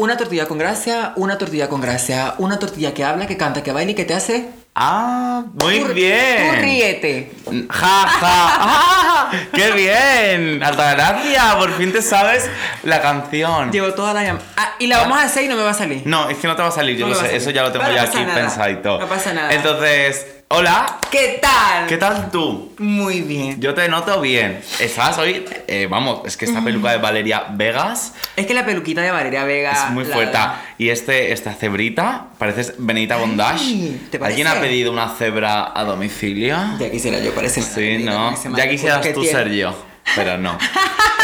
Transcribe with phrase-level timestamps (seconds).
[0.00, 3.72] Una tortilla con gracia, una tortilla con gracia, una tortilla que habla, que canta, que
[3.72, 4.48] baila y que te hace.
[4.76, 6.54] Ah, muy Tú- bien.
[6.54, 7.32] Tú ríete.
[7.68, 8.20] Ja, ja.
[8.22, 9.32] ¡Ah!
[9.52, 10.62] ¡Qué bien!
[10.62, 12.48] Alta gracia, por fin te sabes
[12.84, 13.72] la canción.
[13.72, 14.44] Llevo toda la llamada.
[14.56, 16.02] Ah, y la vamos a hacer y no me va a salir.
[16.04, 17.72] No, es que no te va a salir, yo No lo sé, eso ya lo
[17.72, 18.40] tengo Pero no ya pasa aquí nada.
[18.40, 19.00] pensadito.
[19.00, 19.52] No pasa nada.
[19.52, 21.86] Entonces, hola, ¿Qué tal?
[21.86, 22.72] ¿qué tal tú?
[22.78, 23.60] Muy bien.
[23.60, 24.60] Yo te noto bien.
[24.80, 29.00] Estás hoy, eh, vamos, es que esta peluca de Valeria Vegas Es que la peluquita
[29.02, 29.72] de Valeria Vega.
[29.72, 30.38] es muy la- fuerte.
[30.78, 33.98] Y este, esta cebrita, pareces Benita Bondage.
[34.10, 36.56] ¿te ¿Alguien ha pedido una cebra a domicilio?
[36.78, 37.62] Ya quisiera yo parecer.
[37.62, 38.34] Sí, ¿no?
[38.56, 39.74] Ya quisieras tú ser yo,
[40.16, 40.58] pero no.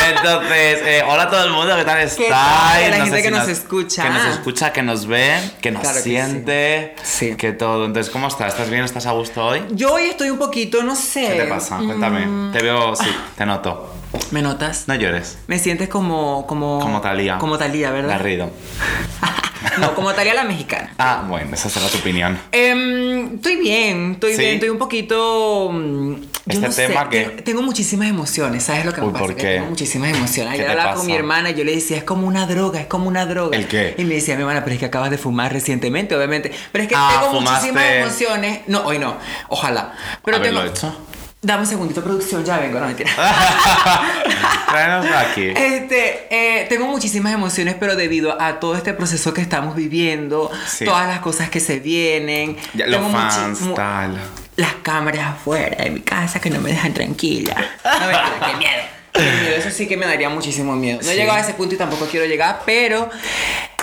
[0.07, 2.29] Entonces, eh, hola a todo el mundo, ¿qué tal estáis?
[2.29, 2.91] tal?
[2.91, 4.03] La No gente que si nos escucha.
[4.03, 7.31] Que nos escucha, que nos ve, que nos Claro que siente, sí.
[7.31, 7.37] Sí.
[7.37, 7.87] que todo.
[7.87, 8.53] Entonces, ¿cómo estás?
[8.53, 8.85] ¿Estás bien?
[8.85, 9.65] ¿Estás a gusto hoy?
[9.71, 11.29] Yo hoy estoy un poquito, no sé.
[11.29, 11.79] ¿Qué te pasa?
[11.79, 12.53] Cuéntame.
[12.53, 13.07] Te veo, sí,
[13.37, 13.95] te noto.
[14.31, 14.85] ¿Me notas?
[14.89, 15.39] No llores.
[15.47, 16.47] Me sientes como.
[16.47, 17.39] Como, Como Talía.
[17.39, 18.11] Como Talía, ¿verdad?
[18.11, 18.51] Garrido.
[19.79, 20.93] no, como Talía la mexicana.
[20.99, 22.39] Ah, bueno, esa será tu opinión.
[22.53, 24.39] Em, estoy bien, estoy ¿Sí?
[24.39, 25.71] bien, estoy un poquito.
[25.73, 26.15] mm,
[26.47, 29.25] Yo Este no sé, tema que- te- Tengo muchísimas emociones, ¿sabes lo que me pasa?
[29.25, 29.55] ¿por Que qué?
[29.55, 30.53] Tengo muchísimas emociones.
[30.55, 30.99] ¿Qué Ayer hablaba pasa?
[30.99, 33.57] con mi hermana y yo le decía, es como una droga, es como una droga.
[33.57, 33.95] ¿El qué?
[33.97, 36.53] Y me decía, mi hermana, pero es que acabas de fumar recientemente, obviamente.
[36.71, 37.73] Pero es que Ah, tengo fumaste.
[37.73, 38.61] muchísimas emociones.
[38.67, 39.17] No, hoy no,
[39.49, 39.95] ojalá.
[40.23, 40.73] Pero ¿Haberlo tengo.
[40.75, 40.97] hecho?
[41.45, 43.11] Dame un segundito, producción, ya vengo, no mentira.
[44.69, 45.49] Tráenos aquí.
[45.55, 50.87] Este, eh, tengo muchísimas emociones, pero debido a todo este proceso que estamos viviendo, Sí.
[50.87, 54.19] todas las cosas que se vienen, Ya, los tengo fans, tal.
[54.57, 57.55] las cámaras afuera de mi casa que no me dejan tranquila.
[57.85, 58.83] No, mentira, qué miedo.
[59.13, 60.99] Qué miedo, Eso sí que me daría muchísimo miedo.
[61.03, 61.19] No he Sí.
[61.21, 63.09] llegado a ese punto y tampoco quiero llegar, pero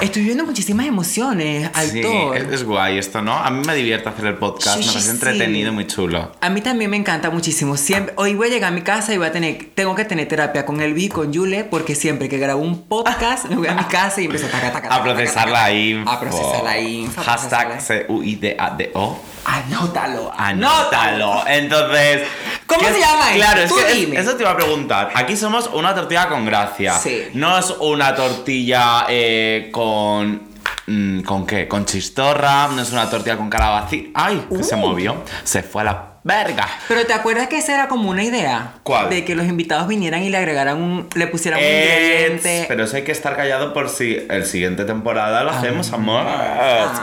[0.02, 2.38] estoy viviendo muchísimas emociones, Sí, Altor.
[2.38, 3.34] es, es guay esto, ¿no?
[3.34, 5.12] A mí me divierte hacer el podcast, Sí, me sí, parece sí.
[5.12, 6.32] entretenido muy chulo.
[6.42, 7.78] A mí también me encanta muchísimo.
[7.78, 10.28] Siempre, hoy voy a llegar a mi casa y voy a tener, tengo que tener
[10.28, 13.76] terapia con Elvi y con Yule, porque siempre que grabo un podcast me voy a
[13.76, 15.72] mi casa y empiezo a taca, taca, A taca, procesar taca, la taca.
[15.74, 16.10] info.
[16.10, 17.22] A procesar la info.
[17.22, 19.20] a procesar Hashtag la- C-U-I-D-A-D-O.
[19.46, 20.32] Anótalo.
[20.38, 21.44] Anótalo.
[21.48, 22.22] Entonces.
[22.68, 23.38] ¿Cómo ¿qué se llama esto?
[23.38, 25.12] Claro, es que eso te iba a preguntar.
[25.14, 26.94] Aquí somos una tortilla con gracia.
[26.98, 27.24] Sí.
[27.34, 30.44] No es una tortilla eh, con.
[30.88, 31.68] mm, ¿Con qué?
[31.68, 34.12] Con chistorra, no es una tortilla con calabacín.
[34.14, 34.46] ¡Ay!
[34.50, 34.80] Que se Uh.
[34.80, 35.24] movió.
[35.44, 36.68] Se fue a la verga.
[36.88, 38.74] Pero ¿te acuerdas que esa era como una idea?
[38.84, 39.10] ¿Cuál?
[39.10, 42.66] De que los invitados vinieran y le agregaran un, le pusieran un ingrediente.
[42.68, 46.26] pero eso hay que estar callado por si el siguiente temporada lo hacemos, amor.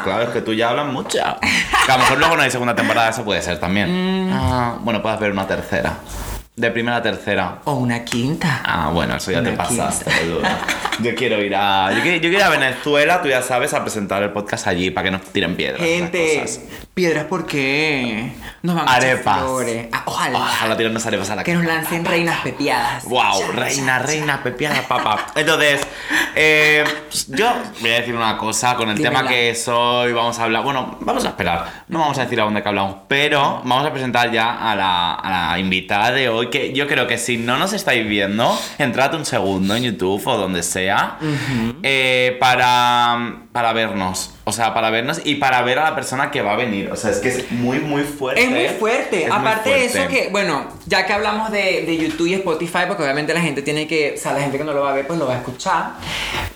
[0.05, 1.19] Claro, es que tú ya hablas mucho.
[1.87, 4.29] Que a lo mejor luego no hay segunda temporada, eso puede ser también.
[4.29, 4.33] Mm.
[4.33, 5.95] Ah, bueno, puede haber una tercera.
[6.59, 7.59] De primera a tercera.
[7.65, 8.61] O una quinta.
[8.65, 10.11] Ah, bueno, eso ya te pasaste.
[11.01, 11.93] Yo quiero ir a.
[11.95, 14.91] Yo quiero, yo quiero ir a Venezuela, tú ya sabes, a presentar el podcast allí
[14.91, 15.81] para que nos tiren piedras.
[15.81, 16.61] Gente, cosas.
[16.95, 18.33] piedras ¿por qué?
[18.63, 19.39] Nos van a Arepas.
[19.39, 19.87] flores.
[19.93, 20.39] Ah, ojalá.
[20.39, 23.05] Ojalá tirarnos arepas a la Que nos lancen reinas pepiadas.
[23.05, 25.27] Wow, Cha, reina, cha, reina, pepiada, papá.
[25.37, 25.81] Entonces,
[26.35, 26.83] eh,
[27.29, 29.19] yo voy a decir una cosa con el Dímela.
[29.21, 30.13] tema que es hoy.
[30.13, 30.65] Vamos a hablar.
[30.65, 31.85] Bueno, vamos a esperar.
[31.87, 35.15] No vamos a decir aún de qué hablamos, pero vamos a presentar ya a la,
[35.15, 36.48] a la invitada de hoy.
[36.51, 40.37] Que yo creo que si no nos estáis viendo, entrad un segundo en YouTube o
[40.37, 41.19] donde sea
[41.83, 44.35] eh, para, para vernos.
[44.45, 46.91] O sea, para vernos y para ver a la persona que va a venir.
[46.91, 48.43] O sea, es que es muy, muy fuerte.
[48.43, 49.25] Es muy fuerte.
[49.25, 52.85] Es muy Aparte de eso que, bueno, ya que hablamos de, de YouTube y Spotify,
[52.87, 54.95] porque obviamente la gente tiene que, o sea, la gente que no lo va a
[54.95, 55.93] ver, pues lo va a escuchar.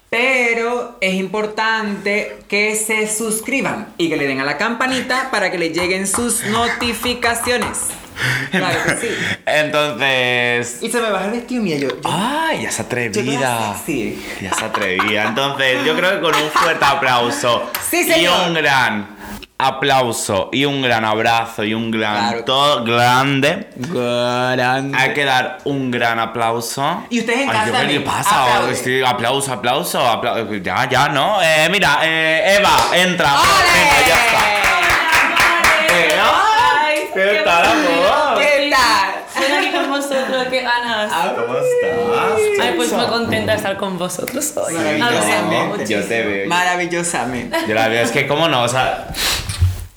[0.09, 5.59] Pero es importante que se suscriban y que le den a la campanita para que
[5.59, 8.02] le lleguen sus notificaciones.
[8.51, 9.09] Claro que sí.
[9.47, 10.83] Entonces.
[10.83, 11.77] Y se me baja el vestido mío.
[11.79, 13.75] Yo, yo- ¡Ay, ya se atrevida!
[13.77, 14.23] sexy.
[14.41, 15.25] Ya se atrevía.
[15.25, 18.49] Entonces, yo creo que con un fuerte aplauso Sí, y señor.
[18.49, 19.17] un gran
[19.59, 22.45] aplauso y un gran abrazo y un gran Claro.
[22.45, 23.69] todo grande.
[23.77, 24.99] Grande.
[24.99, 27.05] Hay que dar un gran aplauso.
[27.11, 28.45] Y ustedes en Ay, casa ¿qué pasa?
[29.09, 30.55] aplauso, aplauso, aplauso.
[30.57, 31.41] Ya, ya, ¿no?
[31.41, 33.31] Eh, mira, eh, Eva, entra.
[33.33, 34.39] Venga, ya está.
[36.25, 37.09] ¡Ay!
[37.15, 38.02] ¿Qué tal, amor?
[42.63, 44.75] Ay, pues muy contenta de estar con vosotros hoy.
[44.75, 45.87] Maravillosamente.
[45.87, 46.49] Yo te veo.
[46.49, 47.57] Maravillosamente.
[47.69, 49.09] Yo la veo, es que cómo no, o sea.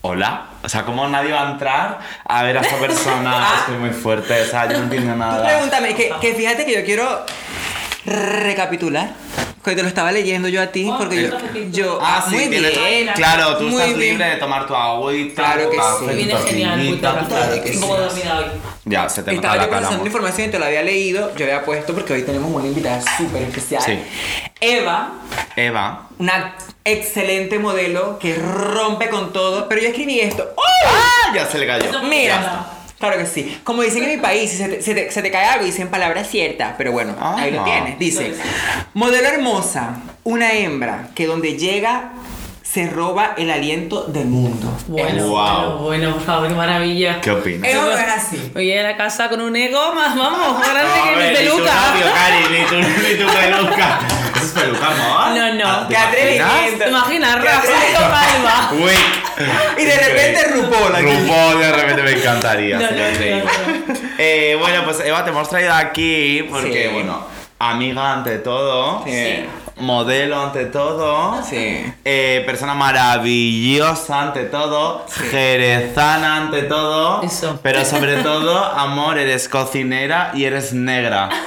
[0.01, 0.45] Hola.
[0.63, 3.47] O sea, ¿cómo nadie va a entrar a ver a esta persona?
[3.59, 5.43] Es que es muy fuerte, o sea, yo no entiendo Tú nada.
[5.43, 7.23] pregúntame, que, que fíjate que yo quiero
[8.05, 9.09] recapitular.
[9.65, 11.27] Que te lo estaba leyendo yo a ti, Oh, porque
[11.71, 11.97] yo.
[12.01, 13.09] Ah, sí, muy tienes- bien.
[13.15, 14.11] Claro, tú Muy estás bien.
[14.11, 16.15] libre de tomar tu agüita, Claro que café, sí.
[16.15, 17.27] Viene genial, muy claro
[17.63, 17.79] que sí.
[17.79, 18.45] poco dormida hoy.
[18.85, 21.35] Ya, se te Estaba la yo procesando información y te lo había leído.
[21.35, 23.81] Yo había puesto porque hoy tenemos una invitada súper especial.
[23.83, 23.97] Sí.
[24.61, 25.13] Eva,
[25.55, 26.09] Eva.
[26.19, 29.67] una excelente modelo que rompe con todo.
[29.67, 30.47] Pero yo escribí esto.
[30.55, 30.61] ¡Oh!
[30.87, 31.33] ¡Ah!
[31.33, 32.03] Ya se le cayó.
[32.03, 32.67] Mira,
[32.99, 33.59] Claro que sí.
[33.63, 35.89] Como dicen en mi país, si se te, se te- se te cae algo, dicen
[35.89, 37.99] palabras ciertas, pero bueno, ahí lo tienes.
[37.99, 38.33] Dice,
[38.93, 42.11] modelo hermosa, una hembra que donde llega
[42.65, 44.75] se roba el aliento del mundo.
[44.87, 45.35] Bueno, Wow.
[45.37, 47.21] bueno, bueno, por favor, qué maravilla.
[47.21, 47.69] ¿Qué opinas?
[47.69, 48.51] Es es así.
[48.55, 51.71] Oye, a la casa con un ego más, vamos, más grande que ver, mi peluca.
[52.51, 53.99] ni tu, ni tu peluca.
[54.35, 55.37] ¿Eso es peluca, amor?
[55.37, 55.67] No, no.
[55.69, 56.85] Ah, ¿te Qué atrevimiento.
[56.85, 58.71] Qué Rafael Calva.
[58.73, 58.91] Uy.
[59.77, 61.05] Y de repente RuPaul aquí.
[61.05, 62.79] RuPaul de repente me encantaría.
[62.79, 63.49] No, no,
[64.17, 66.93] Eh, bueno, pues Eva, te hemos traído aquí porque, Sí.
[66.93, 67.25] bueno,
[67.59, 69.45] amiga ante todo, Sí.
[69.77, 71.85] Modelo ante todo, Sí.
[72.05, 77.59] eh, persona maravillosa ante todo, jerezana ante todo, Eso.
[77.61, 81.29] pero sobre todo, amor, eres cocinera y eres negra.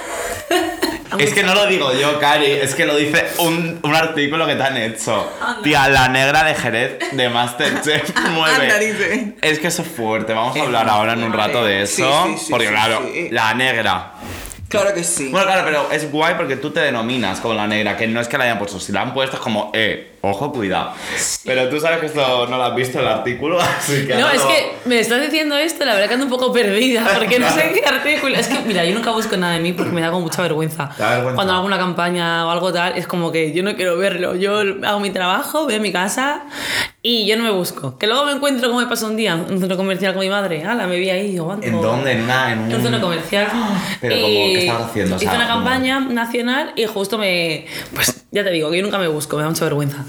[1.18, 4.56] Es que no lo digo yo, Cari, es que lo dice un, un artículo que
[4.56, 5.26] te han hecho.
[5.40, 5.62] Anda.
[5.62, 8.64] Tía, la negra de Jerez de Masterchef mueve.
[8.66, 9.34] Anda, dice.
[9.40, 12.26] Es que eso es fuerte, vamos a hablar ahora en un rato de eso.
[12.26, 14.12] sí, sí, porque claro, la negra.
[14.68, 15.30] Claro que sí.
[15.30, 18.28] Bueno, claro, pero es guay porque tú te denominas como la negra, que no es
[18.28, 20.92] que la hayan puesto, si la han puesto es como, eh, ojo, cuidado.
[21.44, 24.14] Pero tú sabes que esto no lo has visto el artículo, así que...
[24.16, 27.06] No, es lo- que me estás diciendo esto, la verdad que ando un poco perdida,
[27.16, 28.34] porque no sé qué artículo.
[28.36, 30.90] Es que, mira, yo nunca busco nada de mí porque me da como mucha vergüenza.
[31.34, 34.34] Cuando hago una campaña o algo tal, es como que yo no quiero verlo.
[34.34, 36.42] Yo hago mi trabajo, a mi casa
[37.02, 37.96] y yo no me busco.
[37.98, 40.28] Que luego me encuentro como me pasó un día en un centro comercial con mi
[40.30, 40.64] madre.
[40.64, 41.56] Ala, me vi ahí, yo.
[41.62, 42.12] ¿En dónde?
[42.12, 42.52] En una...
[42.52, 42.70] En un...
[42.70, 43.46] En un centro comercial.
[44.00, 45.16] Pero como, ¿qué estabas haciendo?
[45.16, 47.66] O sea, hice una como- campaña nacional y justo me.
[47.94, 50.04] Pues ya te digo, que yo nunca me busco, me da mucha vergüenza.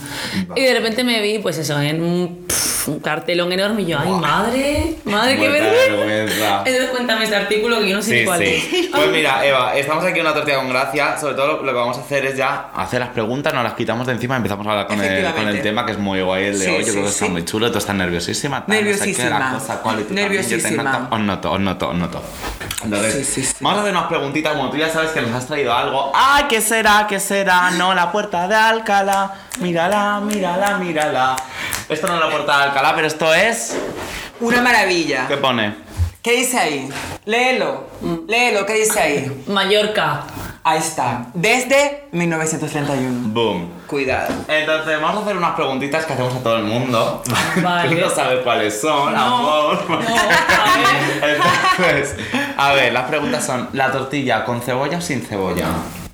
[0.47, 0.61] Vale.
[0.61, 2.45] Y de repente me vi, pues eso, en un,
[2.89, 6.57] un cartelón enorme y yo, ay, madre, madre, qué vergüenza.
[6.65, 8.63] Entonces cuéntame este artículo que yo no sé Sí, cuál es.
[8.63, 8.89] sí.
[8.99, 11.17] Pues mira, Eva, estamos aquí en una tortilla con gracia.
[11.17, 14.05] Sobre todo lo, que vamos a hacer es ya hacer las preguntas, nos las quitamos
[14.07, 16.45] de encima y empezamos a hablar con el, con el tema que es muy guay
[16.45, 16.79] el de Sí, hoy.
[16.79, 18.65] Yo sí, creo que está muy chulo, tú estás nerviosísima.
[18.65, 19.51] tal, no sé qué, Nerviosísima.
[19.53, 20.83] cosa, Nerviosísima.
[20.83, 22.23] noto, Os noto, os noto, os noto.
[22.83, 23.55] Entonces, Sí, sí, sí.
[23.59, 24.53] vamos a hacer unas preguntitas.
[24.53, 26.11] Como tú ya sabes que nos has traído algo.
[26.15, 27.71] ¡Ay, qué será, qué será!
[27.71, 29.33] No, la puerta de Alcalá.
[29.59, 31.35] Mírala, mírala, mírala.
[31.89, 33.75] Esto no es la puerta de Alcalá, pero esto es.
[34.39, 35.27] Una maravilla.
[35.27, 35.75] ¿Qué pone?
[36.21, 36.89] ¿Qué dice ahí?
[37.25, 37.87] Léelo.
[38.27, 39.43] Léelo, ¿qué dice ahí?
[39.47, 40.23] Mallorca.
[40.63, 41.25] Ahí está.
[41.33, 43.29] Desde 1931.
[43.33, 43.69] Boom.
[43.87, 44.33] Cuidado.
[44.47, 47.23] Entonces, vamos a hacer unas preguntitas que hacemos a todo el mundo.
[47.63, 47.95] Vale.
[47.95, 49.89] Tú no sabes cuáles son, No, amor.
[49.89, 49.99] no.
[51.27, 52.15] Entonces,
[52.57, 55.65] a ver, las preguntas son: ¿la tortilla con cebolla o sin cebolla?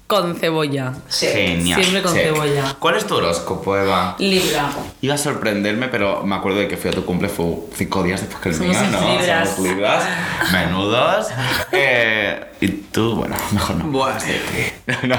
[0.07, 0.93] Con cebolla.
[1.09, 1.81] Genial.
[1.81, 2.75] Siempre con cebolla.
[2.77, 4.15] ¿Cuál es tu horóscopo, Eva?
[4.19, 4.69] Libra.
[5.01, 8.21] Iba a sorprenderme, pero me acuerdo de que fui a tu cumple fue cinco días
[8.21, 9.17] después que el Somos mío, ¿no?
[9.17, 9.49] libras.
[9.49, 10.03] Somos libras.
[10.51, 11.27] Menudos.
[11.71, 13.85] Eh, y tú, bueno, mejor no.
[13.85, 14.13] Buah.
[15.03, 15.15] No.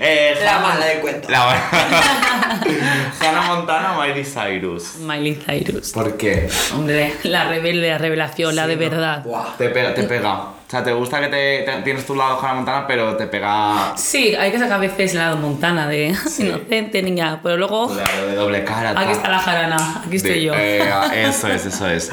[0.00, 1.28] Eh, La Hannah- mala del cuento.
[1.28, 1.70] La mala.
[3.20, 4.96] Hannah Montana o Miley Cyrus.
[5.00, 5.90] Miley Cyrus.
[5.90, 6.48] ¿Por qué?
[6.74, 9.22] Hombre, la rebelde, la revelación, la de verdad.
[9.24, 9.56] Buah.
[9.58, 10.44] Te pega, te pega.
[10.70, 13.92] O sea, te gusta que te, te- tienes tu lado Hannah Montana, pero te pega
[13.96, 16.46] Sí, hay que sacar a veces la montana de Sí.
[16.46, 17.40] inocente, niña.
[17.42, 18.90] Pero luego, claro, de doble cara.
[18.90, 19.10] aquí tal.
[19.10, 20.52] está la jarana, aquí estoy De- yo.
[20.54, 20.80] eh,
[21.26, 22.08] eso es, eso es.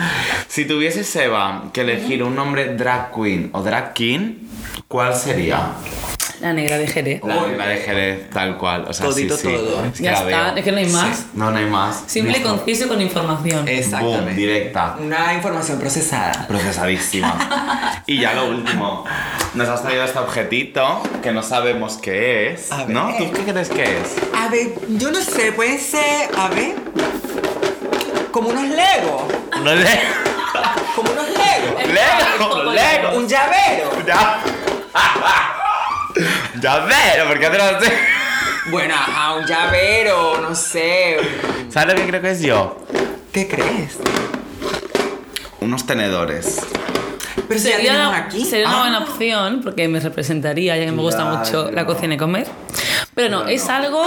[0.48, 4.48] Si tuvieses, Eva, que elegir un nombre drag queen o drag king,
[4.88, 5.60] ¿cuál sería?
[6.40, 7.22] La negra de Jerez.
[7.24, 8.86] La, la de Jerez, tal cual.
[8.88, 9.54] O sea, Todito sí, sí.
[9.56, 9.86] todo.
[9.86, 10.56] Es que Ya está, veo.
[10.58, 11.18] es que no hay más.
[11.18, 11.26] Sí.
[11.34, 12.04] No, no hay más.
[12.08, 12.50] Simple, Listo.
[12.50, 13.66] conciso, con información.
[13.66, 14.34] Boom, Exactamente.
[14.34, 14.96] directa.
[15.00, 16.46] Una información procesada.
[16.48, 18.04] Procesadísima.
[18.06, 19.04] y ya lo último.
[19.56, 22.72] Nos has traído este objetito que no sabemos qué es.
[22.72, 22.90] A ver.
[22.90, 23.14] ¿No?
[23.18, 24.16] ¿Tú qué crees que es?
[24.36, 26.76] A ver, yo no sé, puede ser, a ver,
[28.32, 29.24] como unos Legos.
[29.64, 29.86] No le.
[30.96, 31.88] Como unos Legos.
[31.88, 33.18] Lego, Lego.
[33.18, 33.90] Un llavero.
[34.06, 34.14] Ya.
[34.14, 34.44] Ya
[36.56, 37.92] veo, ¿por qué te lo sé?
[38.70, 41.18] Bueno, ajá, un llavero, no sé.
[41.70, 42.84] ¿Sabes lo que creo que es yo?
[43.32, 43.98] ¿Qué crees?
[45.62, 46.60] Unos tenedores.
[47.48, 48.44] Pero si Sería, una, aquí.
[48.44, 48.82] sería una Ah.
[48.82, 51.38] buena opción porque me representaría, ya que me gusta Claro.
[51.38, 52.48] mucho la cocina y comer.
[53.18, 53.50] Pero no, Claro.
[53.52, 54.06] es algo.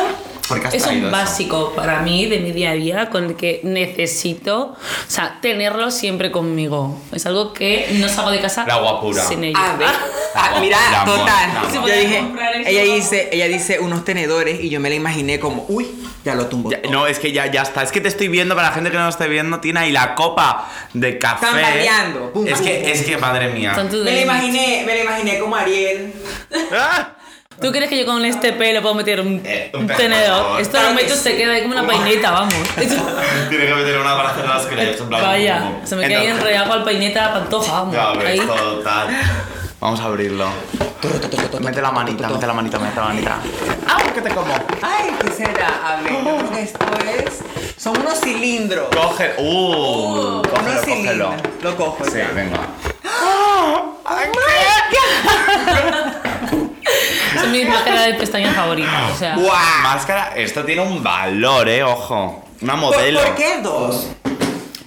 [0.48, 1.10] ¿Por qué has Es un eso?
[1.10, 4.76] básico para mí de mi día a día con el que necesito, o
[5.08, 6.96] sea, tenerlo siempre conmigo.
[7.12, 9.22] Es algo que no salgo de casa La guapura.
[9.24, 9.58] sin ello.
[9.58, 9.88] A ver,
[10.34, 11.50] ah, mira, amor, total.
[11.56, 11.88] amor.
[11.88, 12.24] Yo dije,
[12.66, 15.86] ella dice, ella dice unos tenedores y yo me la imaginé como, uy,
[16.24, 16.44] ya lo.
[16.44, 16.48] Ya-
[16.82, 16.92] todo.
[16.92, 17.82] no, es que ya, ya está.
[17.82, 19.92] Es que te estoy viendo, para la gente que no lo esté viendo, tiene ahí
[19.92, 21.46] la copa de café.
[21.46, 22.32] Tambaleando.
[22.32, 23.74] Pum, Es que, es que, madre mía.
[23.76, 26.12] Me la imaginé, me la imaginé como Ariel.
[26.72, 27.14] ¡Ah!
[27.60, 30.58] ¿Tú crees que yo con este pelo puedo meter un, Eh, un tenedor?
[30.60, 32.54] Esto lo meto se queda ahí como una peineta, vamos.
[32.76, 35.00] Tiene que meter una para hacer las crepes.
[35.00, 37.94] en plan, Vaya, como- se me queda ahí Entonces- enredado al peineta pantoja, vamos.
[37.94, 38.40] Ya ves, ahí.
[38.40, 39.08] total.
[39.78, 40.46] Vamos a abrirlo.
[41.60, 43.36] Mete la manita, mete la manita, mete la manita.
[43.88, 43.98] ¡Ah!
[44.14, 44.54] ¿Qué te como?
[44.82, 45.68] Ay, ¿qué será?
[45.84, 46.86] A ver, yo creo que esto
[47.26, 47.82] es.
[47.82, 48.88] Son unos cilindros.
[48.94, 49.32] Coge.
[49.38, 50.40] ¡Uh!
[50.40, 50.82] unos Cógelo, cógelo.
[50.84, 51.34] cilindros.
[51.62, 52.04] Lo cojo.
[52.04, 52.58] Sí, venga.
[57.34, 59.08] Es mi máscara de pestañas favorita.
[59.12, 59.82] O sea, ¡Buah!
[59.82, 62.44] Máscara, esto tiene un valor, eh, ojo.
[62.62, 63.20] Una ¿Por, modelo.
[63.22, 64.08] por qué dos?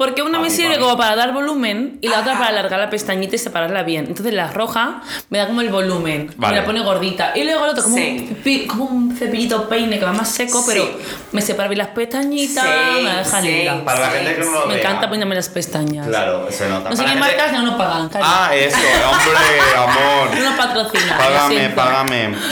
[0.04, 3.38] Porque una me sirve como para dar volumen y la otra para alargar la pestañita
[3.38, 4.06] y separarla bien.
[4.10, 6.30] Entonces la roja me da como el volumen.
[6.36, 6.56] Vale.
[6.56, 7.32] Me la pone gordita.
[7.36, 8.36] Y luego el otro como, Sí.
[8.46, 10.66] un, como un cepillito peine que va más seco, Sí.
[10.74, 10.90] pero
[11.32, 13.86] me separa bien las pestañitas, Sí, me la deja sí, linda.
[13.86, 14.84] Para la gente que no lo Me vea.
[14.84, 16.06] encanta ponerme las pestañas.
[16.08, 16.90] Claro, se nota.
[16.90, 18.30] No sé qué la marcas no nos pagan, cariño.
[18.34, 18.78] Ah, eso,
[19.10, 20.36] hombre, amor.
[20.38, 21.18] No nos patrocinan.
[21.18, 22.30] lo Págame, págame.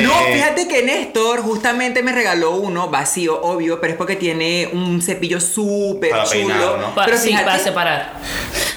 [0.00, 4.68] No, Eh, fíjate que Néstor justamente me regaló uno vacío, obvio, pero es porque tiene
[4.72, 6.30] un cepillo súper chulo.
[6.30, 6.93] peinar, ¿no?
[6.94, 8.12] Pa- Pero sí, fíjate, para separar.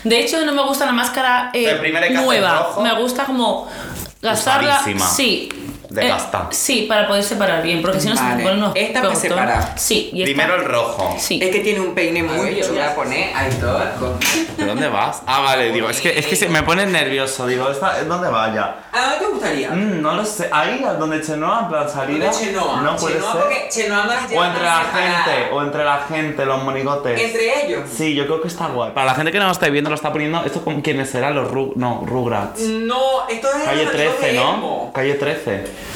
[0.04, 1.66] De hecho, no me gusta la máscara eh,
[2.12, 2.76] nueva.
[2.82, 3.68] Me gusta como
[4.22, 4.76] gastarla.
[4.80, 5.08] Usadísima.
[5.08, 5.50] Sí.
[5.90, 6.48] De Eh, gasta.
[6.52, 8.36] sí, para poder separar bien, porque si no se Vale.
[8.36, 9.74] me ponen unos Esta para separar.
[9.78, 11.16] Sí, y esta- Primero el rojo.
[11.18, 11.40] Sí.
[11.42, 12.84] es que tiene un peine muy Ay, chulo.
[12.84, 13.80] a poner ahí todo.
[14.58, 15.22] ¿De dónde vas?
[15.26, 17.48] Ah, vale, digo, es que, es que se me pone nervioso.
[17.48, 18.76] Digo, ¿esta, ¿dónde vaya?
[18.92, 19.70] ¿A dónde te gustaría?
[19.72, 20.50] Mm, no lo sé.
[20.52, 22.26] Ahí, donde Chenoa, en plan salida.
[22.32, 22.82] ¿Dónde Chenoa?
[22.82, 23.42] No puede Chenoa ser.
[23.42, 26.64] porque Chenoa no las O lleva entre tan la gente, o entre la gente, los
[26.64, 27.22] monigotes.
[27.22, 27.82] Entre ellos.
[27.96, 28.92] Sí, yo creo que está guay.
[28.92, 30.44] Para la gente que no lo está viendo, lo está poniendo.
[30.44, 31.34] ¿Esto con quiénes serán?
[31.36, 32.60] Los Ru no, Rugrats.
[32.62, 34.92] No, esto es Calle los 13, de ¿no?
[34.94, 35.87] Calle 13.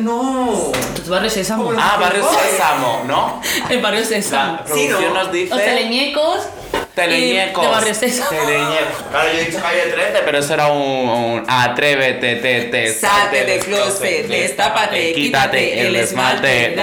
[0.00, 0.72] No.
[0.96, 1.64] Tus barrios sésamo.
[1.64, 2.24] Como Ah, Barrio.
[2.28, 3.40] Sésamo, ¿no?
[3.68, 4.52] El barrio sésamo.
[4.58, 5.22] La producción ¿no?
[5.22, 5.54] nos dice.
[5.54, 6.38] Los teleñecos.
[6.94, 7.62] Teleñecos.
[7.64, 8.30] De barrio sésamo.
[8.30, 9.02] Teleñecos.
[9.10, 13.44] Claro, yo he dicho calle 13, pero eso era un, un atrévete, te, te, Salte
[13.44, 16.74] del closet, destápate, quítate el esmalte.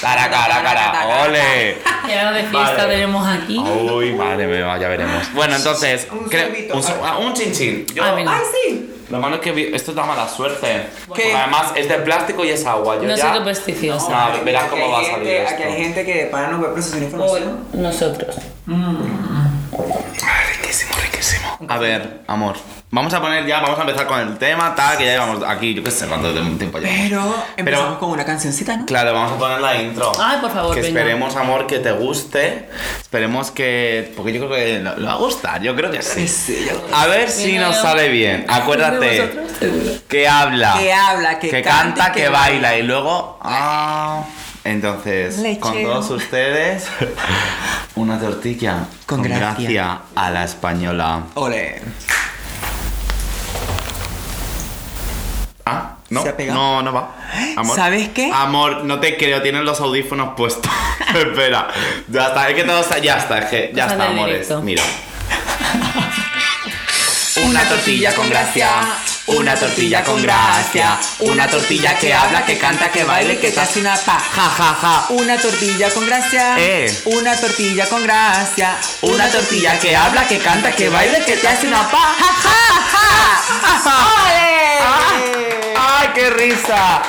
[0.00, 1.06] Cara, cara, cara.
[1.24, 1.78] Ole.
[2.08, 3.58] Gana de fiesta tenemos aquí.
[3.58, 5.32] Uy, madre mía, ya veremos.
[5.32, 7.86] Bueno, entonces, Un un, ah, un chinchín.
[7.94, 8.14] Yo, Ah.
[8.16, 8.93] Ay, sí.
[9.10, 10.86] Lo malo es que esto da mala suerte.
[11.06, 12.96] Porque además es de plástico y es agua.
[12.96, 14.08] Yo No ya, qué pesticidas.
[14.08, 15.82] No, verás Aquí cómo va a gente- salir Aquí hay esto.
[15.82, 17.64] gente que para no puede procesar información.
[17.72, 18.36] nosotros.
[18.66, 21.58] Ay, riquísimo, riquísimo.
[21.68, 22.56] A ver, amor.
[22.94, 25.74] Vamos a poner ya, vamos a empezar con el tema, tal, que ya llevamos aquí,
[25.74, 26.88] yo qué sé cuánto tiempo ya.
[26.88, 28.86] Pero empezamos Pero- con una cancioncita, ¿no?
[28.86, 30.12] Claro, vamos a poner la intro.
[30.20, 31.00] Ay, por favor, Que venga.
[31.00, 32.68] esperemos, amor, que te guste.
[33.00, 34.12] Esperemos que.
[34.16, 36.28] Porque yo creo que lo, lo va a gustar, yo creo que sí.
[36.28, 38.46] Sí, yo- A ver si nos sale bien.
[38.48, 39.40] Acuérdate
[40.06, 42.78] que habla, Que habla, que canta, canta, que, que baila baila.
[42.78, 43.40] y luego.
[43.42, 44.22] Ah.
[44.62, 45.60] Entonces, Lechero.
[45.60, 46.86] con todos ustedes,
[47.96, 49.52] una tortilla Con gracia.
[49.68, 51.22] gracia a la española.
[51.34, 51.82] Ole.
[55.66, 56.58] Ah, no, ¿Se ha pegado?
[56.58, 57.10] no, no va.
[57.56, 57.74] Amor.
[57.76, 58.30] ¿Sabes qué?
[58.32, 60.70] Amor, no te creo, tienes los audífonos puestos.
[61.14, 61.68] Espera,
[62.08, 64.34] ya está, es que todo está, ya está, es que ya está, amores.
[64.34, 64.60] directo.
[64.62, 64.82] Mira.
[67.46, 68.68] Una tortilla con gracia,
[69.26, 73.80] una tortilla con gracia, una tortilla que habla, que canta, que baile, que te hace
[73.80, 74.18] una pa.
[74.20, 75.06] Ja, ja, ja.
[75.10, 77.02] Una tortilla con gracia, Eh.
[77.06, 81.66] una tortilla con gracia, Una tortilla que habla, que canta, que baile, que te hace
[81.66, 82.14] una pa.
[82.18, 82.83] ja, ja.
[83.86, 84.80] ¡Ole!
[84.80, 87.02] ¡Ay, ¡Ay, qué risa!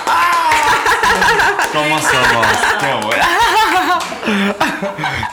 [1.74, 2.48] ¿Cómo somos?
[2.80, 3.26] ¡Qué buena!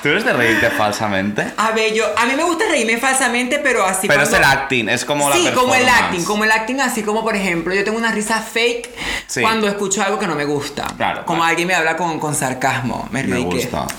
[0.03, 1.53] ¿Tú eres de reírte falsamente?
[1.57, 4.53] A ver, yo, a mí me gusta reírme falsamente, pero así Pero es cuando- el
[4.59, 7.75] acting, es como la sí, como el acting, como el acting, así como por ejemplo,
[7.75, 8.91] yo tengo una risa fake
[9.27, 9.41] Sí.
[9.41, 10.87] cuando escucho algo que no me gusta.
[10.97, 11.51] Claro, Como claro.
[11.51, 13.09] alguien me habla con, con sarcasmo.
[13.11, 13.87] Me, Me río que- gusta.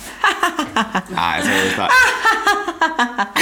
[1.16, 1.88] Ah, eso me gusta.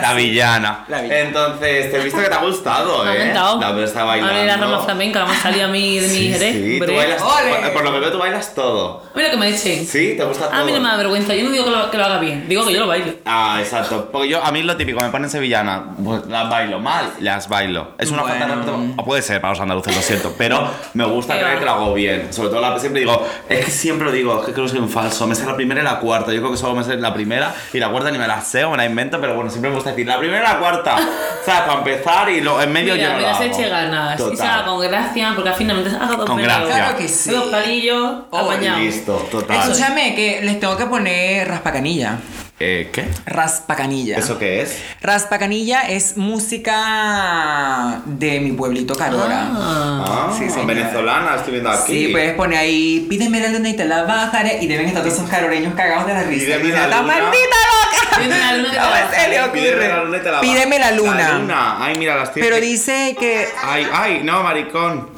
[0.00, 0.84] La villana.
[0.88, 1.20] La villana.
[1.20, 3.18] Entonces, te he visto que te ha gustado, Me ha ¿eh?
[3.34, 4.34] La está A bailando.
[4.34, 6.54] ver, la rama flamenca, me ha salido a mí de mi Sí, jerez.
[6.54, 9.02] sí, tú bailas, por, por lo que veo tú bailas todo.
[9.14, 9.86] Mira que me echen.
[9.86, 10.60] Sí, te gusta todo.
[10.60, 12.48] A mí no me da vergüenza, yo no digo que lo, que lo haga bien,
[12.48, 13.12] digo que yo lo bailo.
[13.26, 14.08] Ah, exacto.
[14.10, 17.88] Porque yo, a mí lo típico, me ponen sevillana, pues las bailo mal, las bailo.
[17.98, 18.76] Es una falta de Bueno.
[18.78, 19.02] respeto.
[19.02, 21.94] O puede ser para los andaluces, lo siento, pero me gusta creer que lo hago
[21.94, 22.32] bien.
[22.32, 24.80] Sobre todo la, siempre digo, es que siempre lo digo, es que creo que soy
[24.80, 25.26] un falso.
[25.26, 26.32] Me sé la primera y la cuarta.
[26.32, 28.64] Yo creo que solo me sé la primera y la cuarta ni me la sé
[28.64, 30.96] o me la invento, pero bueno, siempre me gusta decir la primera y la cuarta.
[30.96, 33.68] o sea, para empezar y lo, en medio yo Mira, no me lo las eche
[33.68, 34.20] ganas.
[34.32, 36.66] Y se haga con gracia, porque al final me hago dos Con gracia.
[36.66, 37.30] Claro que sí.
[37.30, 39.01] Dos palillos, Oh, apañados.
[39.02, 39.58] Listo, total.
[39.68, 42.18] Escúchame, que les tengo que poner raspacanilla.
[42.60, 43.08] Eh, ¿Qué?
[43.26, 44.16] Raspacanilla.
[44.16, 44.78] ¿Eso qué es?
[45.00, 49.48] Raspacanilla es música de mi pueblito Carora.
[49.52, 50.04] Ah.
[50.30, 50.66] Ah, Sí, señora.
[50.66, 52.06] venezolana, estoy viendo aquí.
[52.06, 54.58] Sí, puedes poner ahí, pídeme la luna y te la bajaré.
[54.62, 56.44] Y deben estar todos esos caroreños cagados de la risa.
[56.58, 57.12] Pídeme la ¡Esta luna.
[57.14, 58.16] maldita loca!
[58.22, 59.40] Pídeme la luna que te ¿Cómo la bajaré.
[59.42, 59.52] ocurre?
[59.60, 61.14] Pídeme la luna y te la Pídeme la luna.
[61.16, 61.84] La luna.
[61.84, 62.48] Ay, mira, las tienes.
[62.48, 63.48] Pero dice que.
[63.64, 65.08] Ay, ay, no, maricón.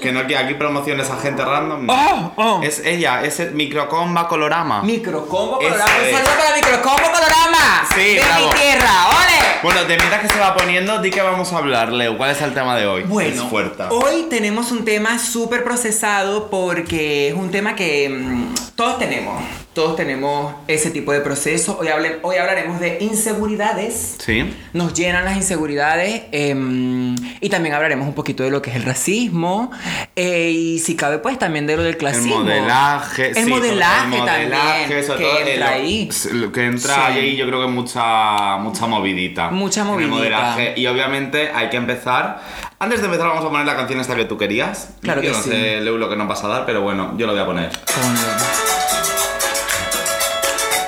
[0.00, 1.86] Que no, que aquí promociones a gente random.
[1.86, 1.92] no.
[1.92, 2.60] Oh, oh.
[2.62, 4.82] Es ella, es el microcomba colorama.
[4.82, 5.98] Microcombo Esa Colorama.
[5.98, 6.12] Un es.
[6.16, 7.86] saludo para Microcombo Colorama.
[7.94, 8.46] Sí, de bravo.
[8.48, 9.06] mi tierra.
[9.08, 9.46] ¡Ole!
[9.62, 12.16] Bueno, de mientras que se va poniendo, di que vamos a hablar, Leo.
[12.16, 13.02] ¿Cuál es el tema de hoy?
[13.04, 13.84] Bueno, Es fuerte.
[13.90, 19.42] hoy tenemos un tema súper procesado porque es un tema que mm, todos tenemos.
[19.76, 21.76] Todos tenemos ese tipo de proceso.
[21.78, 24.16] Hoy, hable- hoy hablaremos de inseguridades.
[24.18, 24.50] Sí.
[24.72, 28.84] Nos llenan las inseguridades em, y también hablaremos un poquito de lo que es el
[28.84, 29.70] racismo
[30.16, 32.38] eh, y si cabe pues también de lo del El clasismo.
[32.38, 36.08] modelaje, El sí, modelaje el modelaje, también, que todo entra ahí.
[36.32, 37.00] lo que entra Sí.
[37.18, 39.50] ahí yo creo que mucha mucha movidita.
[39.50, 40.16] Mucha en el movidita.
[40.16, 40.72] modelaje.
[40.80, 42.40] Y obviamente hay que empezar.
[42.78, 44.88] Antes de empezar vamos a poner la canción esta que tú querías.
[45.02, 45.50] Claro yo que no sí.
[45.50, 47.70] sé el euro que nos vas a dar, pero bueno, yo lo voy a poner.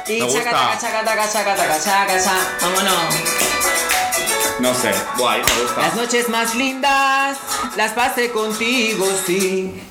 [0.08, 0.42] Y Me gusta.
[0.44, 2.36] chaca, chaca, chaca, chaca, chaca, chaca, chaca.
[2.62, 2.94] Vámonos.
[4.60, 5.80] No sé, guay, me gusta.
[5.82, 7.36] Las noches más lindas
[7.76, 9.82] las pasé contigo, sí.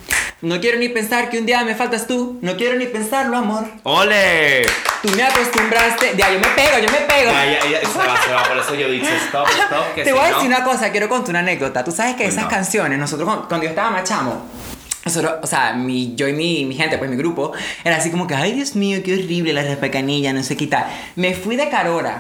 [0.42, 2.38] No quiero ni pensar que un día me faltas tú.
[2.42, 3.66] No quiero ni pensarlo, amor.
[3.84, 4.66] ¡Ole!
[5.02, 6.14] Tú me acostumbraste.
[6.18, 7.32] Ya, yo me pego, yo me pego.
[7.32, 10.10] Ya, ya, ya, se va, se va, por eso yo dicho stop, stop, que Te
[10.10, 11.84] si voy a no- decir una cosa, quiero contar una anécdota.
[11.84, 14.46] Tú sabes que esas canciones, nosotros cuando yo estaba machamo,
[15.08, 17.52] nosotros, o sea, mi, yo y mi, mi gente, pues mi grupo,
[17.84, 20.86] era así como que, ay Dios mío, qué horrible la raspacanilla, no sé qué tal.
[21.16, 22.18] Me fui de Carora.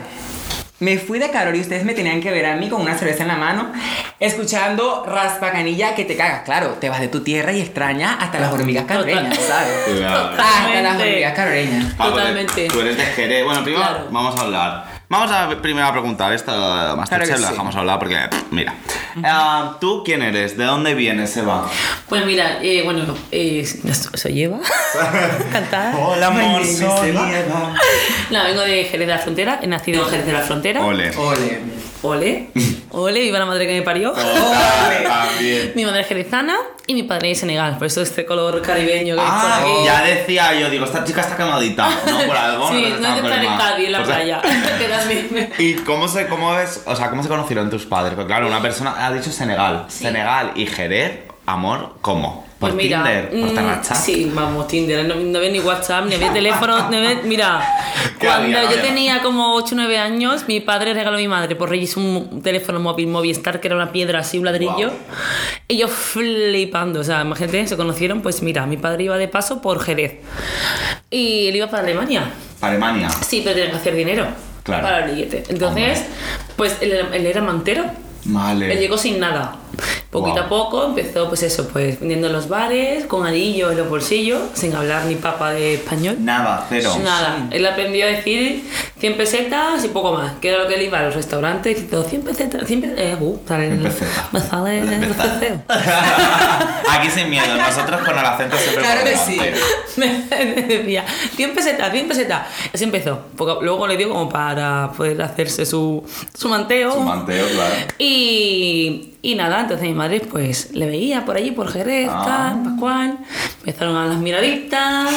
[0.80, 3.24] Me fui de Carora y ustedes me tenían que ver a mí con una cerveza
[3.24, 3.72] en la mano,
[4.20, 6.42] escuchando raspacanilla que te cagas.
[6.44, 9.74] Claro, te vas de tu tierra y extrañas hasta las hormigas caroreñas, ¿sabes?
[9.88, 10.30] Cuidado.
[10.38, 11.94] Hasta las hormigas caroreñas.
[11.98, 12.68] Ah, Totalmente.
[12.68, 13.44] Tú eres de Jerez.
[13.44, 14.08] Bueno, primero Claro.
[14.12, 14.97] vamos a hablar.
[15.10, 17.52] Vamos a primero a preguntar esto de Masterchef, Claro sí.
[17.52, 18.76] dejamos hablar porque, pff, mira.
[19.24, 20.58] Ah, ¿Tú quién eres?
[20.58, 21.66] ¿De dónde vienes, Eva?
[22.10, 24.60] Pues mira, eh, bueno, eh, ¿se lleva?
[25.52, 25.96] Cantar.
[25.98, 27.32] Hola, amor, soy Eva.
[27.40, 27.74] Eva.
[28.32, 30.86] No, vengo de Jerez de la Frontera, he nacido en Jerez de la Frontera.
[30.86, 31.16] Ole.
[31.18, 31.62] Ole.
[32.04, 32.50] Ole.
[32.92, 34.12] Ole, viva la madre que me parió.
[35.04, 35.72] También.
[35.76, 39.22] Mi madre es jerezana y mi padre es Senegal, por eso este color caribeño que
[39.22, 39.72] por Ah, aquí.
[39.86, 41.90] ya decía yo, digo, esta chica está quemadita.
[42.06, 42.70] No, por algo.
[42.72, 43.58] Sí, no hay que estar en.
[43.58, 44.42] Cádiz, en la O sea, playa.
[45.58, 48.14] ¿Y cómo se, cómo es, o sea, cómo se conocieron tus padres?
[48.16, 49.86] Porque claro, una persona ha dicho Senegal.
[49.90, 50.04] Sí.
[50.06, 52.46] Senegal y Jerez, amor, ¿cómo?
[52.60, 53.30] ¿Por Pues mira, Tinder?
[53.30, 53.98] ¿Por mm, Snapchat?
[53.98, 55.06] Sí, vamos, Tinder.
[55.06, 56.88] No, no había ni WhatsApp, ni había teléfono.
[56.90, 57.62] ni había- mira,
[58.20, 58.72] ¿Qué cuando había?
[58.72, 61.96] yo tenía como 8 o 9 años, mi padre regaló a mi madre por Reyes
[61.98, 64.74] un teléfono móvil Movistar, que era una piedra así, un ladrillo.
[64.74, 64.92] Guau.
[65.68, 67.00] Y yo flipando.
[67.00, 68.22] O sea, imagínate, se conocieron.
[68.22, 70.16] Pues mira, mi padre iba de paso por Jerez.
[71.12, 72.24] Y él iba para Alemania.
[72.62, 73.08] Alemania.
[73.10, 74.26] Sí, pero tenía que hacer dinero.
[74.64, 74.82] Claro.
[74.84, 75.44] Para el billete.
[75.50, 76.04] Entonces,
[76.56, 77.86] pues él, era- él era mantero.
[78.26, 78.74] Vale.
[78.74, 79.56] Él llegó sin nada.
[80.10, 80.46] Poquito Guau.
[80.46, 84.42] a poco empezó, pues eso, pues vendiendo en los bares, con anillos en los bolsillos,
[84.54, 86.16] sin hablar ni papa de español.
[86.20, 86.96] Nada, cero.
[87.04, 87.48] Nada.
[87.52, 88.64] Él aprendió a decir
[89.00, 90.34] 100 pesetas y poco más.
[90.42, 92.04] Que era lo que él iba a los restaurantes y todo.
[92.04, 93.04] 100 pesetas, 100 pesetas.
[93.06, 94.34] Eh, uh, sale el- 100 pesetas.
[94.34, 95.62] Me sale el ceceo.
[96.90, 99.40] Aquí sin miedo, nosotros con el acento siempre Claro que sí.
[99.98, 100.08] me
[100.68, 102.48] decía 100 pesetas, 100 pesetas.
[102.74, 103.20] Así empezó.
[103.36, 106.94] Porque luego le dio como para poder hacerse su, su manteo.
[106.94, 107.76] Su manteo, claro.
[108.00, 112.24] Y, y nada, entonces mi madre pues le veía por allí, por Jerez, Ah.
[112.54, 113.18] tal, Pascual.
[113.60, 115.10] Empezaron a las miraditas.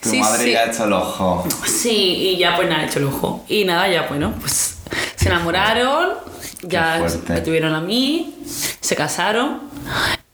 [0.00, 0.52] Tu Sí, madre sí.
[0.52, 1.46] ya ha hecho el ojo.
[1.66, 1.90] Sí,
[2.30, 3.44] y ya pues nada, hecho el ojo.
[3.48, 4.78] Y nada, ya bueno, pues
[5.16, 6.10] se enamoraron,
[6.62, 8.34] ya me tuvieron a mí,
[8.80, 9.60] se casaron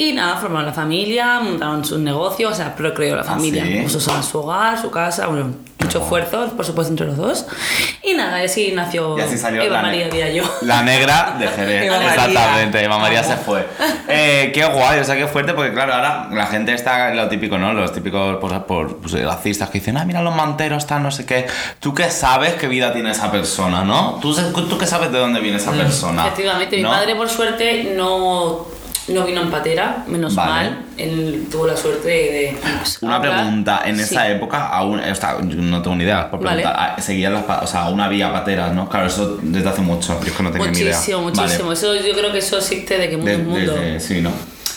[0.00, 3.62] y nada, formaron la familia, montaron sus negocios, o sea, procreó la ¿Ah, familia.
[3.66, 3.80] sí?
[3.82, 7.46] Puso su su hogar, su casa, bueno, mucho esfuerzo, por supuesto, entre los dos.
[8.02, 10.44] Y nada, y así nació Y así salió Eva María Díaz yo.
[10.62, 11.82] La negra de Jerez.
[11.86, 12.14] Eva María.
[12.14, 13.68] Exactamente, Eva María se fue.
[14.08, 17.28] Eh, qué guay, o sea, qué fuerte, porque claro, ahora la gente está en lo
[17.28, 17.74] típico, ¿no?
[17.74, 21.26] Los típicos por, por, pues, racistas que dicen, ah, mira los manteros, tal, no sé
[21.26, 21.46] qué.
[21.78, 24.18] ¿Tú qué sabes qué vida tiene esa persona, no?
[24.22, 26.26] ¿Tú, tú qué sabes de dónde viene esa persona?
[26.26, 26.88] Efectivamente, mi ¿no?
[26.88, 28.66] padre por suerte no,
[29.14, 30.50] no vino en patera, menos Vale.
[30.70, 30.78] mal.
[30.96, 32.56] Él tuvo la suerte de...
[32.78, 33.36] pues, Una hablar.
[33.36, 34.02] pregunta, en Sí.
[34.02, 36.62] esa época aún, o sea, yo no tengo ni idea, por Vale.
[36.62, 38.88] preguntar, ah, seguían las, o sea, aún había pateras, ¿no?
[38.88, 40.92] Claro, eso desde hace mucho, yo es que no tenía ni idea.
[40.96, 41.40] Muchísimo, Vale.
[41.42, 41.72] muchísimo.
[41.72, 43.72] Eso, yo creo que eso existe de que mundo en mundo.
[43.74, 44.30] desde- sí, ¿no?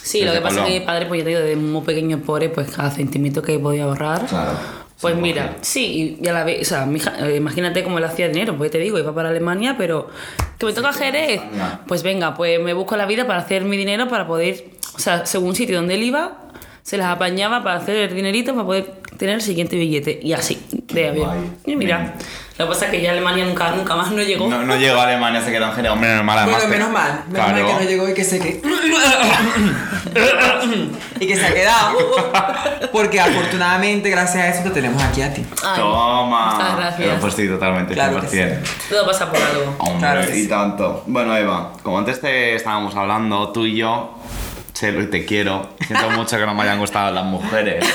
[0.04, 1.82] Sí, lo Desde que pasa es que mi padre, pues yo te digo, desde muy
[1.82, 4.26] pequeño pobre, pues cada centímetro que podía ahorrar.
[4.26, 4.83] Claro.
[5.04, 8.04] Pues mira, sí, y a la vez, o sea, mi hija- eh, imagínate cómo él
[8.06, 10.10] hacía dinero, pues te digo, iba para Alemania, pero
[10.58, 11.42] que me toca Jerez,
[11.88, 15.26] pues venga, pues me busco la vida para hacer mi dinero, para poder, o sea,
[15.26, 16.38] según sitio donde él iba,
[16.84, 18.86] se las apañaba para hacer el dinerito para poder
[19.17, 21.56] tener el siguiente billete, y así, de avión.
[21.65, 22.13] Y mira, Bien.
[22.58, 24.48] lo que pasa es que ya Alemania nunca, nunca más no llegó.
[24.50, 25.91] No, no llegó a Alemania, se quedó en Jerez.
[25.91, 26.62] Hombre, normal, además.
[26.67, 27.24] Bueno, menos mal.
[27.30, 27.63] Menos Claro.
[27.67, 28.62] mal que no llegó y que se que...
[31.19, 31.98] y que se ha quedado.
[32.91, 35.46] Porque afortunadamente, gracias a eso, te tenemos aquí a ti.
[35.63, 36.54] Ay, Toma.
[36.56, 37.02] muchas gracias.
[37.08, 38.60] Pero pues sí, totalmente, Claro que 100%.
[38.89, 39.76] Todo pasa por algo.
[39.80, 40.50] Hombre, Claro que y sí.
[40.50, 41.04] tanto.
[41.08, 44.13] Bueno, Eva, como antes te estábamos hablando, tú y yo,
[44.89, 45.69] y te quiero.
[45.88, 47.86] Siento mucho que no me hayan gustado las mujeres.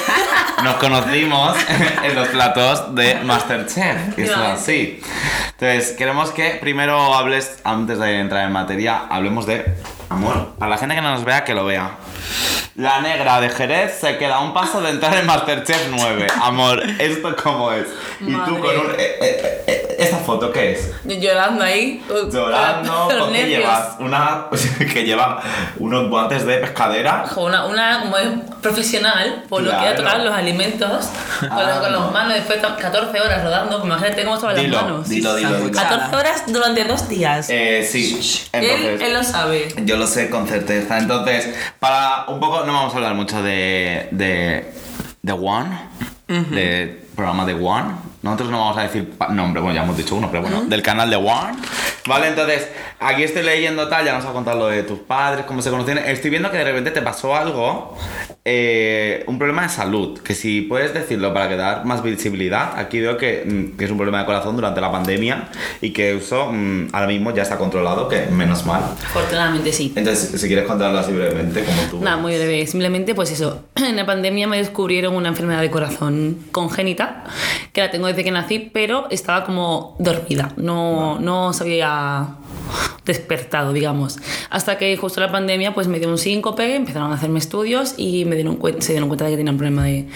[0.65, 1.57] Nos conocimos
[2.03, 4.19] en los platos de Masterchef.
[4.19, 5.01] Eso es así.
[5.61, 9.65] Entonces, queremos que primero hables, antes de entrar en materia, hablemos de
[10.09, 10.55] amor.
[10.59, 11.91] Para la gente que no nos vea, que lo vea.
[12.79, 16.29] La negra de Jerez se queda a un paso de entrar en Masterchef 9.
[16.41, 17.89] Amor, ¿esto cómo es?
[18.21, 18.61] Y tú Madre.
[18.61, 18.91] con un...
[18.93, 20.93] eh, eh, eh, ¿Esta foto qué es?
[21.05, 22.01] Llorando ahí.
[22.33, 23.59] Llorando, porque nervios.
[23.63, 24.47] llevas una...
[24.93, 25.43] que lleva
[25.79, 27.25] unos guantes de pescadera.
[27.35, 28.29] Una, una como es
[28.63, 29.91] profesional, por lo que Claro.
[29.93, 31.07] a tocar los alimentos
[31.41, 32.01] con, Ah, los- con no.
[32.05, 35.09] las manos, después de 14 horas rodando, pues imagínate cómo estaban las manos.
[35.09, 35.59] dilo, dilo, dilo.
[35.75, 35.89] Sancochada.
[36.11, 37.49] 14 horas durante dos días.
[37.51, 39.01] Eh, sí, él, entonces...
[39.03, 39.75] él lo sabe.
[39.79, 40.97] Yo lo sé con certeza.
[40.99, 44.09] Entonces, para un poco, no vamos a hablar mucho de.
[44.13, 44.73] de.
[45.23, 45.71] de One,
[46.29, 47.95] de programa de One.
[48.23, 51.09] Nosotros no vamos a decir nombre, bueno, ya hemos dicho uno, pero bueno, del canal
[51.09, 51.57] de One.
[52.07, 55.63] Vale, entonces, aquí estoy leyendo tal, ya nos ha contado lo de tus padres, cómo
[55.63, 56.05] se conocieron.
[56.05, 57.97] Estoy viendo que de repente te pasó algo,
[58.45, 62.99] eh, un problema de salud, que si puedes decirlo para que dar más visibilidad, aquí
[62.99, 65.49] veo que, mm, que es un problema de corazón durante la pandemia
[65.81, 68.83] y que eso mm, ahora mismo ya está controlado, que menos mal.
[69.05, 69.93] Afortunadamente sí.
[69.95, 72.01] Entonces, si quieres contarlo así brevemente, como tú.
[72.01, 72.67] Nada, muy breve.
[72.67, 73.65] Simplemente, pues eso.
[73.89, 77.25] En la pandemia me descubrieron una enfermedad de corazón congénita,
[77.73, 80.53] que la tengo desde que nací, pero estaba como dormida.
[80.57, 82.29] No, no se había
[83.05, 84.19] despertado, digamos.
[84.51, 88.25] Hasta que justo la pandemia, pues me dio un síncope, empezaron a hacerme estudios y
[88.25, 90.09] me dieron se dieron cuenta de que tenía un problema de,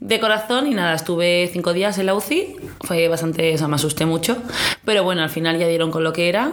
[0.00, 0.66] de corazón.
[0.66, 2.56] Y nada, estuve cinco días en la UCI.
[2.80, 4.36] Fue bastante, o sea, me asusté mucho.
[4.84, 6.52] Pero bueno, al final ya dieron con lo que era.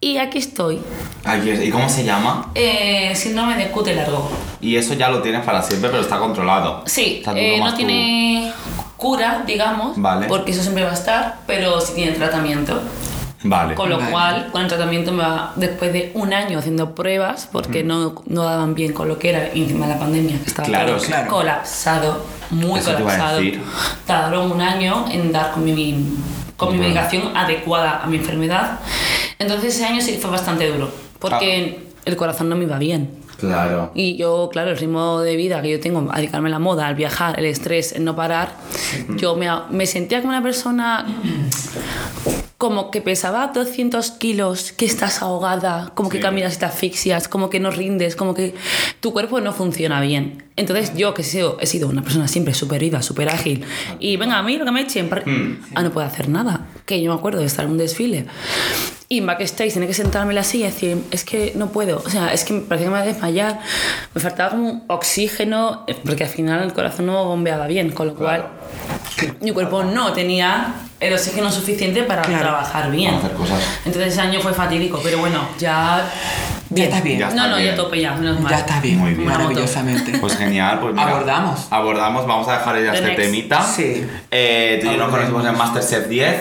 [0.00, 0.78] Y aquí estoy.
[1.64, 2.52] ¿Y cómo se llama?
[2.54, 4.30] Eh, síndrome de cute largo.
[4.60, 6.82] Y eso ya lo tienes para siempre, pero está controlado.
[6.86, 8.52] Sí, O sea, tú eh, no tiene
[8.98, 10.26] cura, digamos, Vale.
[10.26, 12.78] porque eso siempre va a estar, pero sí tiene tratamiento.
[13.44, 13.74] Vale.
[13.76, 14.10] Con lo Vale.
[14.10, 18.42] cual, con el tratamiento me va, después de un año haciendo pruebas, porque no, no
[18.42, 21.06] daban bien con lo que era, y encima de la pandemia, que estaba Claro, todo
[21.06, 21.30] claro.
[21.30, 23.40] colapsado, muy Eso colapsado.
[24.06, 25.74] Tardaron un año en dar con mi,
[26.56, 26.82] con mi Bueno.
[26.94, 28.80] medicación adecuada a mi enfermedad.
[29.38, 32.00] Entonces ese año sí fue bastante duro, porque Ah.
[32.06, 33.08] el corazón no me iba bien.
[33.38, 33.92] Claro.
[33.94, 36.94] Y yo, claro, el ritmo de vida que yo tengo, dedicarme a la moda, al
[36.96, 38.52] viajar, el estrés, el no parar,
[39.16, 41.06] yo me, me sentía como una persona
[42.56, 47.50] como que pesaba 200 kilos, que estás ahogada, como que caminas y te asfixias, como
[47.50, 48.56] que no rindes, como que
[48.98, 50.42] tu cuerpo no funciona bien.
[50.56, 53.64] Entonces yo, que he sido, he sido una persona siempre súper viva, súper ágil,
[54.00, 55.22] y venga, a mí lo que me echen, par-
[55.76, 56.66] ah, no puedo hacer nada.
[56.88, 58.24] Que yo me acuerdo de estar en un desfile.
[59.10, 62.02] Y en backstage tenía que sentarme en la silla y decir, es que no puedo,
[62.04, 63.60] o sea, es que me parecía que me iba a desmayar,
[64.14, 68.14] me faltaba como oxígeno, eh, porque al final el corazón no bombeaba bien, con lo
[68.14, 68.44] Claro.
[69.18, 72.42] cual mi cuerpo no tenía el oxígeno suficiente para Claro.
[72.42, 73.14] trabajar bien.
[73.86, 76.06] Entonces ese año fue fatídico, pero bueno, ya...
[76.70, 77.18] Ya estás bien.
[77.18, 77.68] Ya no, estás no, bien.
[77.70, 78.50] ya tope ya, menos mal.
[78.50, 78.98] Ya estás bien.
[78.98, 79.28] Muy bien.
[79.28, 80.18] Maravillosamente.
[80.18, 81.66] Pues genial, pues mira, Abordamos.
[81.70, 83.22] Abordamos, vamos a dejar ya The este next.
[83.22, 83.62] temita.
[83.62, 84.06] Sí.
[84.30, 86.36] Eh, tú y yo nos conocimos en Masterchef 10,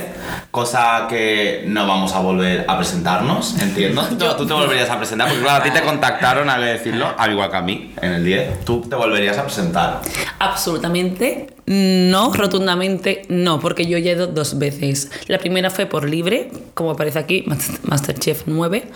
[0.51, 4.01] cosa que no vamos a volver a presentarnos, entiendo.
[4.17, 7.31] Tú, tú te volverías a presentar, porque claro, a ti te contactaron, que decirlo, al
[7.31, 8.65] igual que a mí, en el 10.
[8.65, 10.01] Tú te volverías a presentar.
[10.39, 15.11] Absolutamente no, rotundamente no, porque yo ya he ido dos veces.
[15.27, 18.89] La primera fue por libre, como aparece aquí, Mas- Masterchef 9,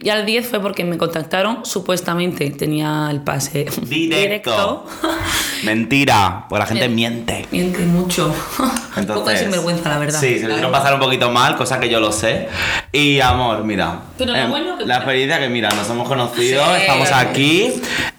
[0.00, 4.86] y al 10 fue porque me contactaron, supuestamente tenía el pase Directo.
[5.64, 7.46] Mentira, porque la gente miente.
[7.52, 8.34] Miente mucho.
[8.96, 10.20] un poco de sinvergüenza, la verdad.
[10.20, 12.48] Sí, se lo hicieron pasar un poquito mal, cosa que yo lo sé.
[12.92, 14.00] Y amor, mira.
[14.18, 17.72] Pero lo eh, bueno que- La experiencia que, mira, nos hemos conocido, Sí, estamos aquí.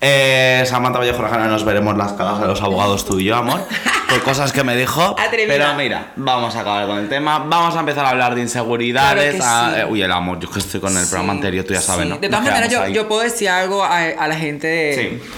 [0.06, 3.62] Eh, Samantha Vallejo Rajana, nos veremos las caras de los abogados tú y yo, amor.
[4.10, 5.16] Por cosas que me dijo.
[5.20, 5.54] Atrevida.
[5.58, 7.40] Pero mira, vamos a acabar con el tema.
[7.40, 9.36] Vamos a empezar a hablar de inseguridades.
[9.36, 9.82] Claro que a- sí.
[9.82, 12.04] eh, uy, el amor, yo que estoy con el programa Sí, anterior, tú ya sabes,
[12.04, 12.10] sí.
[12.10, 12.18] ¿no?
[12.18, 15.30] De todas maneras, yo, puedo decir algo a, a la gente de Sí.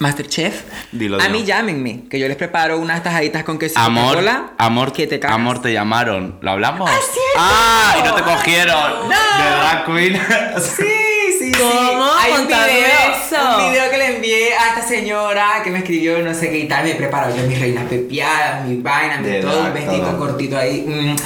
[0.00, 0.62] Masterchef.
[0.92, 4.92] Dilo, a mí llámenme, que yo les preparo unas tajaditas con queso Amor, Coca-Cola amor,
[4.92, 5.36] que te cagas.
[5.36, 6.36] amor, te llamaron.
[6.42, 6.90] ¿Lo hablamos?
[6.90, 7.38] ¡Ah, cierto!
[7.38, 7.94] ¡Ah!
[8.00, 8.92] Y no te cogieron.
[9.08, 9.44] ¡No!
[9.44, 10.20] De drag queen.
[10.60, 10.82] Sí,
[11.44, 11.60] sí, sí.
[11.60, 12.10] ¿Cómo?
[12.18, 13.58] Hay un video, eso.
[13.58, 16.68] un video que le envié a esta señora que me escribió no sé qué y
[16.68, 16.84] tal.
[16.84, 20.18] Me preparo yo mis reinas pepiadas, mis vainas, mi todo, un vestido todo.
[20.18, 20.84] cortito ahí.
[20.86, 21.16] mm,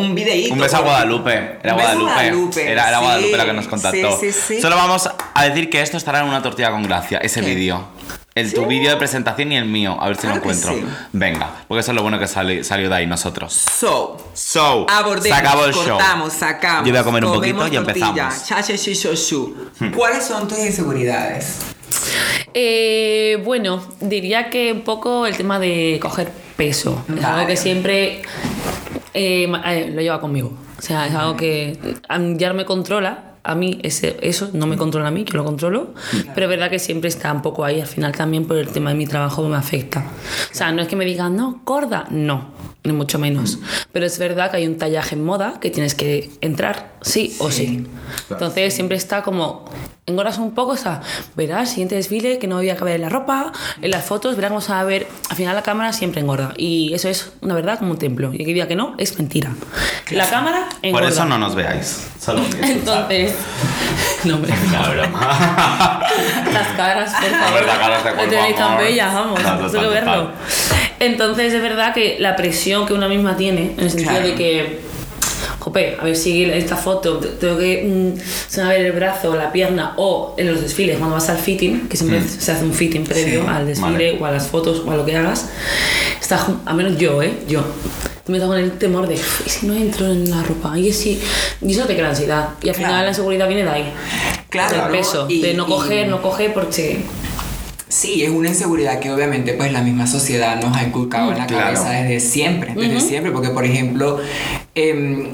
[0.00, 0.54] un videíto.
[0.54, 0.80] Un beso a.
[0.80, 1.58] Guadalupe.
[1.62, 2.12] Era Un beso a Guadalupe.
[2.12, 3.04] Guadalupe, Era, era sí.
[3.04, 4.18] Guadalupe la que nos contactó.
[4.18, 4.60] Sí, sí, sí.
[4.60, 7.88] Solo vamos a decir que esto estará en una tortilla con gracia, ese vídeo.
[8.36, 9.96] El tu vídeo de presentación y el mío.
[10.00, 10.72] A ver si lo encuentro.
[10.72, 10.84] sí.
[11.12, 13.52] Venga, porque eso es lo bueno que sali- salió de ahí nosotros.
[13.52, 15.84] So, So, abordemos, se acabó el show.
[15.96, 16.84] cortamos, sacamos.
[16.86, 18.14] Yo voy a comer un poquito y empezamos.
[18.14, 18.44] Hmm.
[18.46, 18.74] cha, cha.
[19.96, 21.58] ¿Cuáles son tus inseguridades?
[22.54, 27.04] Eh, bueno, diría que un poco el tema de coger peso.
[27.16, 28.22] Es algo que siempre
[29.14, 30.52] eh, eh, lo lleva conmigo.
[30.78, 31.78] O sea, es algo que
[32.18, 33.35] mí ya no me controla.
[33.46, 35.94] A mí ese, eso no me controla a mí, que lo controlo.
[36.34, 37.80] Pero es verdad que siempre está un poco ahí.
[37.80, 40.04] Al final también por el tema de mi trabajo me afecta.
[40.50, 42.06] O sea, no es que me digan, no, gorda.
[42.10, 42.50] No,
[42.84, 43.58] ni mucho menos.
[43.92, 47.50] Pero es verdad que hay un tallaje en moda que tienes que entrar, sí o
[47.50, 47.86] sí.
[48.30, 49.64] Entonces siempre está como
[50.06, 51.00] engordas un poco, o sea,
[51.34, 54.50] verás siguiente desfile que no voy a caber en la ropa, en las fotos, verás
[54.50, 55.06] cómo se va a ver.
[55.30, 56.54] Al final la cámara siempre engorda.
[56.56, 58.30] Y eso es una verdad como un templo.
[58.32, 59.50] Y que diga que no, es mentira.
[60.10, 61.06] La cámara engorda.
[61.06, 62.08] Por eso no nos veáis.
[62.20, 63.34] Solo Entonces.
[64.24, 64.54] No, hombre.
[64.72, 66.00] La broma.
[66.52, 67.66] Las caras, por A favor.
[67.66, 69.42] las caras de cuerpo, tenéis tan bellas, vamos.
[69.42, 70.30] No, solo verlo.
[71.00, 74.26] Entonces, es verdad que la presión que una misma tiene, en el sentido Claro.
[74.28, 74.80] de que.
[75.66, 77.82] Jope, a ver si esta foto te- tengo que.
[78.16, 80.96] mm, se me va a ver el brazo o la pierna o en los desfiles,
[80.96, 84.18] cuando vas al fitting, que siempre se hace un fitting previo Sí, al desfile vale.
[84.20, 85.46] o a las fotos o a lo que hagas.
[86.20, 87.32] Está, ju- al menos yo, ¿eh?
[87.48, 87.64] Yo.
[88.24, 90.78] Te meto con el temor de, "Uf, ¿y si no entro en la ropa?
[90.78, 91.20] Y si.
[91.60, 92.50] Y eso te crea ansiedad.
[92.62, 93.92] Y al final la inseguridad viene de ahí.
[94.48, 95.26] Claro, Del peso.
[95.28, 97.00] Y- de no y- coger, no coger porque.
[97.88, 101.46] Sí, es una inseguridad que obviamente pues la misma sociedad nos ha inculcado en la
[101.46, 101.64] Claro.
[101.74, 104.18] cabeza desde siempre, desde siempre, porque por ejemplo,
[104.76, 105.32] em,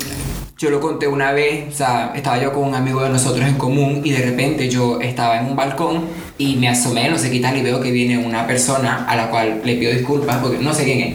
[0.57, 3.57] yo lo conté una vez, o sea, estaba yo con un amigo de nosotros en
[3.57, 6.05] común y de repente yo estaba en un balcón
[6.39, 9.29] y me asomé, no sé qué tal, y veo que viene una persona a la
[9.29, 11.15] cual le pido disculpas porque no sé quién es,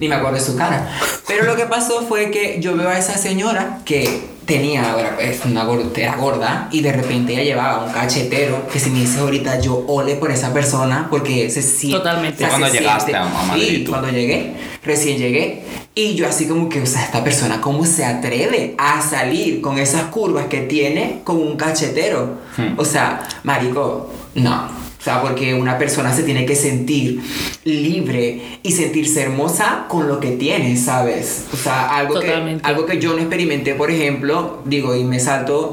[0.00, 0.90] ni me acuerdo de su cara.
[1.28, 5.62] Pero lo que pasó fue que yo veo a esa señora que tenía, es una
[5.64, 9.60] gorda, era gorda y de repente ella llevaba un cachetero que si me dice ahorita
[9.60, 12.36] yo ole por esa persona porque se siente Totalmente.
[12.36, 13.90] o sea, ¿Cuándo se llegaste siente- a- a Madrid Sí, tú?
[13.90, 15.62] cuando llegué, recién llegué
[15.94, 19.78] y yo así como que, o sea, esta persona cómo se atreve a salir con
[19.78, 22.38] esas curvas que tiene con un cachetero.
[22.56, 22.78] Hmm.
[22.78, 24.87] O sea, marico, no.
[25.08, 27.22] Sea, porque una persona se tiene que sentir
[27.64, 31.46] libre y sentirse hermosa con lo que tiene, ¿sabes?
[31.50, 35.72] O sea, algo que, algo que yo no experimenté, por ejemplo, digo, y me salto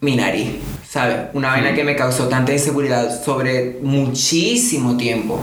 [0.00, 0.48] mi nariz,
[0.84, 1.18] ¿sabes?
[1.34, 5.38] Una vaina que me causó tanta inseguridad sobre muchísimo tiempo.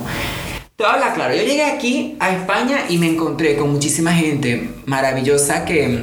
[0.75, 4.11] Te voy a hablar claro, yo llegué aquí a España y me encontré con muchísima
[4.11, 6.01] gente maravillosa que,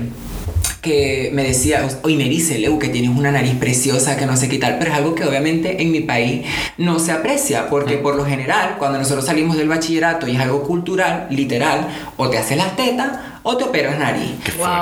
[0.87, 4.49] que me decía, y me dice, Leu, que tienes una nariz preciosa, que no sé
[4.49, 6.47] qué tal, pero es algo que obviamente en mi país
[6.79, 10.63] no se aprecia, porque por lo general, cuando nosotros salimos del bachillerato y es algo
[10.63, 13.09] cultural, literal, o te haces las tetas
[13.49, 14.33] o te operas nariz.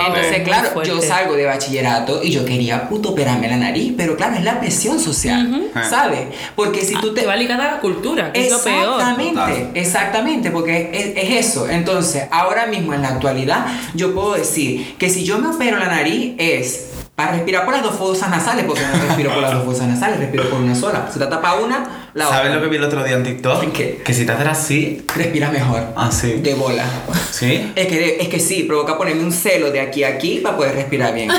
[0.07, 4.37] Entonces, claro, yo salgo de bachillerato y yo quería puto operarme la nariz, pero claro,
[4.37, 6.29] es la presión social, ¿sabes?
[6.57, 7.24] Porque si tú te...
[7.24, 9.00] Te va ligada a la cultura, que es lo peor.
[9.00, 11.68] Exactamente, exactamente, porque es, es eso.
[11.68, 15.87] Entonces, ahora mismo en la actualidad, yo puedo decir que si yo me opero la
[15.87, 19.64] nariz es para respirar por las dos fosas nasales, porque no respiro por las dos
[19.64, 21.09] fosas nasales, respiro por una sola.
[21.12, 22.55] Se te tapa una, la ¿Sabes otra.
[22.57, 23.72] lo que vi el otro día en TikTok?
[23.72, 24.03] ¿Qué?
[24.05, 25.07] Que si te haces así.
[25.14, 25.83] Respiras mejor.
[25.96, 26.33] Ah, sí.
[26.42, 26.85] De bola.
[27.31, 27.72] ¿Sí?
[27.77, 30.74] Es que, es que sí, provoca ponerme un celo de aquí a aquí para poder
[30.74, 31.31] respirar bien.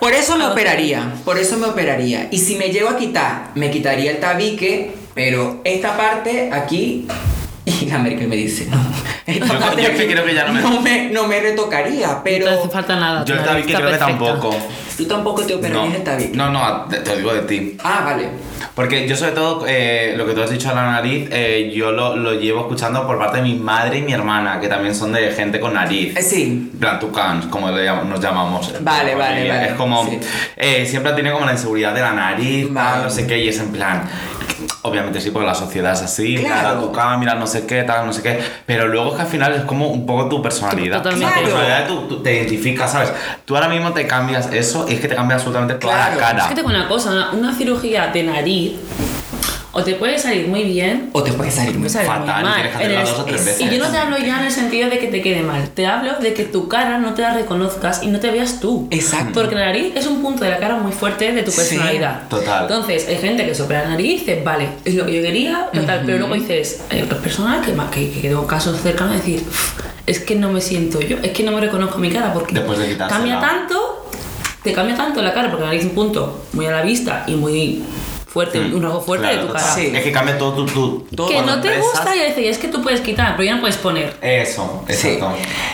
[0.00, 2.28] Por eso me Ah, operaría, por eso me operaría.
[2.30, 7.06] Y si me llego a quitar, me quitaría el tabique, pero esta parte aquí.
[7.82, 8.76] Y la América me dice, no.
[9.26, 11.26] Esta Yo- parte yo es que aquí creo que ya no me- no me, no
[11.26, 12.50] me retocaría, pero.
[12.50, 13.24] No hace falta nada.
[13.24, 14.54] Yo está creo que tampoco.
[14.96, 16.36] Tú tampoco te operarías No, tabique.
[16.36, 17.76] no, no, te, te lo digo de ti.
[17.82, 18.28] Ah, vale.
[18.74, 21.90] Porque yo sobre todo, eh, lo que tú has dicho a la nariz, eh, yo
[21.92, 25.12] lo, lo llevo escuchando por parte de mi madre y mi hermana, que también son
[25.12, 26.14] de gente con nariz.
[26.16, 26.42] Eh, sí.
[26.72, 28.72] En plan tucans, como le llam- nos llamamos.
[28.82, 30.18] Vale, vale, vale, Es como, sí.
[30.56, 33.04] eh, siempre tiene como la inseguridad de la nariz, Vale.
[33.04, 34.02] no sé qué, y es en plan,
[34.82, 36.68] obviamente sí, porque la sociedad es así, Claro.
[36.76, 39.28] mira tucán, mira no sé qué, tal, no sé qué, pero luego es que al
[39.28, 40.98] final es como un poco tu personalidad.
[41.02, 41.34] Totalmente.
[41.34, 43.12] Tu personalidad, tú, tú te identificas, ¿sabes?
[43.44, 46.14] Tú ahora mismo te cambias eso y es que te cambia absolutamente toda Claro.
[46.16, 46.38] la cara.
[46.38, 48.72] Es que te digo una cosa, una, una cirugía de nariz
[49.72, 52.54] o te puede salir muy bien O te puede salir muy salir Fatal, muy mal.
[52.54, 53.60] tienes que En hacerla el- dos o tres es- veces.
[53.60, 55.86] Y yo no te hablo ya en el sentido de que te quede mal, te
[55.86, 58.88] hablo de que tu cara no te la reconozcas y no te veas tú.
[58.90, 59.32] Exacto.
[59.40, 62.28] Porque la nariz es un punto de la cara muy fuerte de tu Sí, personalidad.
[62.28, 62.62] total.
[62.62, 65.22] Entonces, hay gente que se opera la nariz y dice, vale, es lo que yo
[65.22, 69.18] quería, total, pero luego dices, hay otras personas que, que, que tengo casos cercanos de
[69.18, 72.32] decir, "Uf, es que no me siento yo, es que no me reconozco mi cara
[72.34, 74.08] porque de cambia tanto,
[74.64, 77.22] te cambia tanto la cara, porque la nariz es un punto muy a la vista
[77.28, 77.84] y muy
[78.32, 79.62] fuerte, un rasgo fuerte Claro, de tu total.
[79.62, 79.74] cara.
[79.74, 79.92] Sí.
[79.94, 80.66] Es que cambia todo tu...
[80.66, 83.42] tu Todo Que no te expresas- gusta y dices, es que tú puedes quitar, pero
[83.44, 84.16] ya no puedes poner.
[84.22, 85.32] Eso, exacto.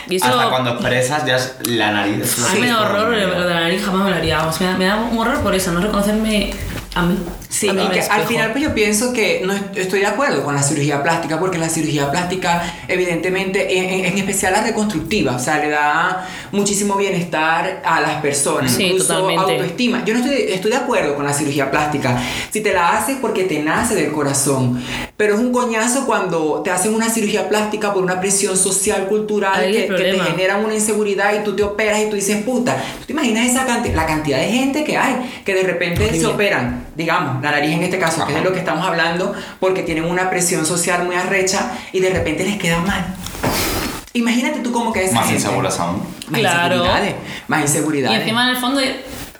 [0.09, 2.45] Eso- Hasta cuando expresas ya es la nariz.
[2.49, 4.37] A mí me da horror lo de la nariz, jamás me lo haría.
[4.39, 6.51] vamos, me, da, me da un horror por eso, no reconocerme
[6.95, 7.15] a mí.
[7.49, 10.53] Sí, y que al final pues yo pienso que no est- estoy de acuerdo con
[10.53, 15.39] la cirugía plástica porque la cirugía plástica evidentemente en, en- en especial la reconstructiva, o
[15.39, 19.53] sea, le da muchísimo bienestar a las personas, Sí, incluso totalmente.
[19.53, 20.03] autoestima.
[20.05, 22.21] Yo no estoy, estoy de acuerdo con la cirugía plástica.
[22.51, 24.83] Si te la haces porque te nace del corazón,
[25.15, 29.55] pero es un coñazo cuando te hacen una cirugía plástica por una presión social, cultural
[29.61, 33.05] Ahí que, te generan una inseguridad y tú te operas y tú dices, puta, ¿tú
[33.07, 36.85] te imaginas esa canti- la cantidad de gente que hay que de repente se operan,
[36.97, 38.43] digamos, la nariz en este caso, que es de Ajá.
[38.49, 42.57] lo que estamos hablando, porque tienen una presión social muy arrecha y de repente les
[42.57, 43.05] queda mal.
[44.13, 46.01] Imagínate tú cómo que esa Más aún.
[46.29, 46.75] Más Claro.
[46.75, 47.15] inseguridades,
[47.47, 48.19] más Y inseguridades.
[48.21, 48.81] encima en el fondo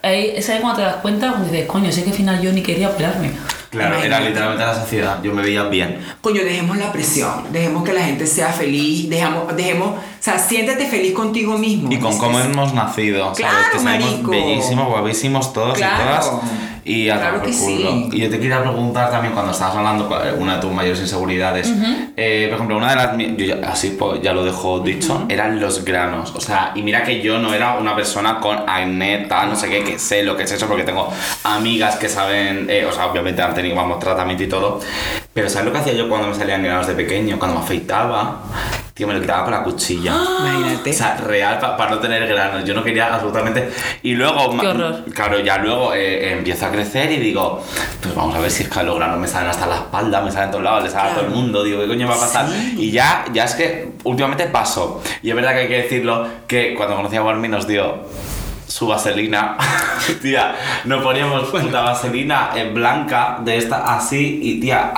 [0.04, 2.54] Ahí, es ahí cuando te das cuenta, cuando dices, coño, sé que al final yo
[2.54, 3.32] ni quería operarme.
[3.72, 4.30] Claro, era Imagínate.
[4.30, 5.20] literalmente la sociedad.
[5.24, 6.00] Yo me veía bien.
[6.22, 10.86] Coño, dejemos la presión, dejemos que la gente sea feliz, dejamos, dejemos, o sea, siéntete
[10.86, 11.92] feliz contigo mismo.
[11.92, 13.38] Y con cómo hemos nacido, ¿sabes?
[13.40, 14.32] Claro, que somos marico.
[14.32, 15.96] bellísimos, guapísimos todos Claro.
[15.96, 16.32] y todas.
[16.88, 18.10] Y a Claro que sí.
[18.14, 21.70] Y yo te quería preguntar también, cuando estabas hablando, una de tus mayores inseguridades,
[22.16, 23.38] eh, por ejemplo, una de las.
[23.38, 26.34] Yo ya, así pues, ya lo dejo dicho, eran los granos.
[26.34, 29.70] O sea, y mira que yo no era una persona con acné, tal, no sé
[29.70, 31.12] qué, que sé lo que es eso, porque tengo
[31.44, 34.80] amigas que saben, eh, o sea, obviamente han tenido vamos, tratamiento y todo.
[35.34, 37.38] Pero ¿sabes lo que hacía yo cuando me salían granos de pequeño?
[37.38, 38.44] Cuando me afeitaba,
[38.98, 40.12] tío, me lo quitaba con la cuchilla.
[40.40, 40.90] Imagínate.
[40.90, 42.66] O sea, real para no tener granos.
[42.66, 43.70] Yo no quería absolutamente.
[44.02, 45.06] Y luego, Qué horror.
[45.14, 47.64] claro, ya luego eh, empiezo a crecer y digo,
[48.02, 50.32] pues vamos a ver si es que los granos me salen hasta la espalda, me
[50.32, 51.64] salen a todos lados, les sale a todo el mundo.
[51.64, 52.50] Digo, ¿qué coño va a pasar?
[52.50, 52.76] Sí.
[52.80, 55.02] Y ya, ya es que últimamente paso.
[55.22, 58.00] Y es verdad que hay que decirlo que cuando conocí a Warmi nos dio
[58.68, 59.58] su vaselina.
[60.22, 60.56] tía,
[60.86, 64.92] nos poníamos puta vaselina en blanca de esta así y tía,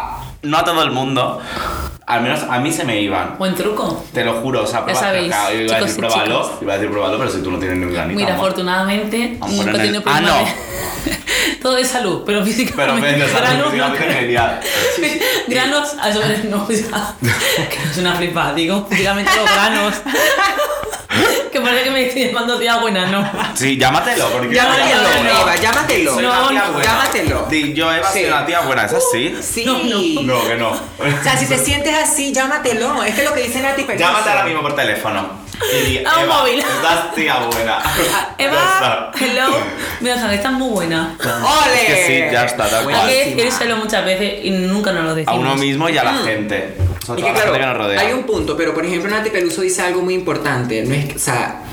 [0.44, 1.42] no a todo el mundo.
[2.10, 3.38] Al menos a mí se me iban.
[3.38, 4.04] Buen truco.
[4.12, 6.78] Te lo juro, o sea, Ya sabéis, claro, yo iba a decir pruébalo, iba a
[6.78, 8.20] decir pruébalo, pero si tú no tienes ni granito.
[8.20, 8.46] Mira, amor.
[8.48, 10.56] afortunadamente, nunca he tenido el- Ah, problemas
[11.06, 13.02] de- Todo de salud, pero Pero físicamente.
[13.12, 13.96] ven, o sea, granos, no.
[13.96, 14.60] genial.
[15.48, 17.16] granos, a eso no, o sea,
[17.70, 19.94] que no es una flipa, digo, físicamente los granos.
[21.52, 23.32] que parece que me estoy llamando tía buena, no.
[23.56, 24.56] Sí, llámatelo, porque...
[24.56, 25.42] Llámatelo, no, no.
[25.42, 26.14] Eva, llámatelo.
[26.14, 26.92] Soy No, una tía no, buena.
[26.92, 27.46] llámatelo.
[27.50, 28.28] Di, yo, Eva, soy Sí.
[28.28, 29.36] una tía buena, ¿es así?
[29.42, 30.20] Sí.
[30.24, 30.70] No, que no.
[30.72, 33.04] O sea, si te sientes así, llámatelo.
[33.04, 34.06] Es que lo que dice Nati Peluso.
[34.06, 35.40] Llámate ahora mismo por teléfono.
[35.60, 36.60] Y di, A un Eva, móvil.
[36.60, 37.80] estás tía buena.
[37.98, 39.12] Ya Eva, está.
[39.26, 39.58] hello.
[40.00, 41.16] Mira, Javi, estás muy buena.
[41.20, 41.82] ¡Ole!
[41.82, 43.08] Es que sí, ya está, tal Hay cual.
[43.10, 45.40] que decírselo muchas veces y nunca nos lo A decimos.
[45.40, 46.78] uno mismo y a la gente.
[47.18, 48.02] Y que que nos rodea.
[48.02, 50.84] hay un punto, pero por ejemplo Nati Peluso dice algo muy importante.
[50.84, 51.64] No es, o sea,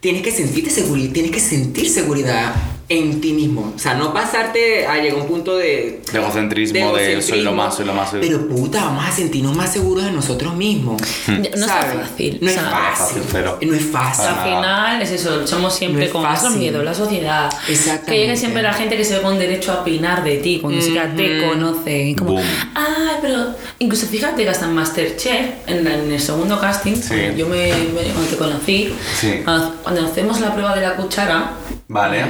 [0.00, 2.54] tienes que sentirte seguridad, tienes que sentir seguridad
[2.90, 3.72] en ti mismo.
[3.74, 6.00] O sea, no pasarte a llegar a un punto de...
[6.12, 8.10] De egocentrismo, de, soy lo más, soy lo más.
[8.10, 11.00] soy- Pero puta, vamos a sentirnos más seguros de nosotros mismos.
[11.28, 12.08] Ya, No ¿sabes?
[12.08, 12.38] fácil.
[12.40, 12.72] No es fácil.
[12.96, 13.58] fácil, cero.
[13.62, 14.26] No es fácil.
[14.26, 16.50] Al final es eso, somos siempre No es con fácil.
[16.58, 17.48] miedos, la sociedad.
[17.68, 18.10] Exactamente.
[18.12, 20.78] Que llegue siempre la gente que se ve con derecho a opinar de ti, cuando
[20.78, 22.02] ni siquiera te conoce.
[22.08, 22.42] Y como, Boom.
[22.74, 27.14] ah, pero incluso fíjate que hasta en Masterchef, en, en el segundo casting, Sí.
[27.36, 29.42] yo me, me- cuando te conocí, Sí.
[29.44, 31.52] cuando, cuando hacemos la prueba de la cuchara,
[31.92, 32.24] Vale.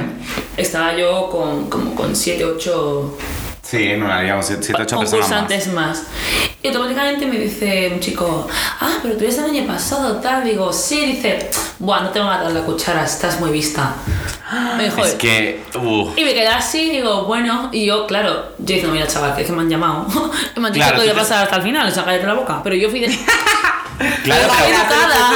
[0.57, 3.17] estaba yo con como con 7, 8
[3.61, 5.67] Sí, no haríamos 7, 8 personas más.
[5.67, 6.03] más.
[6.63, 8.47] Y automáticamente me dice un chico,
[8.81, 10.43] ah, pero tú eres el año pasado, tal.
[10.43, 13.93] Digo, sí, dice, buah, no te van a dar la cuchara, estás muy vista.
[14.77, 15.63] Me dijo, Es que.
[15.75, 19.41] uh, y me quedé así, digo, bueno, y yo, claro, yo diciendo, mira, chaval, que
[19.41, 20.07] es que me han llamado.
[20.57, 22.03] me han dicho Claro, que voy a tú te- pasar hasta el final, o sea,
[22.03, 22.61] cállate la boca.
[22.63, 23.07] Pero yo fui de.
[24.23, 25.31] claro, Fui educada.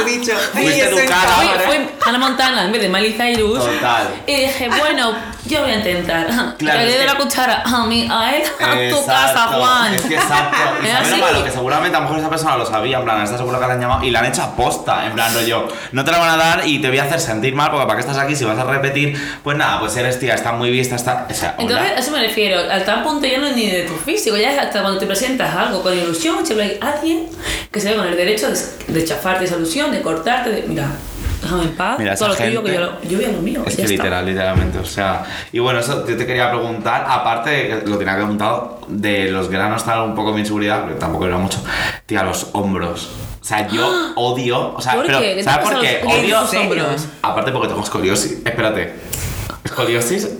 [0.52, 1.34] Fuiste educada.
[1.36, 3.58] Fui, fui Hannah Montana en vez de Miley Cyrus.
[3.58, 4.08] Total.
[4.26, 5.14] Y dije, bueno,
[5.44, 6.26] yo voy a intentar.
[6.58, 9.94] Claro, le que- la cuchara a mí, a él, a tu casa, Juan.
[9.94, 10.56] Es que exacto.
[10.84, 11.20] Y así.
[11.20, 13.66] malo, que seguramente a lo mejor esa persona lo sabía, en plan, está seguro que
[13.66, 16.30] la han llamado y la han hecho aposta, en plan, rollo, no te la van
[16.30, 18.44] a dar y te voy a hacer sentir mal porque para qué estás aquí si
[18.44, 21.26] vas a repetir, pues nada, pues eres tía, está muy vista, está.
[21.30, 21.54] O sea.
[21.58, 22.60] Entonces, a eso me refiero.
[22.70, 25.06] Al tal punto ya no es ni de tu físico, ya es hasta cuando te
[25.06, 27.28] presentas algo con ilusión, siempre hay alguien
[27.70, 28.55] que se ve con el derecho de,
[28.86, 30.62] de chafarte esa ilusión, de cortarte, de.
[30.62, 30.88] Mira,
[31.42, 33.32] déjame en paz, Mira, todo lo esa tuyo, que gente- yo, lo- yo voy a
[33.32, 33.62] lo mío.
[33.66, 33.92] Es ya que está.
[34.04, 35.24] literal, literalmente, o sea.
[35.52, 39.84] Y bueno, eso yo te quería preguntar, aparte, lo tenía que preguntado, de los granos
[39.84, 41.62] tal, un poco mi inseguridad, porque tampoco era mucho,
[42.06, 43.10] tía, los hombros.
[43.40, 45.28] O sea, yo odio, o sea, ¿Por pero, qué?
[45.28, 46.00] ¿Qué te ¿sabes por qué?
[46.04, 47.06] Odio los hombros?
[47.22, 48.38] Aparte porque tengo escoliosis.
[48.44, 48.92] Espérate.
[49.76, 50.30] Escoliosis.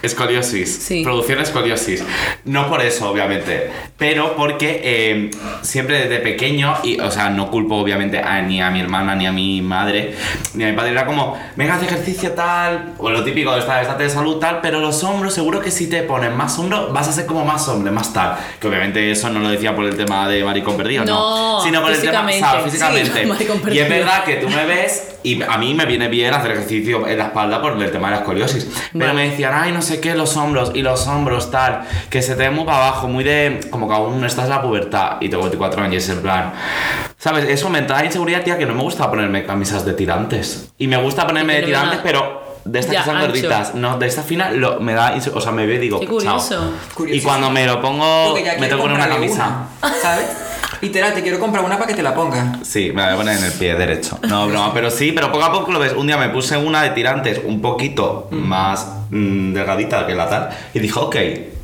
[0.00, 0.76] Escoliosis.
[0.76, 1.02] Sí.
[1.02, 2.04] Producción escoliosis.
[2.44, 3.68] No por eso, obviamente.
[3.98, 5.30] Pero porque eh,
[5.62, 9.26] siempre desde pequeño, y, o sea, no culpo obviamente a, ni a mi hermana, ni
[9.26, 10.14] a mi madre,
[10.54, 10.92] ni a mi padre.
[10.92, 14.60] Era como, venga, haz ejercicio tal, o lo típico de estar, estate de salud tal,
[14.60, 17.66] pero los hombros, seguro que si te pones más hombro, vas a ser como más
[17.66, 18.36] hombre, más tal.
[18.60, 21.56] Que obviamente eso no lo decía por el tema de maricón perdido, no.
[21.58, 22.40] No, Sino por el tema, físicamente.
[22.40, 22.64] ¿sabes?
[22.66, 23.20] Físicamente.
[23.20, 26.32] Sí, maricón y es verdad que tú me ves y a mí me viene bien
[26.32, 28.68] hacer ejercicio en la espalda por el tema de la escoliosis.
[28.96, 32.34] Pero me decían, ay, no sé qué, los hombros y los hombros tal, que se
[32.36, 33.60] te ven muy para abajo, muy de.
[33.70, 36.52] como que aún estás en la pubertad y tengo 24 años, y es en plan.
[37.18, 37.48] ¿Sabes?
[37.48, 40.70] Eso me da inseguridad, tía, que no me gusta ponerme camisas de tirantes.
[40.78, 42.46] Y me gusta ponerme de tirantes, pero.
[42.64, 43.28] De estas Ya, que son ancho.
[43.28, 46.06] gorditas, no, de esta fina lo, me da, o sea, me ve y digo, Qué
[46.06, 46.12] chao.
[46.16, 46.72] curioso.
[47.06, 49.68] Y cuando me lo pongo, me tengo que poner una camisa.
[49.80, 50.26] una, ¿Sabes?
[50.80, 52.58] Literal, te quiero comprar una para que te la ponga.
[52.62, 54.18] Sí, me la voy a poner en el pie derecho.
[54.28, 55.92] No, broma, pero sí, pero poco a poco lo ves.
[55.94, 60.50] Un día me puse una de tirantes un poquito más mm, delgadita que la tal
[60.74, 61.16] y dijo, ok,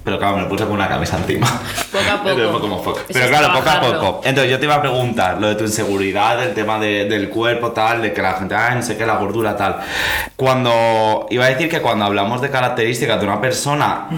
[0.05, 1.47] Pero claro, me lo puse con una camisa encima.
[1.93, 2.61] Poco a poco.
[2.61, 2.83] Como
[3.13, 4.21] Pero claro, poco a poco.
[4.25, 7.71] Entonces yo te iba a preguntar lo de tu inseguridad, el tema de- del cuerpo,
[7.71, 9.77] tal, de que la gente, ay, no sé qué, la gordura, tal.
[10.37, 11.27] Cuando.
[11.31, 14.09] Iba a decir que cuando hablamos de características de una persona,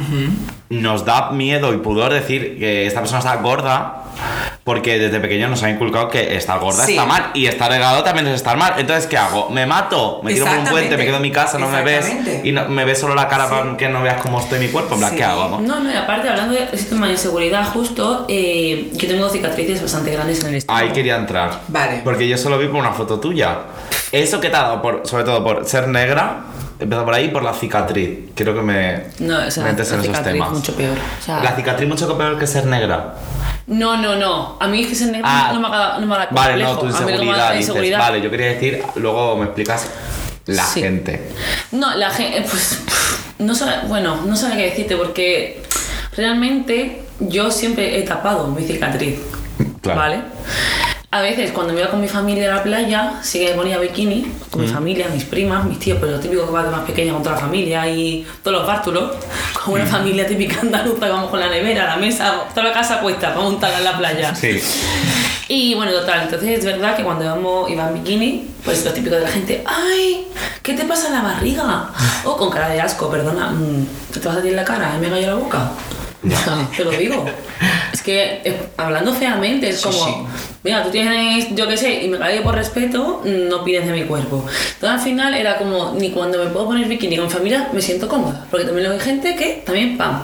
[0.70, 4.04] nos da miedo y pudor decir que esta persona está gorda.
[4.64, 6.92] Porque desde pequeño nos ha inculcado que estar gorda Sí.
[6.92, 8.72] está mal y estar delgado también es estar mal.
[8.78, 9.50] Entonces, ¿qué hago?
[9.50, 10.20] ¿Me mato?
[10.24, 10.96] ¿Me tiro por un puente?
[10.96, 11.58] ¿Me quedo en mi casa?
[11.58, 12.10] ¿No me ves?
[12.42, 13.50] Y no- me ves solo la cara Sí.
[13.50, 14.96] para que no veas cómo estoy mi cuerpo.
[15.14, 15.42] ¿qué hago?
[15.42, 15.60] amor?
[15.60, 19.82] No, no, y aparte, hablando de ese tema de inseguridad, justo, eh, yo tengo cicatrices
[19.82, 20.86] bastante grandes en el estómago.
[20.86, 21.60] Ahí quería entrar.
[21.68, 22.00] Vale.
[22.02, 23.58] Porque yo solo vi por una foto tuya.
[24.12, 26.44] Eso que te ha dado, por, sobre todo por ser negra,
[26.80, 28.30] empezó por ahí por la cicatriz.
[28.34, 30.50] Quiero que me No, o sea, metes la en esos cicatriz temas.
[30.52, 30.96] mucho peor.
[31.20, 33.14] O sea, La cicatriz mucho peor que ser negra.
[33.66, 34.58] No, no, no.
[34.60, 36.78] A mí es que ser negro Ah, no me haga, no me haga Vale, no,
[36.78, 37.68] tu inseguridad, da dices.
[37.68, 39.88] inseguridad- Vale, yo quería decir, luego me explicas
[40.46, 40.80] la Sí.
[40.82, 41.30] gente.
[41.72, 42.80] No, la gente, pues,
[43.38, 45.62] no sabe, bueno, no sabe qué decirte porque
[46.16, 49.18] realmente yo siempre he tapado mi cicatriz,
[49.80, 49.98] Claro.
[50.00, 50.22] ¿vale?
[51.14, 53.78] A veces cuando me iba con mi familia a la playa, sí que me ponía
[53.78, 56.80] bikini, con mi familia, mis primas, mis tíos, pero lo típico que va de más
[56.80, 59.12] pequeña con toda la familia y todos los bártulos,
[59.62, 63.32] como una familia típica andaluza, vamos con la nevera, la mesa, toda la casa puesta
[63.32, 64.34] para montarla en la playa.
[64.34, 64.60] Sí.
[65.46, 69.14] Y bueno, total, entonces es verdad que cuando íbamos, iba en bikini, pues lo típico
[69.14, 70.26] de la gente, ¡ay!
[70.64, 71.90] ¿Qué te pasa en la barriga?
[72.24, 75.10] O con cara de asco, perdona, mm, ¿te vas a tirar la cara y me
[75.10, 75.70] callo la boca?
[76.76, 77.24] Te lo digo.
[77.92, 80.14] Es que eh, hablando feamente, es Sí, como, sí.
[80.62, 84.04] mira, tú tienes, yo qué sé, y me callo por respeto, no pides de mi
[84.04, 84.44] cuerpo.
[84.74, 87.80] Entonces al final era como, ni cuando me puedo poner bikini con mi familia me
[87.82, 90.22] siento cómoda, porque también lo hay gente que también, pam.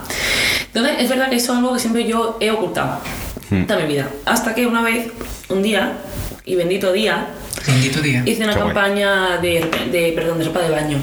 [0.67, 2.99] Entonces es verdad que eso es algo que siempre yo he ocultado
[3.67, 4.09] toda mi vida.
[4.27, 5.09] Hasta que una vez,
[5.49, 5.93] un día,
[6.45, 7.27] y bendito día,
[7.67, 8.23] Bendito día.
[8.25, 10.99] hice una Qué campaña de, de, perdón, de ropa de baño,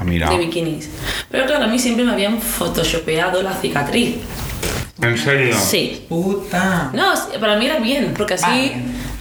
[0.00, 0.30] Ah, mira.
[0.30, 0.88] de bikinis.
[1.30, 4.16] Pero claro, a mí siempre me habían photoshopeado la cicatriz.
[5.02, 5.56] ¿En serio?
[5.58, 6.06] Sí.
[6.08, 6.90] Puta.
[6.92, 8.76] No, para mí era bien, porque así Vale.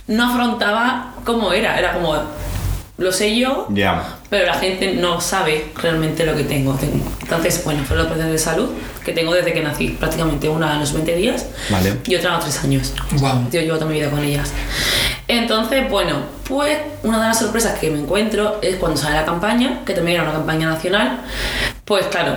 [0.08, 1.78] no afrontaba cómo era.
[1.78, 2.16] Era como,
[2.98, 4.18] lo sé yo, Ya.
[4.30, 6.78] pero la gente no sabe realmente lo que tengo.
[7.22, 8.70] Entonces, bueno, fue la operación de salud
[9.06, 11.98] que tengo desde que nací, prácticamente una a los 20 días Vale.
[12.08, 12.94] y otra a los 3 años.
[13.20, 13.48] Guau.
[13.52, 14.52] Yo llevo toda mi vida con ellas.
[15.28, 19.82] Entonces, bueno, pues una de las sorpresas que me encuentro es cuando sale la campaña,
[19.86, 21.22] que también era una campaña nacional,
[21.84, 22.36] pues claro,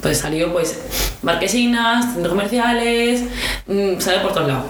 [0.00, 0.78] pues salió pues
[1.22, 3.24] marquesinas, centros comerciales,
[3.66, 4.64] mm, sale por todos lados.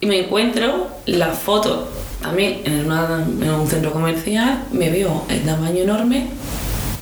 [0.00, 1.88] Y me encuentro la foto
[2.22, 6.28] también en, una- en un centro comercial, me veo el tamaño enorme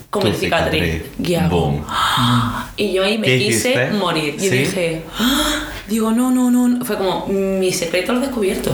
[0.08, 1.02] con Tu mi cicatriz.
[1.50, 1.84] Boom.
[2.76, 3.90] y yo ahí me ¿Qué quise hiciste?
[3.92, 4.34] morir.
[4.36, 4.48] Y ¿Sí?
[4.50, 6.84] dije, "Ah", digo, no, no, no, no.
[6.84, 8.72] Fue como, mi secreto lo he descubierto.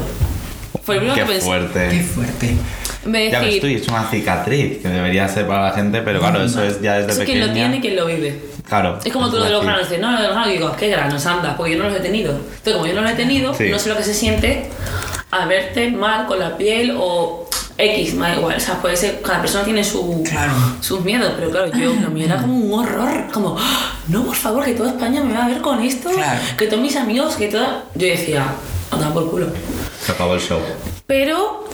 [0.83, 1.47] Fue lo primero Qué que pensé.
[1.47, 1.89] fuerte.
[1.91, 2.57] Qué fuerte.
[3.05, 5.63] En vez de Ya ves decir, tú, y es una cicatriz que debería ser para
[5.63, 7.39] la gente, pero claro, eso es ya desde eso es pequeña.
[7.45, 8.43] quien lo tiene y quien lo vive.
[8.67, 8.99] Claro.
[9.05, 9.67] Es como tú lo de los decir.
[9.73, 11.27] granos, dices, no, lo de los granos, digo, ¿qué granos?
[11.27, 12.33] Anda, porque yo no los he tenido.
[12.33, 13.69] Entonces, como yo no los he tenido, Sí.
[13.71, 14.67] no sé lo que se siente
[15.31, 17.49] a verte mal con la piel o
[17.79, 18.57] X, me da igual.
[18.57, 20.53] O sea, puede ser, cada persona tiene su, Claro.
[20.81, 24.35] sus miedos, pero claro, yo, lo mío era como un horror, como, "Ah, no, por
[24.35, 26.41] favor, que toda España me va a ver con esto, Claro.
[26.59, 27.85] que todos mis amigos, que toda...
[27.95, 28.45] Yo decía,
[28.91, 29.47] anda por culo.
[30.05, 30.59] Se acabó el show.
[31.07, 31.65] Pero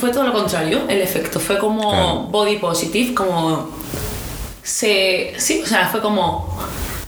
[0.00, 1.38] fue todo lo contrario, el efecto.
[1.40, 2.14] Fue como Claro.
[2.30, 3.70] body positive, como.
[4.62, 5.34] Se.
[5.38, 6.58] Sí, o sea, fue como.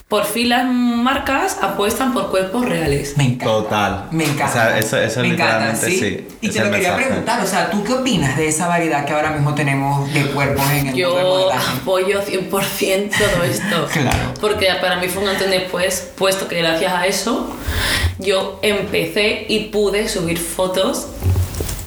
[0.08, 3.18] Por fin las marcas apuestan por cuerpos reales.
[3.18, 3.44] Me encanta.
[3.44, 4.04] Total.
[4.10, 4.46] Me encanta.
[4.48, 7.06] O sea, eso- eso Me encanta, literalmente sí, Y es te lo quería mensaje.
[7.08, 10.64] preguntar, o sea, ¿tú qué opinas de esa variedad que ahora mismo tenemos de cuerpos
[10.70, 11.76] en el mundo Yo modelaje?
[11.82, 13.86] apoyo 100% todo esto.
[13.92, 14.16] Claro.
[14.40, 17.54] Porque para mí fue un antes y después, puesto que gracias a eso
[18.18, 21.08] yo empecé y pude subir fotos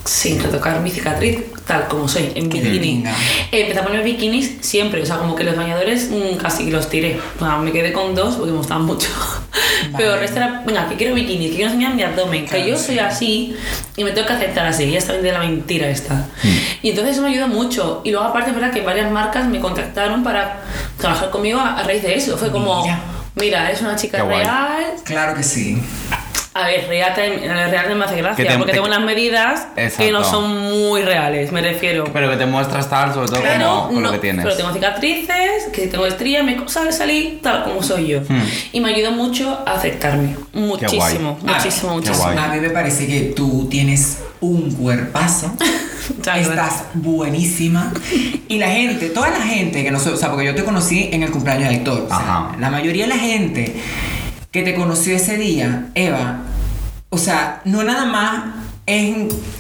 [0.06, 3.04] sin retocar mi cicatriz, tal como soy, en bikini.
[3.52, 7.20] Empecé a poner bikinis siempre, o sea, como que los bañadores mm, casi los tiré.
[7.62, 9.08] Me quedé con dos porque me gustaban mucho.
[9.98, 12.70] Pero el resto era, venga, que quiero bikini, que quiero enseñar mi abdomen, Claro, que
[12.72, 12.86] yo sí.
[12.88, 13.56] soy así
[13.96, 14.90] y me tengo que aceptar así.
[14.92, 16.14] Ya está bien de la mentira esta.
[16.44, 16.48] Mm.
[16.84, 18.02] Y entonces eso me ayudó mucho.
[18.04, 20.62] Y luego, aparte, es verdad que varias marcas me contactaron para
[20.98, 22.38] trabajar conmigo a, a raíz de eso.
[22.38, 23.00] Fue como, Mira.
[23.36, 24.94] mira, eres una chica real.
[25.04, 25.82] Claro que sí.
[26.54, 29.68] A ver, real, te- real me hace gracia, Que te- porque te- tengo unas medidas
[29.74, 30.12] que Exacto.
[30.12, 30.58] no son
[30.90, 32.04] muy reales, me refiero.
[32.12, 34.44] Pero que te muestras tal, sobre todo Pero, como con lo no, que tienes.
[34.44, 38.20] pero tengo cicatrices, que tengo estrías, me sabes salir tal como soy yo.
[38.28, 38.42] Hmm.
[38.74, 40.36] Y me ayudó mucho a aceptarme.
[40.52, 41.56] Muchísimo, guay.
[41.56, 42.24] muchísimo, Ah, muchísimo.
[42.34, 42.38] guay.
[42.38, 45.54] A mí me parece que tú tienes un cuerpazo.
[46.36, 47.94] Estás buenísima.
[48.50, 51.10] Y la gente, toda la gente que no sé, o sea, porque yo te conocí
[51.14, 52.02] en el cumpleaños de Héctor.
[52.02, 52.56] o sea, Ajá.
[52.60, 53.74] la mayoría de la gente
[54.52, 56.42] que te conoció ese día, Eva,
[57.10, 58.44] o sea, no nada más
[58.86, 59.16] es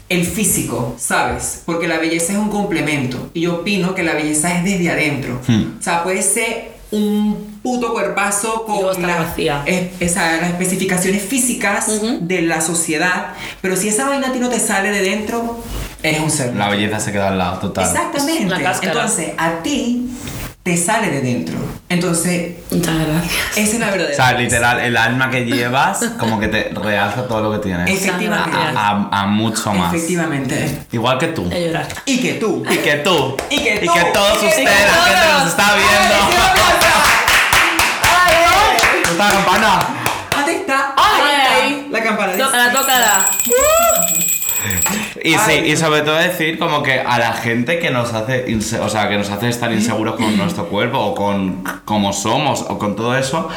[0.09, 1.61] el físico, ¿sabes?
[1.65, 3.29] Porque la belleza es un complemento.
[3.33, 5.39] Y yo opino que la belleza es desde adentro.
[5.47, 5.77] Hmm.
[5.79, 11.87] O sea, puede ser un puto cuerpazo con las, es- esa- las especificaciones físicas
[12.21, 13.27] de la sociedad,
[13.61, 15.63] pero si esa vaina a ti no te sale de dentro,
[16.03, 16.53] eres un ser.
[16.55, 17.85] La belleza se queda al lado, total.
[17.85, 18.53] Exactamente.
[18.81, 20.09] Entonces, a ti
[20.63, 21.55] te sale de dentro.
[21.89, 23.33] Entonces, Muchas gracias.
[23.57, 24.15] esa es la O verdadera.
[24.15, 27.89] sea, literal, el alma que llevas como que te realza todo lo que tienes.
[27.89, 28.55] Efectivamente.
[28.75, 29.91] A, a- a mucho más.
[29.93, 30.83] Efectivamente.
[30.91, 31.49] Igual que tú.
[32.05, 32.63] Y que tú.
[32.69, 33.35] Y que tú.
[33.49, 33.91] Y que tú.
[34.13, 35.05] todos Y que ustedes, la todos.
[35.07, 36.15] gente que nos está viendo.
[39.11, 39.87] ¿Está la campana?
[40.35, 40.93] ¿Dónde está?
[40.95, 41.53] Ay, Ahí está.
[41.63, 41.87] ay.
[41.91, 42.31] La campana.
[42.33, 42.43] dice.
[42.45, 43.25] Tócala, tócala.
[45.23, 48.45] Y sí, y sobre todo decir como que a la gente que nos hace,
[48.79, 52.77] o sea, que nos hace estar inseguros con nuestro cuerpo o con cómo somos o
[52.77, 53.49] con todo eso.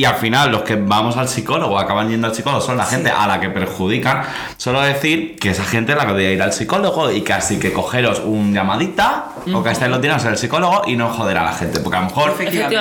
[0.00, 3.10] Y al final los que vamos al psicólogo, acaban yendo al psicólogo, son la gente
[3.10, 4.22] a la que perjudican.
[4.56, 7.70] Solo decir que esa gente es la que debería ir al psicólogo y casi que
[7.70, 11.52] cogeros un llamadita o que estéis los días al psicólogo y no joder a la
[11.52, 11.80] gente.
[11.80, 12.32] Porque a lo mejor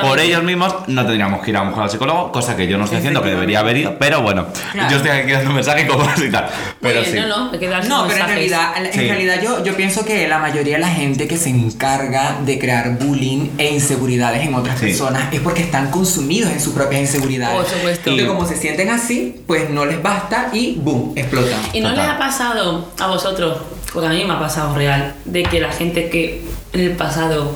[0.01, 2.77] por ellos mismos no tendríamos que ir a lo mejor al psicólogo, cosa que yo
[2.77, 3.97] no estoy haciendo, que debería haber ido.
[3.99, 4.89] Pero bueno, Claro.
[4.89, 6.47] yo estoy aquí dando un mensaje como y tal.
[6.79, 7.19] Pero bien, sí.
[7.19, 7.51] No, no,
[7.89, 8.99] No, pero en realidad, en Sí.
[9.09, 12.97] realidad yo, yo pienso que la mayoría de la gente que se encarga de crear
[12.97, 14.85] bullying e inseguridades en otras Sí.
[14.85, 17.55] personas es porque están consumidos en sus propias inseguridades.
[17.57, 18.11] Por supuesto.
[18.11, 21.59] Y como se sienten así, pues no les basta y boom, explotan.
[21.73, 22.05] ¿Y no Total.
[22.05, 23.57] les ha pasado a vosotros,
[23.93, 26.43] porque a mí me ha pasado real, de que la gente que
[26.73, 27.51] en el pasado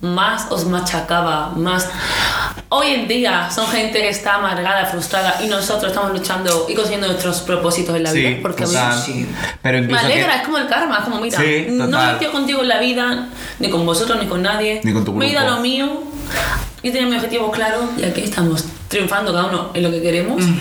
[0.00, 1.88] más os machacaba, más...
[2.70, 7.06] Hoy en día son gente que está amargada, frustrada y nosotros estamos luchando y consiguiendo
[7.06, 8.28] nuestros propósitos en la vida.
[8.28, 9.00] Sí, Porque a mí total.
[9.02, 9.26] Sí.
[9.62, 12.12] Pero me incluso que- alegra, es como el karma, es como mira, Sí, no me
[12.12, 13.28] metido contigo en la vida,
[13.58, 14.82] ni con vosotros, ni con nadie.
[14.84, 15.56] Ni con tu Me he ido a grupo.
[15.56, 16.02] lo mío,
[16.82, 20.44] yo tenía mi objetivo claro y aquí estamos, triunfando cada uno en lo que queremos.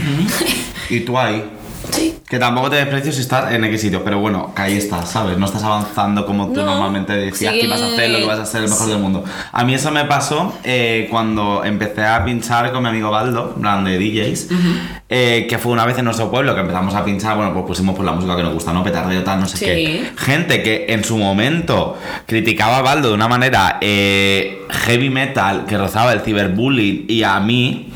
[0.89, 1.43] Y tú ahí.
[1.91, 2.13] Sí.
[2.27, 5.37] Que tampoco te desprecio si estás en X sitio, pero bueno, que ahí estás, ¿sabes?
[5.37, 8.25] No estás avanzando como tú No, normalmente decías que sigue- ibas a hacer, lo que
[8.25, 9.23] vas a ser el mejor del mundo.
[9.53, 13.85] A mí eso me pasó eh, cuando empecé a pinchar con mi amigo Baldo, plan
[13.85, 14.47] de DJs,
[15.09, 17.95] eh, que fue una vez en nuestro pueblo que empezamos a pinchar, bueno, pues pusimos
[17.95, 18.83] por la música que nos gusta, ¿no?
[18.83, 19.65] Petardeo, tal, no sé Sí.
[19.65, 20.11] qué.
[20.17, 25.77] Gente que en su momento criticaba a Baldo de una manera eh, heavy metal, que
[25.77, 27.89] rozaba el ciberbullying, y a mí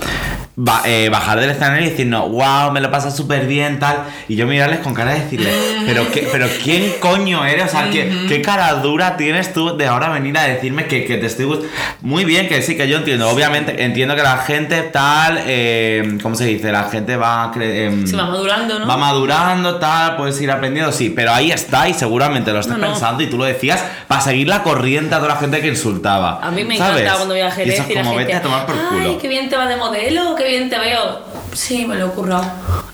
[0.63, 4.03] ba- eh, bajar del escenario y decir, no, wow, me lo pasa súper bien, tal.
[4.27, 5.49] Y yo mirarles con cara de decirle,
[5.87, 7.65] pero, qué, pero ¿quién coño eres?
[7.65, 11.17] O sea, ¿qué, qué cara dura tienes tú de ahora venir a decirme que, que
[11.17, 11.65] te estoy gust-
[12.01, 13.27] Muy bien, que sí, que yo entiendo.
[13.29, 16.71] Obviamente, entiendo que la gente tal, eh, ¿cómo se dice?
[16.71, 17.51] La gente va...
[17.51, 18.87] cre- em, Se va madurando, ¿no?
[18.87, 22.85] Va madurando, tal, puedes ir aprendiendo, sí, pero ahí está y seguramente lo estás No,
[22.85, 22.91] no.
[22.93, 26.39] pensando y tú lo decías para seguir la corriente a toda la gente que insultaba.
[26.41, 27.01] A mí me ¿sabes?
[27.01, 28.75] encanta cuando voy a Y eso es y la como gente, vete a tomar por
[28.75, 29.09] culo.
[29.09, 31.19] ay, qué bien te va de modelo, qué bien te veo.
[31.53, 32.45] Sí, me lo he currado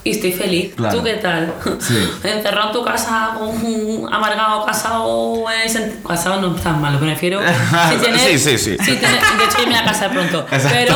[0.03, 0.73] y estoy feliz.
[0.75, 0.97] Claro.
[0.97, 1.53] ¿Tú qué tal?
[1.79, 1.97] Sí.
[2.23, 3.37] Encerrado en tu casa,
[4.11, 7.39] amargado, casado, eh, casado no es tan malo, me refiero.
[7.89, 8.77] Si tienes, Sí, sí, sí.
[8.79, 10.45] si tienes- de hecho, yo me voy a casar pronto.
[10.51, 10.69] Exacto.
[10.73, 10.95] Pero,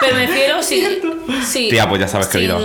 [0.00, 1.00] pero me refiero, sí.
[1.46, 2.56] sí Tía, pues ya sabes que vida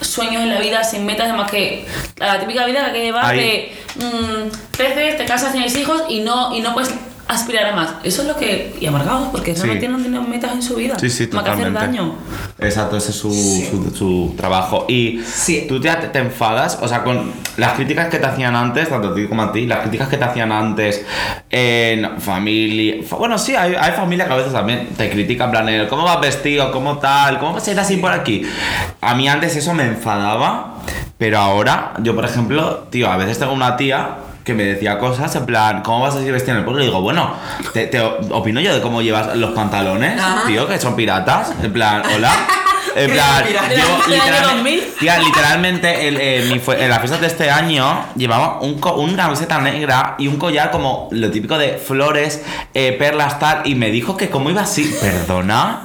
[0.00, 1.86] sueños en la vida, sin metas, más que
[2.16, 3.38] la típica vida que llevas Ahí.
[3.38, 6.90] de mm, creces, te casas, tienes hijos y no, y no puedes
[7.28, 7.90] aspirar a más.
[8.02, 8.74] Eso es lo que.
[8.80, 9.62] Y amargados, porque Sí.
[9.62, 10.98] realmente no tienen metas en su vida.
[10.98, 12.14] Sí, sí, Más que hacer daño.
[12.58, 14.86] Exacto, ese es su, su, su trabajo.
[14.88, 15.66] Y Sí.
[15.68, 19.14] tú te, te enfadas, o sea, con las críticas que te hacían antes, tanto a
[19.14, 21.04] ti como a ti, las críticas que te hacían antes
[21.50, 22.96] en familia.
[23.06, 25.88] fa- Bueno, sí, hay, hay familia que a veces también te critican, en plan, el,
[25.88, 26.72] ¿cómo vas vestido?
[26.72, 27.38] ¿Cómo tal?
[27.38, 28.42] ¿Cómo vas a ir así por aquí?
[29.00, 30.76] A mí antes eso me enfadaba,
[31.18, 34.16] pero ahora, yo por ejemplo, tío, a veces tengo una tía
[34.48, 36.82] que me decía cosas en plan, ¿cómo vas a ir vestido en el pueblo?
[36.82, 37.34] Y digo, bueno,
[37.74, 40.46] te, te opino yo de cómo llevas los pantalones, Ajá.
[40.46, 41.52] tío, que son piratas.
[41.62, 42.32] En plan, hola.
[42.96, 44.94] En plan, año literalmente, 2000.
[44.98, 49.60] tía, literalmente el, eh, mi en las fiestas de este año llevaba un una camiseta
[49.60, 52.42] negra y un collar como lo típico de flores,
[52.74, 53.60] eh, perlas, tal.
[53.66, 55.82] Y me dijo que como iba así, perdona.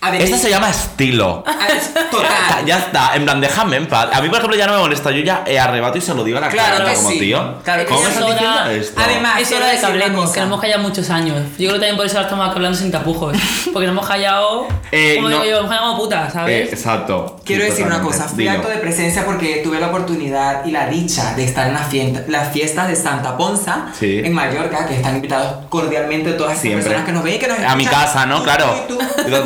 [0.00, 1.42] A ver, Esto se llama estilo.
[1.46, 1.66] Ah,
[2.10, 2.64] Total.
[2.66, 4.08] Ya está, en plan, déjame en paz.
[4.12, 5.10] A mí, por ejemplo, ya no me molesta.
[5.10, 7.18] Yo ya eh, arrebato y se lo digo a la Claro cara que como sí.
[7.18, 7.54] tío.
[7.64, 9.00] Claro ¿Cómo estás diciendo esto?
[9.02, 11.36] Además, Es hora de que hablemos, que nos hemos callado muchos años.
[11.58, 13.36] Yo creo que también por eso ahora estamos hablando sin tapujos.
[13.72, 15.34] Porque nos hemos callado, Eh, como no.
[15.42, 16.72] digo yo, hemos callado como putas, Eh, ¿sabes?
[16.72, 17.40] exacto.
[17.44, 20.86] Quiero Sí, decir una cosa, fui acto de presencia porque tuve la oportunidad y la
[20.86, 24.20] dicha de estar en las fiesta- las fiestas de Santa Ponza Sí.
[24.24, 26.82] en Mallorca, que están invitados cordialmente todas Siempre.
[26.84, 28.04] personas que nos ven y que nos A mi escuchan.
[28.04, 28.42] casa, ¿no?
[28.44, 28.86] Claro.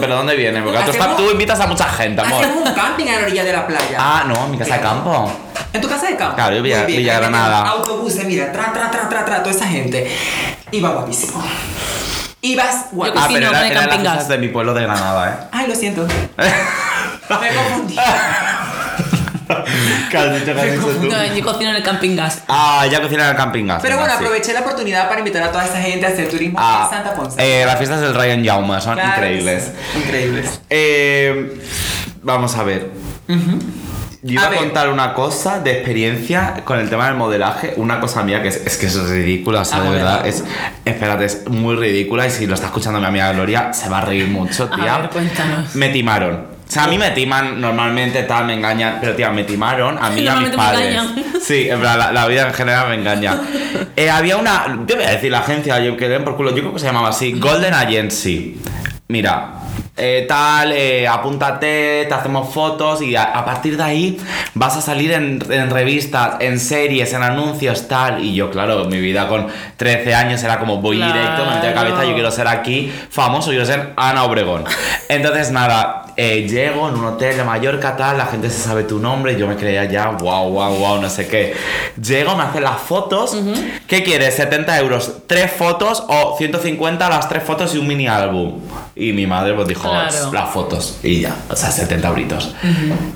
[0.01, 0.63] ¿Pero dónde viene?
[0.63, 2.45] Porque tú, estás- tú invitas a mucha gente, amor.
[2.45, 3.97] Hacemos un camping a la orilla de la playa.
[3.99, 5.33] Ah, no, en mi casa de campo.
[5.73, 6.35] ¿En tu casa de campo?
[6.37, 7.61] Claro, yo Villa- bien, Villa Granada.
[7.69, 10.11] Autobuses, mira, tra, tra, tra, tra, tra, toda esa gente.
[10.73, 11.43] Iba guapísimo.
[12.43, 13.25] Ibas guapísimo.
[13.25, 16.07] Ah, pero no, era, era las de mi pueblo de Granada, Ay, lo siento.
[16.07, 16.31] ¿eh?
[17.29, 17.97] Me confundí.
[20.11, 20.55] ¿Qué has dicho?
[20.55, 21.07] ¿Qué has dicho tú?
[21.09, 22.43] No, yo cocino en el camping gas.
[22.49, 23.81] Ah, ya cocina en el camping gas.
[23.83, 24.17] Pero bueno, sí.
[24.25, 27.15] aproveché la oportunidad para invitar a toda esa gente a hacer turismo Ah, en Santa
[27.15, 27.37] Ponce.
[27.63, 29.73] eh, las fiestas del Ryan Jaume son Claro increíbles.
[29.93, 30.61] sí, Increíbles.
[30.71, 31.61] Eh,
[32.23, 32.91] vamos a ver.
[34.23, 37.73] Yo iba A contar una cosa de experiencia con el tema del modelaje.
[37.79, 40.27] Una cosa mía que es, es que es ridícula, o sea, Ah, de verdad.
[40.27, 40.45] Es,
[40.85, 42.27] espérate, es muy ridícula.
[42.27, 44.99] Y si lo está escuchando mi amiga Gloria, se va a reír mucho, A tía.
[44.99, 45.75] ver, cuéntanos.
[45.75, 46.50] Me timaron.
[46.71, 48.99] O sea, a mí me timan normalmente, tal, me engañan.
[49.01, 51.01] Pero, tía, me timaron a mí y a mis me padres.
[51.43, 53.41] Sí, en plan, la, la vida en general me engaña.
[53.97, 54.79] Eh, había una.
[54.87, 56.51] Yo voy a decir la agencia, yo que den por culo.
[56.51, 58.57] Yo creo que se llamaba así: Golden Agency.
[59.09, 59.51] Mira.
[59.97, 64.19] eh, tal, eh, apúntate, te hacemos fotos y a, a partir de ahí
[64.55, 68.25] vas a salir en, en revistas, en series, en anuncios, tal.
[68.25, 71.13] Y yo, claro, mi vida con 13 años era como voy Claro.
[71.13, 74.65] directo, me metí de cabeza, yo quiero ser aquí famoso, quiero ser Ana Obregón.
[75.09, 78.99] Entonces, nada, eh, llego en un hotel de Mallorca, tal, la gente se sabe tu
[78.99, 81.55] nombre, yo me creía ya, wow, wow, wow, no sé qué.
[82.01, 83.37] Llego, me hacen las fotos.
[83.87, 84.39] ¿Qué quieres?
[84.39, 85.13] ¿70 euros?
[85.27, 88.61] ¿Tres fotos o 150 las tres fotos y un mini álbum?
[88.97, 90.33] Y mi madre pues dijo, Claro.
[90.33, 90.99] las fotos.
[91.03, 92.55] Y ya, o sea, 70 euritos.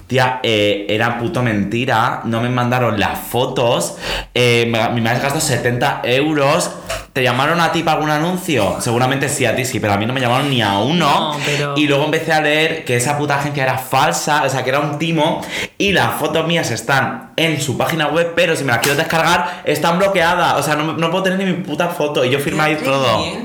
[0.06, 3.96] Tía, eh, era puto mentira, no me mandaron las fotos.
[4.34, 6.70] eh, me- mi madre gastó 70 euros.
[7.14, 8.78] ¿Te llamaron a ti para algún anuncio?
[8.80, 11.08] Seguramente sí, a ti sí, pero a mí no me llamaron ni a uno.
[11.08, 14.64] No, pero- Y luego empecé a leer que esa puta agencia era falsa, o sea,
[14.64, 15.40] que era un timo.
[15.78, 19.62] Y las fotos mías están en su página web, pero si me las quiero descargar,
[19.64, 20.54] están bloqueadas.
[20.58, 22.24] O sea, no, no puedo tener ni mi puta foto.
[22.24, 22.84] Y yo firmé ahí ¡Qué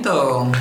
[0.01, 0.51] todo.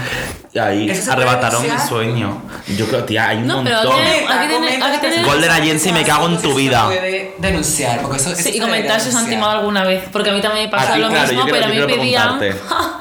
[0.52, 2.42] Y ahí ¿Eso se puede arrebataron mi sueño.
[2.76, 3.74] Yo creo, tía, hay un No, montón.
[4.00, 6.84] Hay que tener- hay que tener- Golden Agency, me cago en tu vida.
[6.86, 10.04] puede denunciar, porque eso, eso Sí, y comentar si os han timado alguna vez.
[10.12, 12.38] Porque a mí también me pasa lo claro, mismo, yo quiero- pero a mí quiero
[12.38, 12.38] pedían.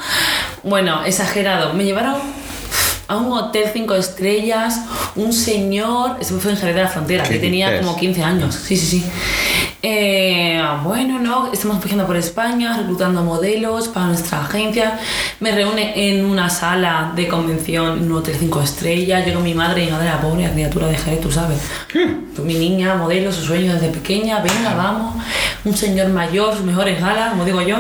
[0.64, 1.74] bueno, exagerado.
[1.74, 2.16] Me llevaron
[3.08, 4.82] a un hotel cinco estrellas,
[5.16, 7.86] un señor, eso fue en Jerez de la Frontera, ¿Qué que tenía dices?
[7.86, 8.56] como 15 años.
[8.56, 9.06] Sí, sí, sí.
[9.90, 15.00] Eh, bueno, no, estamos viajando por España, reclutando modelos para nuestra agencia.
[15.40, 19.26] Me reúne en una sala de convención en un hotel cinco estrellas.
[19.26, 21.60] Yo con mi madre, mi madre la pobre, la criatura de Jerez, tú sabes.
[21.94, 25.24] Pues Mi niña, modelo, su sueño desde pequeña, venga, vamos.
[25.64, 27.78] Un señor mayor, sus mejores galas, como digo yo.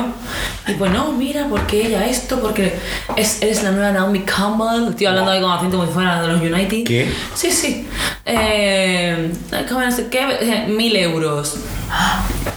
[0.65, 2.73] Y pues no, mira, porque ella esto, porque
[3.17, 4.91] es, eres la nueva Naomi Campbell.
[4.91, 6.85] Estoy hablando ahí con acento si fuera de los United.
[6.85, 7.11] ¿Qué?
[7.35, 7.85] Sí, sí.
[8.25, 11.57] Eh, no sé qué, eh, mil euros.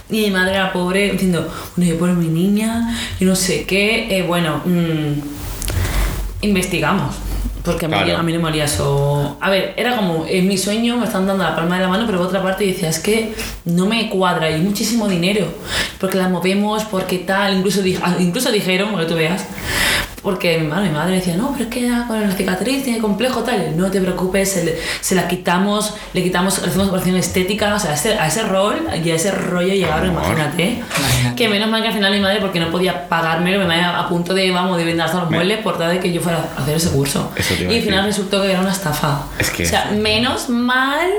[0.09, 4.17] Y mi madre era pobre diciendo, bueno, yo por mi niña, y no sé qué.
[4.17, 5.21] Eh, bueno, mm,
[6.41, 7.15] investigamos.
[7.63, 8.17] Porque a mí, Claro.
[8.17, 9.37] a mí no me olía eso.
[9.39, 12.05] A ver, era como, es mi sueño, me están dando la palma de la mano,
[12.07, 15.45] pero por otra parte decía, es que no me cuadra y muchísimo dinero.
[15.99, 19.45] Porque la movemos, porque tal, incluso, ah, incluso dijeron, porque tú veas,
[20.21, 23.41] porque mi madre, mi madre decía, no, pero es que con la cicatriz tiene complejo
[23.43, 23.75] tal.
[23.75, 27.79] No te preocupes, se, le- se la quitamos, le quitamos, le hacemos operación estética, o
[27.79, 30.81] sea, a ese, a ese rol y a ese rollo llegaron, imagínate.
[30.97, 31.35] Imagínate.
[31.35, 34.07] Que menos mal que al final mi madre, porque no podía pagármelo, mi madre a
[34.07, 36.37] punto de, vamos, de vender hasta los Me- muebles por tal de que yo fuera
[36.57, 37.31] a hacer ese curso.
[37.69, 39.23] Y al final resultó que era una estafa.
[39.39, 41.09] Es que- O sea, menos mal,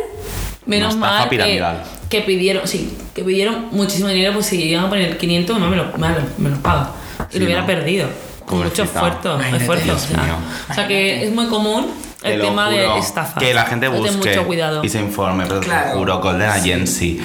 [0.66, 1.82] menos Una mal que, piramidal.
[2.08, 5.70] que pidieron, sí, que pidieron muchísimo dinero, pues si iban a poner 500, mi mamá
[5.76, 6.90] me lo, me lo, me lo paga.
[7.30, 7.66] Y Sí, lo hubiera ¿no?
[7.66, 8.08] perdido.
[8.52, 9.06] Con mucho Pobrecita.
[9.08, 9.56] esfuerzo.
[9.56, 10.34] Esfuerzo Dios o, sea, mío.
[10.70, 11.86] o sea que es muy común
[12.20, 13.40] Te el lo tema juro, de estafa.
[13.40, 14.84] Que la gente busque mucho cuidado.
[14.84, 15.92] y se informe, pero te Claro.
[15.94, 17.20] lo juro, Golden Agency.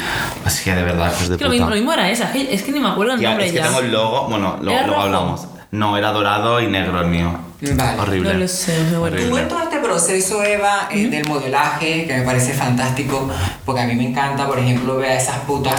[0.46, 1.52] Es que de verdad, hijos de Es que lo puta.
[1.52, 3.58] mismo, lo mismo era esa, es que ni me acuerdo el Tía, nombre es que
[3.60, 3.66] ya.
[3.66, 5.06] tengo el logo, bueno, lo- ¿Era luego rojo?
[5.06, 5.48] hablamos.
[5.70, 7.38] No, era dorado y negro el mío.
[7.62, 8.00] Vale.
[8.00, 8.34] Horrible.
[8.34, 9.42] No lo sé, me Tú Horrible.
[9.42, 13.30] en todo este proceso, Eva, eh, del modelaje, que me parece fantástico,
[13.66, 15.76] porque a mí me encanta, por ejemplo, ver a esas putas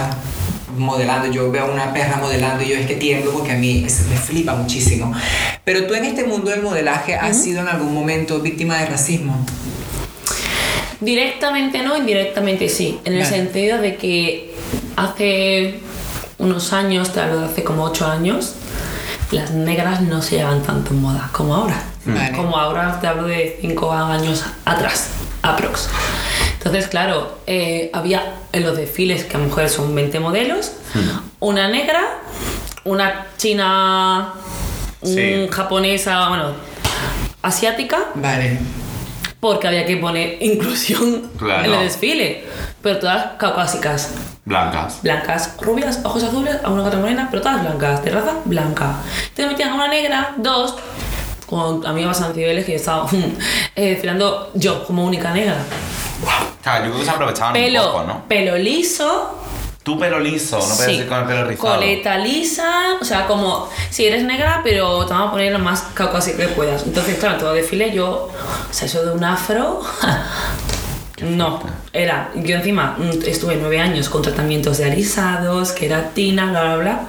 [0.79, 1.31] modelando.
[1.31, 4.15] Yo veo una perra modelando y yo es que tiemblo porque a mí es- me
[4.17, 5.13] flipa muchísimo.
[5.63, 9.45] Pero tú en este mundo del modelaje has sido en algún momento víctima de racismo.
[11.01, 12.99] Directamente no, indirectamente sí.
[13.05, 14.53] En el sentido de que
[14.97, 15.79] hace
[16.37, 18.55] unos años, te hablo de hace como 8 años,
[19.31, 21.81] las negras no se llevan tanto en moda como ahora.
[22.05, 22.35] Vale.
[22.35, 25.07] Como ahora te hablo de 5 años atrás,
[25.41, 25.87] aprox.
[26.59, 30.73] Entonces, claro, eh, había en los desfiles que a mujeres son 20 modelos,
[31.39, 32.01] una negra,
[32.83, 34.33] una china,
[35.01, 35.33] Sí.
[35.35, 36.51] un japonesa, bueno,
[37.41, 38.59] asiática, Vale.
[39.39, 41.63] porque había que poner inclusión Claro.
[41.63, 42.43] en el desfile.
[42.81, 44.13] Pero todas caucásicas,
[44.45, 44.99] Blancas.
[45.01, 48.95] blancas, rubias, ojos azules, alguna otra morena, pero todas blancas, de raza blanca.
[49.29, 50.75] Entonces metían a una negra, dos,
[51.45, 53.07] con amigas antibeles que yo estaba
[53.75, 55.55] eh, desfilando yo como única negra.
[56.61, 58.27] Claro, yo creo que se aprovechaban Pelo, un poco, ¿no?
[58.27, 59.35] pelo liso,
[59.81, 61.75] Tú pelo liso, no puedes sí, ir con el pelo rizado.
[61.75, 65.81] coleta lisa, o sea, como si eres negra, pero te vamos a poner lo más
[65.93, 66.83] caucásico que puedas.
[66.83, 69.81] Entonces, claro, todo desfile yo, o sea, eso de un afro.
[71.21, 71.59] No,
[71.91, 76.99] era, yo encima mm, estuve nueve años con tratamientos de alisados, queratina, bla, bla, bla.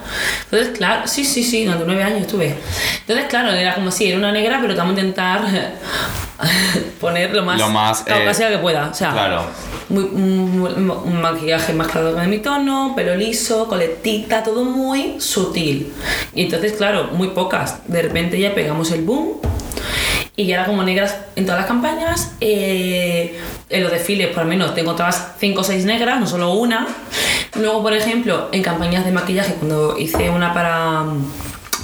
[0.50, 2.58] Entonces, claro, sí, sí, sí, durante nueve años estuve.
[3.02, 5.42] Entonces, claro, era como si era una negra, pero te vamos a intentar
[7.00, 8.88] poner lo más, Lo más, eh, caucásica que pueda.
[8.90, 9.42] O sea, claro.
[9.88, 10.70] muy- muy-
[11.04, 15.92] un maquillaje más claro de mi tono, pelo liso, coletita, todo muy sutil.
[16.34, 17.78] Y entonces, claro, muy pocas.
[17.88, 19.38] De repente ya pegamos el boom
[20.36, 22.32] y ya era como negras en todas las campañas.
[22.40, 23.38] eh,
[23.68, 26.88] en los desfiles, por lo menos, te encontrabas 5 o 6 negras, no solo una.
[27.54, 31.04] Luego, por ejemplo, en campañas de maquillaje, cuando hice una para,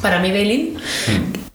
[0.03, 0.79] para Maybelline,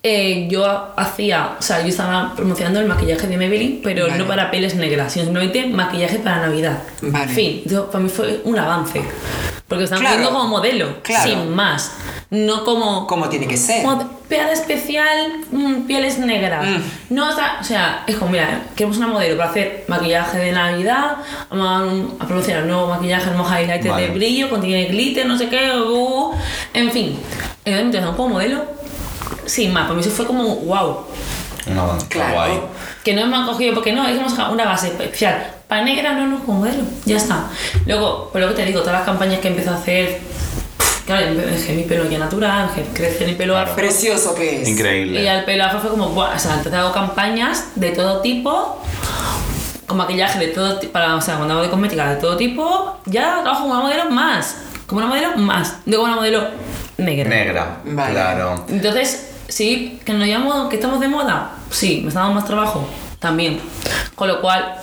[0.04, 0.66] eh, yo
[0.98, 4.18] hacía, o sea, yo estaba promocionando el maquillaje de Maybelline, pero Vale.
[4.18, 6.80] no para pieles negras, sino simplemente maquillaje para Navidad.
[7.02, 7.28] Vale.
[7.32, 9.02] Fin, entonces, para mí fue un avance.
[9.68, 10.16] Porque están Claro.
[10.16, 11.30] poniendo como modelo, Claro.
[11.30, 11.92] sin más.
[12.30, 13.84] No como Como tiene que ser.
[13.84, 16.66] como piel especial, mm, pieles negras.
[16.66, 17.14] Mm.
[17.14, 20.52] No, o sea, o sea, es como, mira, queremos una modelo para hacer maquillaje de
[20.52, 21.18] Navidad,
[21.50, 21.68] vamos
[22.20, 24.08] a, a promocionar nuevo maquillaje, nuevo highlighter Vale.
[24.08, 26.32] de brillo, contiene glitter, no sé qué, uh,
[26.74, 27.20] en fin.
[27.64, 28.64] Entonces como modelo,
[29.52, 30.98] sin más, para mí eso fue como, wow.
[31.68, 32.34] No, está Claro.
[32.34, 32.62] guay.
[33.04, 35.46] Que no me han cogido porque no, es que hemos sacado una base especial.
[35.68, 37.48] Para negra no, no, como modelo, ya está.
[37.86, 40.20] Luego, por lo que te digo, todas las campañas que empezó a hacer,
[41.06, 41.28] claro,
[41.66, 43.76] que mi pelo ya natural, crece mi pelo afro.
[43.76, 44.68] Precioso que es.
[44.70, 45.22] Increíble.
[45.22, 48.82] Y al pelo afro fue como, Buah", o sea, entonces hago campañas de todo tipo,
[49.86, 52.98] con maquillaje de todo tipo, para, o sea, cuando hago de cosmética de todo tipo,
[53.06, 54.56] ya trabajo como una modelo más,
[54.88, 56.48] como una modelo más, como una modelo
[56.98, 57.30] negra.
[57.30, 58.12] Negra, Vale.
[58.14, 58.66] claro.
[58.70, 62.88] Entonces, sí, que nos llamamos, que estamos de moda, sí, me está dando más trabajo,
[63.20, 63.60] también.
[64.16, 64.76] Con lo cual,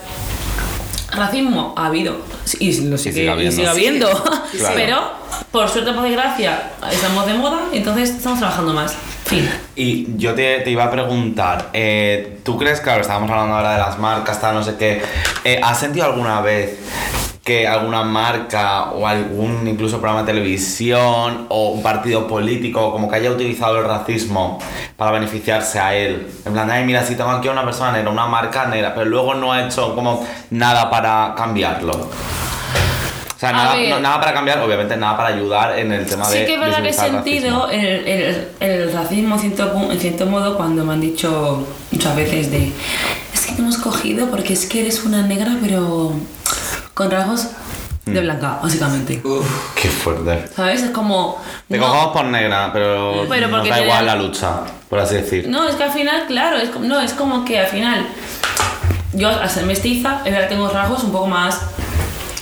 [1.11, 2.17] racismo ha habido,
[2.59, 3.55] y lo sigue, sigue y habiendo.
[3.55, 4.09] sigue habiendo,
[4.57, 4.75] Claro.
[4.75, 5.11] pero
[5.51, 8.95] por suerte, por desgracia, estamos de moda, entonces estamos trabajando más.
[9.25, 9.47] Fin.
[9.75, 13.79] Y yo te, te iba a preguntar, eh, ¿tú crees, claro, estábamos hablando ahora de
[13.79, 15.01] las marcas, tal, no sé qué,
[15.43, 16.79] eh, ¿has sentido alguna vez
[17.49, 23.15] que alguna marca o algún incluso programa de televisión o un partido político como que
[23.15, 24.59] haya utilizado el racismo
[24.95, 26.27] para beneficiarse a él?
[26.45, 29.05] En plan, ay, mira, si tengo aquí a una persona negra, una marca negra, pero
[29.09, 31.93] luego no ha hecho como nada para cambiarlo.
[31.93, 36.39] O sea, nada, no- nada para cambiar, obviamente nada para ayudar en el tema de...
[36.41, 40.25] Sí que es verdad que he sentido el, el- el racismo en cierto, en cierto
[40.27, 42.71] modo cuando me han dicho muchas veces de
[43.33, 46.11] es que te hemos cogido porque es que eres una negra pero
[46.99, 47.47] con rasgos
[48.05, 48.13] Mm.
[48.13, 49.21] de blanca, básicamente.
[49.23, 49.45] Uf.
[49.75, 50.47] Qué fuerte.
[50.55, 50.81] ¿Sabes?
[50.83, 51.39] Es como...
[51.69, 55.47] Te no, cogemos por negra, pero, Pero nos da igual la lucha, por así decir.
[55.47, 58.05] No, es que al final, claro, es, como- no, es como que al final
[59.13, 61.59] yo al ser mestiza, es verdad que tengo rasgos un poco más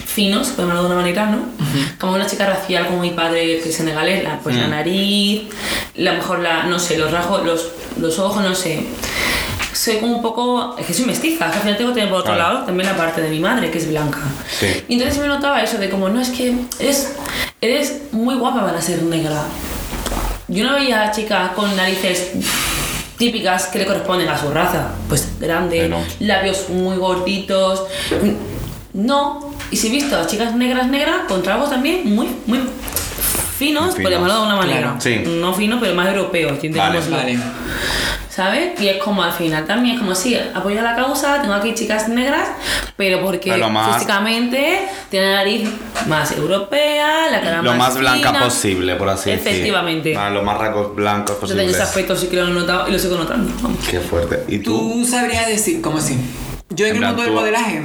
[0.05, 1.39] finos, por llamarlo de una manera, ¿no?
[1.99, 4.71] Como una chica racial como mi padre que es senegalés, la, pues la Mm.
[4.71, 5.41] nariz,
[5.95, 7.67] la mejor la, no sé, los rasgos, los,
[7.99, 8.85] los ojos, no sé.
[9.77, 12.21] Soy como un poco, es que soy mestiza, que al final tengo que tener por
[12.21, 12.53] otro Claro.
[12.55, 14.19] lado también la parte de mi madre que es blanca.
[14.59, 14.65] Sí.
[14.87, 17.15] Y entonces me notaba eso de como, no, es que eres,
[17.61, 19.43] eres muy guapa para ser negra.
[20.47, 22.31] Yo no veía a chicas con narices
[23.17, 24.93] típicas que le corresponden a su raza.
[25.09, 27.83] Pues grande, Pero- labios muy gorditos.
[28.93, 29.53] No.
[29.69, 32.61] Y si he visto a chicas negras negras con tragos también muy, muy
[33.57, 34.11] finos, por Finos.
[34.11, 34.79] llamarlo de una manera.
[34.81, 35.01] Claro.
[35.01, 35.21] Sí.
[35.27, 36.99] No finos, pero más europeos, Vale.
[37.09, 37.39] Vale.
[38.37, 38.79] ¿Sabes?
[38.79, 42.07] Y es como al final también, es como sí, apoyo la causa, tengo aquí chicas
[42.07, 42.47] negras,
[42.95, 45.67] pero porque Pero más- físicamente tiene la nariz
[46.05, 48.43] más europea, la cara Lo más más blanca fina.
[48.43, 49.47] posible, por así decir.
[49.47, 50.13] Efectivamente.
[50.31, 51.73] Lo más rasgos blancos Entonces posibles.
[51.73, 53.51] ese aspecto sí que lo he notado y lo sigo notando.
[53.59, 53.79] vamos.
[53.89, 54.43] Qué fuerte.
[54.47, 54.77] ¿Y tú?
[55.01, 56.15] Tú sabrías decir, ¿cómo así?
[56.69, 57.81] Yo en, En el mundo del modelaje.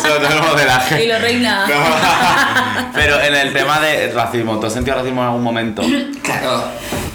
[0.00, 1.04] Sobre todo el modelaje.
[1.04, 1.66] Y lo reina.
[1.68, 2.90] No.
[2.94, 5.82] Pero en el tema de racismo, ¿tú has sentido racismo en algún momento?
[6.22, 6.64] Claro.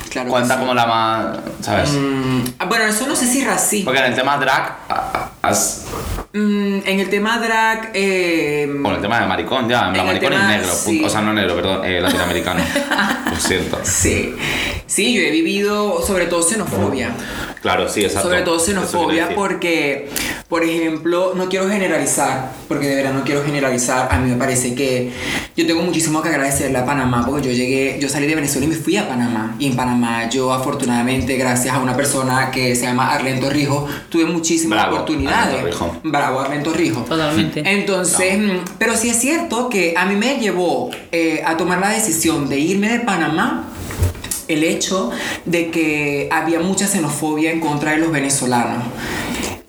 [0.09, 0.29] Claro.
[0.29, 0.59] Cuenta sí.
[0.59, 1.37] como la más.
[1.61, 1.91] ¿Sabes?
[1.91, 3.85] Mm, ah, bueno, eso no sé si racismo.
[3.85, 4.77] Porque en el tema drag
[5.41, 5.85] has.
[6.31, 7.89] Mm, en el tema drag.
[7.93, 10.71] Eh, Bueno, el tema de maricón, ya, el maricón tema, y negro.
[10.73, 11.01] sí.
[11.03, 12.61] O sea, no negro, perdón, eh, latinoamericano.
[13.31, 13.79] Lo siento.
[13.83, 14.35] Sí.
[14.85, 17.11] Sí, yo he vivido sobre todo xenofobia.
[17.61, 18.29] Claro, sí, exacto.
[18.29, 20.09] Sobre todo xenofobia porque,
[20.47, 24.07] por ejemplo, no quiero generalizar, porque de verdad no quiero generalizar.
[24.11, 25.11] A mí me parece que
[25.57, 28.69] yo tengo muchísimo que agradecerle a Panamá porque yo llegué, yo salí de Venezuela y
[28.69, 29.55] me fui a Panamá.
[29.59, 34.25] Y en Panamá yo afortunadamente, gracias a una persona que se llama Arlen Torrijos, tuve
[34.25, 35.75] muchísimas Bravo, oportunidades.
[36.19, 37.05] Bravo, Arlen Torrijos.
[37.05, 37.63] Totalmente.
[37.65, 41.89] Entonces, mm, pero sí es cierto que a mí me llevó eh, a tomar la
[41.89, 43.69] decisión de irme de Panamá
[44.49, 45.11] el hecho
[45.45, 48.83] de que había mucha xenofobia en contra de los venezolanos.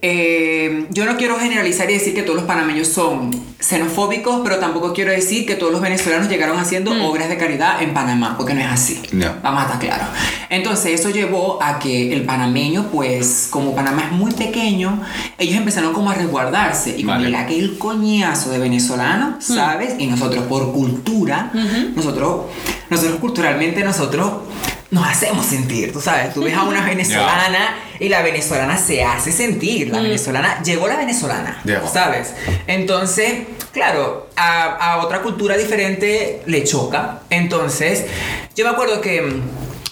[0.02, 3.30] eh, yo no quiero generalizar y decir que todos los panameños son
[3.60, 7.92] xenofóbicos, pero tampoco quiero decir que todos los venezolanos llegaron haciendo obras de caridad en
[7.94, 9.00] Panamá, porque no es así.
[9.12, 9.34] No.
[9.42, 10.06] Vamos a estar claros.
[10.48, 15.00] Entonces eso llevó a que el panameño, pues como Panamá es muy pequeño,
[15.38, 16.96] ellos empezaron como a resguardarse.
[16.98, 17.18] Y Vale.
[17.24, 19.94] con el aquel coñazo de venezolano, ¿sabes?
[19.98, 21.52] Y nosotros por cultura,
[21.94, 22.46] nosotros,
[22.88, 24.32] nosotros culturalmente, nosotros
[24.90, 26.34] nos hacemos sentir, tú sabes.
[26.34, 29.90] Tú ves a una venezolana y la venezolana se hace sentir.
[29.90, 31.88] La venezolana, llegó la venezolana, Llegó.
[31.88, 32.34] ¿sabes?
[32.66, 37.20] Entonces, claro, a, a otra cultura diferente le choca.
[37.30, 38.04] Entonces,
[38.54, 39.40] yo me acuerdo que mm,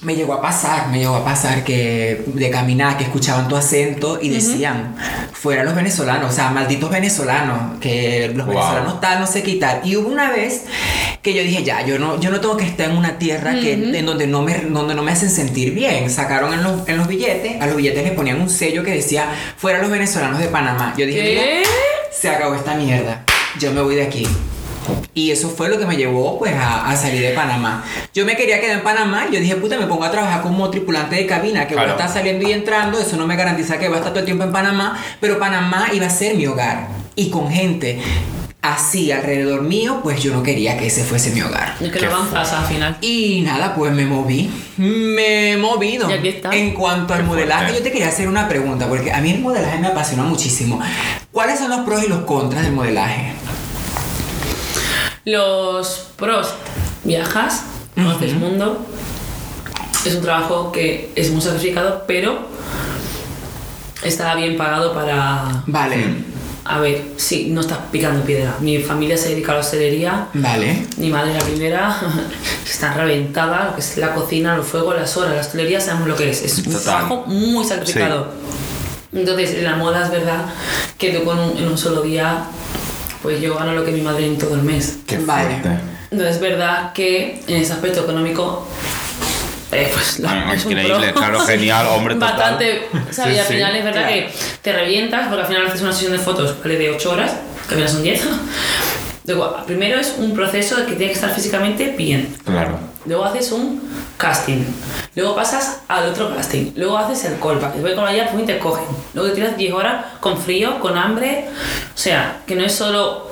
[0.02, 4.18] me llegó a pasar, me llegó a pasar que de caminar, que escuchaban tu acento
[4.22, 4.94] y decían,
[5.32, 8.54] fuera los venezolanos, o sea, malditos venezolanos, que los Wow.
[8.54, 9.80] venezolanos tal, no sé quitar.
[9.84, 10.66] Y hubo una vez
[11.20, 13.72] que yo dije, ya, yo no, yo no tengo que estar en una tierra que,
[13.72, 16.08] en donde no, me, donde no me hacen sentir bien.
[16.10, 19.26] Sacaron en los, en los billetes, a los billetes les ponían un sello que decía,
[19.56, 20.94] fuera los venezolanos de Panamá.
[20.96, 21.32] Yo dije, ¿Qué?
[21.58, 21.70] "Mira,
[22.12, 23.24] se acabó esta mierda.
[23.58, 24.26] Yo me voy de aquí.
[25.12, 27.84] Y eso fue lo que me llevó pues a, a salir de Panamá.
[28.14, 30.70] Yo me quería quedar en Panamá y yo dije, puta, me pongo a trabajar como
[30.70, 31.98] tripulante de cabina, que voy Claro.
[31.98, 34.24] a estar saliendo y entrando, eso no me garantiza que voy a estar todo el
[34.24, 36.88] tiempo en Panamá, pero Panamá iba a ser mi hogar.
[37.16, 38.00] Y con gente
[38.62, 41.74] así alrededor mío, pues yo no quería que ese fuese mi hogar.
[41.78, 42.96] Qué avanzas al final.
[43.02, 44.50] Y nada, pues me moví.
[44.78, 46.08] Me he movido.
[46.08, 46.54] Y aquí está.
[46.54, 47.78] En cuanto al Qué modelaje, fuerte.
[47.78, 50.80] yo te quería hacer una pregunta, porque a mí el modelaje me apasiona muchísimo.
[51.38, 53.32] ¿Cuáles son los pros y los contras del modelaje?
[55.24, 56.48] Los pros,
[57.04, 57.62] viajas,
[57.94, 58.84] conoces mundo.
[60.04, 62.40] Es un trabajo que es muy sacrificado, pero
[64.02, 65.62] está bien pagado para...
[65.68, 66.24] Vale,
[66.64, 68.56] A ver, sí, no estás picando piedra.
[68.58, 70.26] Mi familia se dedica a la hostelería.
[70.34, 70.88] vale.
[70.96, 72.00] Mi madre la primera
[72.68, 76.16] está reventada, lo que es la cocina, los fuegos, las horas, la hostelería, sabemos lo
[76.16, 76.42] que es.
[76.42, 76.82] Es un Total.
[76.82, 78.32] trabajo muy sacrificado.
[79.12, 80.44] Entonces, en la moda es verdad
[80.98, 82.44] que tú con un- en un solo día,
[83.22, 84.98] pues yo gano lo que mi madre en todo el mes.
[85.06, 85.48] Qué Vale.
[85.60, 85.68] fuerte.
[86.10, 88.66] Entonces, es verdad que en ese aspecto económico,
[89.72, 92.30] eh, pues la- Ah, es increíble, claro, genial, hombre, total.
[92.36, 93.32] Bastante, ¿sabes?
[93.32, 94.14] Sí, y al sí, final es verdad claro.
[94.14, 94.32] que
[94.62, 96.76] te revientas, porque al final haces una sesión de fotos, ¿vale?
[96.78, 97.32] De 8 horas,
[97.68, 98.22] que al final son 10.
[99.26, 102.34] Luego, primero es un proceso de que tienes que estar físicamente bien.
[102.44, 102.78] Claro.
[103.08, 103.80] Luego haces un
[104.18, 104.64] casting.
[105.14, 106.72] Luego pasas al otro casting.
[106.76, 107.72] Luego haces el callback.
[107.72, 108.84] Después con allá pues, y te cogen.
[109.14, 111.48] Luego te tiras 10 horas con frío, con hambre.
[111.94, 113.30] O sea, que no es solo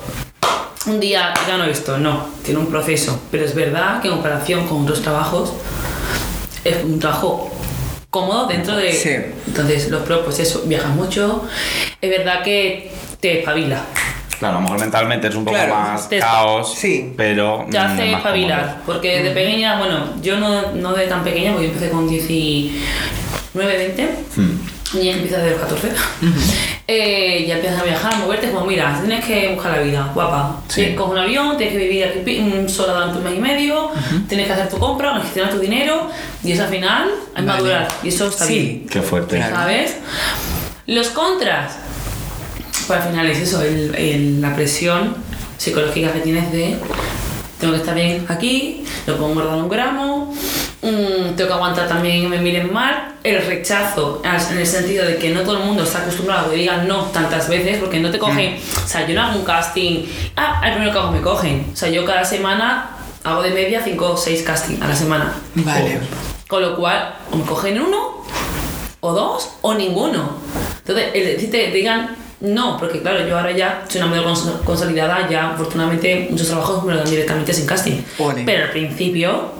[0.87, 1.99] un día gano esto.
[1.99, 3.20] No, tiene un proceso.
[3.31, 5.53] Pero es verdad que en comparación con otros trabajos,
[6.64, 7.51] es un trabajo
[8.09, 8.93] cómodo dentro de...
[8.95, 9.14] Sí.
[9.47, 11.47] Entonces, los pros, pues eso, viajas mucho.
[12.01, 13.85] Es verdad que te espabila.
[14.39, 15.74] Claro, a lo mejor mentalmente es un poco Claro.
[15.74, 17.12] más Te- caos, Sí.
[17.16, 18.76] pero te mm, hace más espabilar.
[18.84, 23.76] Porque de pequeña, bueno, yo no, no de tan pequeña, porque yo empecé con 19,
[23.76, 24.03] 20.
[24.37, 24.59] Hmm.
[24.95, 25.91] Y ya empiezas desde los 14.
[26.89, 30.61] Eh, ya empiezas a viajar, a moverte, como mira, tienes que buscar la vida, guapa.
[30.68, 30.82] Sí.
[30.82, 33.91] Tienes- Coges un avión, tienes que vivir aquí mm, sola durante un mes y medio,
[34.28, 36.09] tienes que hacer tu compra, gestionar tu dinero,
[36.45, 37.47] y eso al final es Vale.
[37.47, 37.89] madurar.
[38.05, 38.64] Y eso está bien.
[38.64, 38.87] Sí.
[38.89, 39.43] Qué fuerte.
[39.43, 39.97] ¿Sabes?
[40.87, 41.76] Los contras.
[42.87, 45.16] Pues al final es eso, el- el- la presión
[45.59, 46.76] psicológica que tienes de
[47.61, 50.34] tengo que estar bien aquí, no puedo engordar un gramo,
[50.82, 55.16] mm, tengo que aguantar también que me miren mal, el rechazo en el sentido de
[55.16, 58.11] que no todo el mundo está acostumbrado a que digan no tantas veces porque no
[58.11, 60.05] te cogen, o sea, yo no hago un casting,
[60.37, 62.91] ah, al primero que hago me cogen, o sea, yo cada semana
[63.24, 65.32] hago de media 5 o 6 castings a la semana.
[65.55, 65.99] Vale.
[66.47, 68.22] Con lo cual, o me cogen uno,
[69.01, 70.37] o dos, o ninguno.
[70.78, 72.14] Entonces, el decirte, digan
[72.47, 76.84] no, porque claro, yo ahora ya soy una modelo cons- consolidada, ya afortunadamente muchos trabajos
[76.84, 78.01] me lo dan directamente sin casting.
[78.18, 78.42] Ole.
[78.44, 79.53] Pero al principio,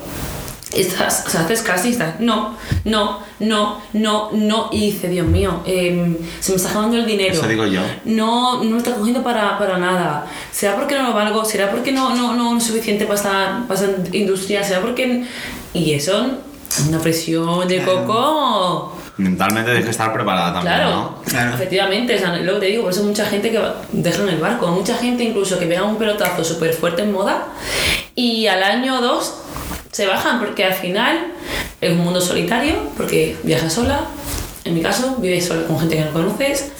[0.73, 5.63] estás, o sea, haces casting, estás, no, no, no, no, no, y dice, Dios mío,
[5.67, 7.33] em, se me está acabando el dinero.
[7.35, 7.81] Eso digo yo.
[8.05, 10.27] No, no me está cogiendo para, para nada.
[10.53, 11.45] ¿Será porque no lo valgo?
[11.45, 14.63] ¿Será porque no, no, no es suficiente para esta, para esta industria?
[14.65, 15.25] ¿Será porque.?
[15.75, 16.27] Y eso,
[16.89, 18.96] una presión de coco.
[19.19, 21.23] Mentalmente tienes que estar preparada también, Claro, ¿no?
[21.25, 21.55] Claro.
[21.55, 24.37] efectivamente, o sea, lo que te digo, por eso mucha gente que va- dejan el
[24.39, 27.47] barco, mucha gente incluso que pega un pelotazo súper fuerte en moda
[28.15, 29.35] y al año o dos
[29.91, 31.29] se bajan porque al final
[31.81, 34.01] es un mundo solitario, porque viajas sola,
[34.67, 36.73] en mi caso, vives sola con gente que no conoces,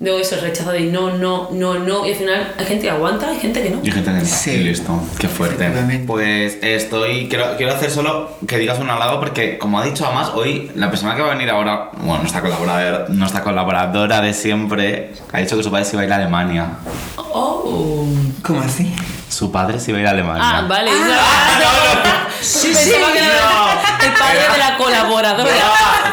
[0.00, 2.90] luego eso, el rechazo de no, no, no, no, y al final hay gente que
[2.90, 3.80] aguanta, hay gente que no.
[3.82, 4.24] Y gente que no.
[4.24, 4.56] Sí.
[4.58, 5.00] Listo.
[5.18, 5.70] Qué fuerte.
[6.06, 7.28] Pues estoy.
[7.28, 10.90] Quiero, quiero hacer solo que digas un halago porque, como ha dicho además, hoy la
[10.90, 15.56] persona que va a venir ahora, bueno, nuestra colaboradora, nuestra colaboradora de siempre, ha dicho
[15.56, 16.70] que su padre se iba a ir a Alemania.
[17.16, 18.06] Oh.
[18.42, 18.92] ¿Cómo así?
[19.36, 20.42] Su padre se iba a ir a Alemania.
[20.42, 20.90] Ah, vale.
[20.90, 25.50] Ah, Ah, no, Sí, sí, el padre de la colaboradora.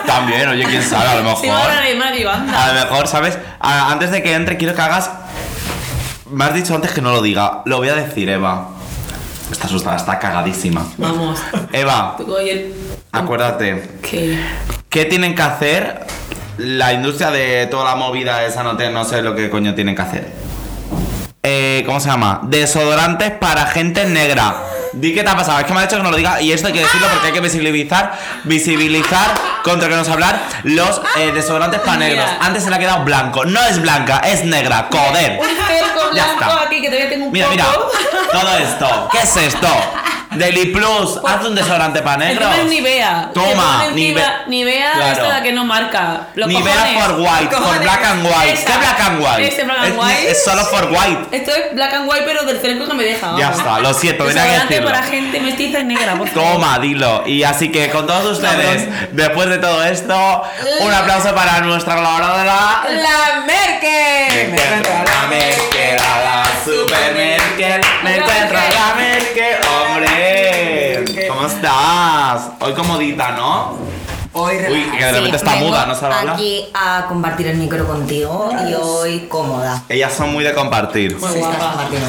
[0.06, 1.40] También, oye, quién sabe, a lo mejor.
[1.42, 2.64] Sí, va a Mario, anda.
[2.66, 3.38] A lo mejor, ¿sabes?
[3.62, 5.10] A- antes de que entre, quiero que hagas.
[6.32, 7.62] Me has dicho antes que no lo diga.
[7.66, 8.68] Lo voy a decir, Eva.
[9.50, 10.86] Está asustada, está cagadísima.
[10.98, 11.40] Vamos.
[11.72, 12.74] Eva, Tú coge el...
[13.14, 14.00] acuérdate.
[14.02, 14.38] ¿Qué?
[14.90, 16.06] ¿Qué tienen que hacer
[16.58, 18.64] la industria de toda la movida esa?
[18.64, 20.53] No, te- no sé lo que coño tienen que hacer.
[21.46, 22.40] Eh, ¿Cómo se llama?
[22.44, 24.56] Desodorantes para gente negra.
[24.94, 26.54] Di qué te ha pasado, es que me ha dicho que no lo diga y
[26.54, 28.14] esto hay que decirlo porque hay que visibilizar,
[28.46, 29.34] visibilizar,
[29.64, 32.24] contra que nos hablar los eh, desodorantes para negros.
[32.32, 32.46] Mira.
[32.46, 35.38] Antes se le ha quedado blanco, no es blanca, es negra, joder.
[35.42, 36.64] Un cerco Ya blanco está.
[36.64, 37.58] aquí que todavía tengo un Mira, poco.
[37.58, 39.68] mira, todo esto, ¿qué es esto?
[40.36, 42.52] Daily Plus, haz un desodorante para El negros.
[42.52, 43.30] tema es Nivea.
[43.34, 44.44] Toma, Nivea.
[44.48, 45.12] Nivea Claro.
[45.12, 46.28] esta la que no marca.
[46.36, 47.04] Los Nivea cojones.
[47.04, 48.54] for white, for black and white.
[48.54, 48.66] Esa.
[48.72, 49.48] ¿Qué black and white?
[49.48, 50.32] Ese black and es, white.
[50.32, 51.28] es solo for white.
[51.36, 53.36] Esto es black and white, pero del cerco que me deja.
[53.38, 54.86] Ya está, lo siento, tenía que decirlo.
[54.92, 56.52] para gente mestiza y negra, por favor.
[56.54, 57.24] Toma, dilo.
[57.28, 60.44] Y así que con todos ustedes, después de todo esto,
[60.82, 62.84] un aplauso para nuestra colaboradora.
[62.90, 64.34] ¡La Merkel!
[64.34, 67.82] Me encuentro a la Merkel, a la super Merkel.
[68.04, 70.23] Me encuentro a la Merkel, hombre.
[71.44, 72.52] ¿Cómo estás?
[72.62, 73.78] Hoy comodita, ¿no?
[74.36, 76.36] Hoy Uy, que de Sí, repente está muda, no sabe hablar.
[76.36, 79.84] aquí a compartir el micro contigo y hoy cómoda.
[79.90, 81.16] Ellas son muy de compartir.
[81.20, 82.08] Muy Sí, estás compartiendo.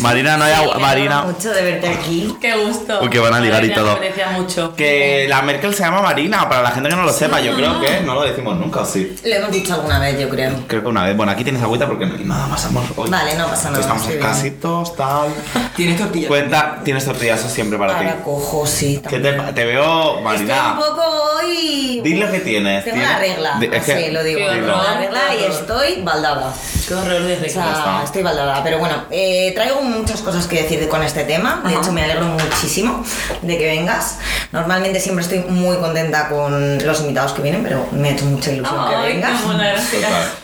[0.00, 0.74] Marina, no hay Sí, agua.
[0.74, 1.22] me Marina.
[1.22, 2.36] mucho de verte aquí.
[2.40, 3.00] Qué gusto.
[3.02, 3.92] Uy, que van a ligar y Me todo.
[3.92, 4.74] apetecía mucho.
[4.76, 7.80] Que la Merkel se llama Marina, para la gente que no lo sepa, yo creo
[7.80, 9.16] que no lo decimos nunca, ¿o sí.
[9.24, 10.52] Lo hemos dicho alguna vez, yo creo.
[10.66, 11.16] Creo que una vez.
[11.16, 13.08] Bueno, aquí tienes agüita porque no hay nada más amor hoy.
[13.08, 14.32] Vale, no pasa nada, Estamos estoy en bien.
[14.32, 15.28] casitos, tal.
[15.76, 16.28] Tienes tortillas.
[16.28, 18.22] Cuenta, tienes tortillas siempre para Ahora ti.
[18.24, 19.00] cojo, sí.
[19.08, 20.76] ¿Qué te, te veo, Estoy un Marina?
[20.78, 21.45] poco hoy.
[21.50, 22.84] Dile lo que tienes.
[22.84, 23.56] Tengo tienes- una regla.
[23.60, 24.40] Di- es que- sí, lo digo.
[24.48, 26.52] Tengo una regla y estoy baldada.
[26.86, 27.48] Qué horror de O regla.
[27.48, 28.02] sea, está.
[28.04, 28.62] estoy baldada.
[28.62, 31.62] Pero bueno, eh, traigo muchas cosas que decir con este tema.
[31.66, 33.04] De hecho, me alegro muchísimo
[33.42, 34.18] de que vengas.
[34.52, 38.52] Normalmente siempre estoy muy contenta con los invitados que vienen, pero me ha hecho mucha
[38.52, 39.44] ilusión que vengas.
[39.44, 39.74] buena.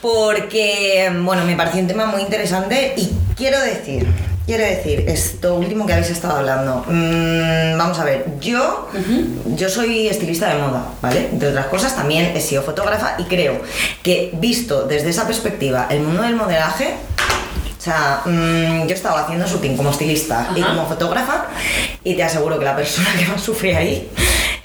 [0.00, 4.07] Porque, bueno, me pareció un tema muy interesante y quiero decir,
[4.55, 6.84] quiero decir, esto último que habéis estado hablando.
[6.86, 8.86] Mm, vamos a ver, yo,
[9.46, 11.30] yo soy estilista de moda, ¿vale?
[11.32, 13.62] Entre otras cosas, también he sido fotógrafa y creo
[14.03, 16.96] que visto desde esa perspectiva el mundo del modelaje,
[17.78, 21.46] o sea, mm, yo estaba haciendo shooting como estilista y como fotógrafa
[22.05, 24.11] y te aseguro que la persona que más sufre ahí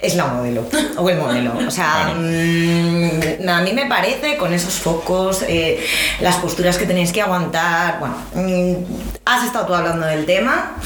[0.00, 0.64] es la modelo
[0.96, 1.52] o el modelo.
[1.66, 5.84] O sea, mm, a mí me parece con esos focos, eh,
[6.20, 7.98] las posturas que tenéis que aguantar.
[7.98, 8.74] Bueno, mm,
[9.24, 10.76] has estado tú hablando del tema.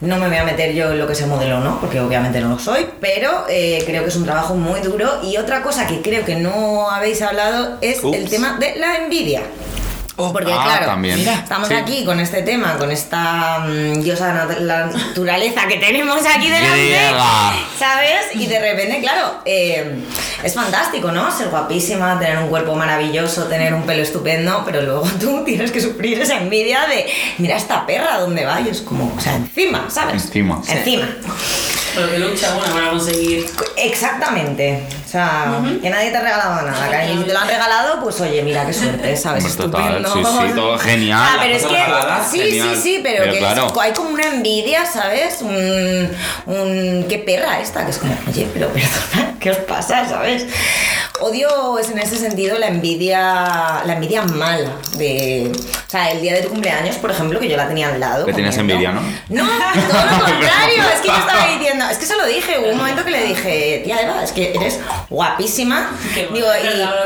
[0.00, 1.80] No me voy a meter yo en lo que es el modelo, ¿no?
[1.80, 5.20] Porque obviamente no lo soy, pero eh, creo que es un trabajo muy duro.
[5.22, 9.42] Y otra cosa que creo que no habéis hablado es el tema de la envidia.
[10.16, 11.18] Oh, Porque Ah, claro, también.
[11.18, 11.74] estamos Sí.
[11.74, 16.70] aquí con este tema, con esta mm, diosa nat- la naturaleza que tenemos aquí delante,
[16.86, 17.52] Griega.
[17.76, 18.26] ¿sabes?
[18.34, 20.04] Y de repente, claro, eh,
[20.44, 21.36] es fantástico, ¿no?
[21.36, 25.80] Ser guapísima, tener un cuerpo maravilloso, tener un pelo estupendo, pero luego tú tienes que
[25.80, 27.06] sufrir esa envidia de,
[27.38, 28.60] mira esta perra, ¿dónde va?
[28.60, 30.26] Y es como, o sea, encima, ¿sabes?
[30.26, 30.62] Encima.
[30.68, 31.08] Encima.
[31.94, 33.46] Que lucha una para conseguir.
[33.76, 34.82] Exactamente.
[35.06, 37.04] O sea, que nadie te ha regalado nada.
[37.06, 39.44] Y si te lo han regalado, pues oye, mira qué suerte, ¿sabes?
[39.44, 40.30] Hombre, total, Estupendo.
[40.42, 41.76] sí, sí, todo genial, Ah, pero es que.
[42.30, 42.68] sí, genial.
[42.74, 45.40] sí, sí, pero, Pero que es- hay como una envidia, ¿sabes?
[45.42, 46.10] Un,
[46.46, 47.06] un.
[47.08, 47.84] ¿Qué perra esta?
[47.84, 50.46] Que es como, oye, pero perdona, ¿qué os pasa, ¿sabes?
[51.20, 53.82] Odio es en ese sentido la envidia.
[53.86, 54.70] La envidia mala.
[54.96, 55.52] De.
[55.86, 58.26] O sea, el día de tu cumpleaños, por ejemplo, que yo la tenía al lado.
[58.26, 59.00] Le tenías envidia, ¿no?
[59.28, 60.82] No, todo lo contrario.
[60.92, 62.58] es que yo estaba diciendo, es que se lo dije.
[62.58, 64.80] Hubo un momento que le dije, tía Eva, es que eres
[65.10, 65.90] guapísima.
[66.14, 66.46] Qué Digo,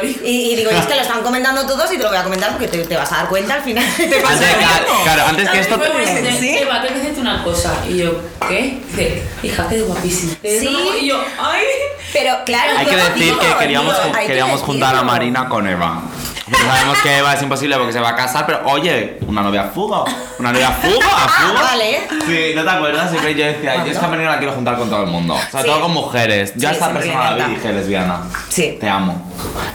[0.02, 2.18] y, y, y digo, y es que lo están comentando todos y te lo voy
[2.18, 3.84] a comentar porque te, te vas a dar cuenta al final.
[3.96, 4.58] Te pasa Antes,
[5.02, 5.76] claro, antes que esto.
[5.78, 6.58] Dice, ¿Sí?
[6.58, 7.74] Eva, tengo que decirte una cosa.
[7.88, 8.80] Y yo, ¿qué?
[8.90, 10.34] Dice, hija, que guapísima.
[10.42, 10.68] Sí.
[11.02, 11.64] Y yo, ¡ay!
[12.12, 15.02] Pero claro, Hay yo que decir que queríamos, queríamos juntar a.
[15.02, 16.02] Marina con Eva.
[16.50, 20.04] Sabemos que Eva es imposible porque se va a casar, pero oye, una novia fuga.
[20.38, 21.62] Una novia fuga, fuga.
[21.62, 22.00] Vale.
[22.26, 23.10] Sí, ¿no te acuerdas?
[23.10, 25.36] Siempre yo decía, yo es que a Marina la quiero juntar con todo el mundo.
[25.50, 25.68] Sobre Sí.
[25.70, 26.52] todo con mujeres.
[26.56, 28.20] Yo a Sí, esta persona la vi y dije, lesbiana.
[28.48, 28.76] Sí.
[28.80, 29.24] Te amo.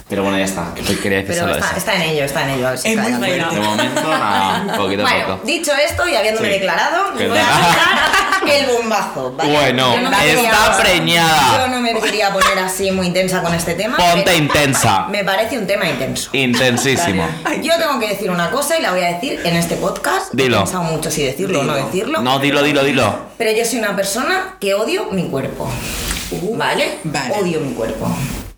[0.10, 0.74] Pero bueno, ya está.
[0.76, 1.78] que Quería decir Pero solo está, eso.
[1.78, 2.70] está en ello, está en ello.
[2.74, 3.30] Es muy.
[3.32, 4.78] De momento, nada.
[4.78, 5.46] Poquito a Bueno, poco.
[5.46, 6.54] dicho esto y habiéndome Sí.
[6.60, 9.34] declarado, voy a contar el bombazo.
[9.38, 9.52] ¿vale?
[9.52, 11.58] Bueno, no está preñada.
[11.58, 13.98] Yo no me quería poner así muy intensa con este tema.
[13.98, 15.08] Ponte intensa.
[15.10, 16.30] Me parece un tema intenso.
[16.68, 17.28] Intensísimo.
[17.62, 20.32] Yo tengo que decir una cosa y la voy a decir en este podcast.
[20.34, 20.58] Dilo.
[20.58, 22.22] He pensado mucho si decirlo o no decirlo.
[22.22, 23.14] No, dilo, dilo, dilo.
[23.38, 25.70] Pero yo soy una persona que odio mi cuerpo.
[26.56, 27.00] ¿Vale?
[27.04, 27.34] vale.
[27.42, 28.08] Odio mi cuerpo.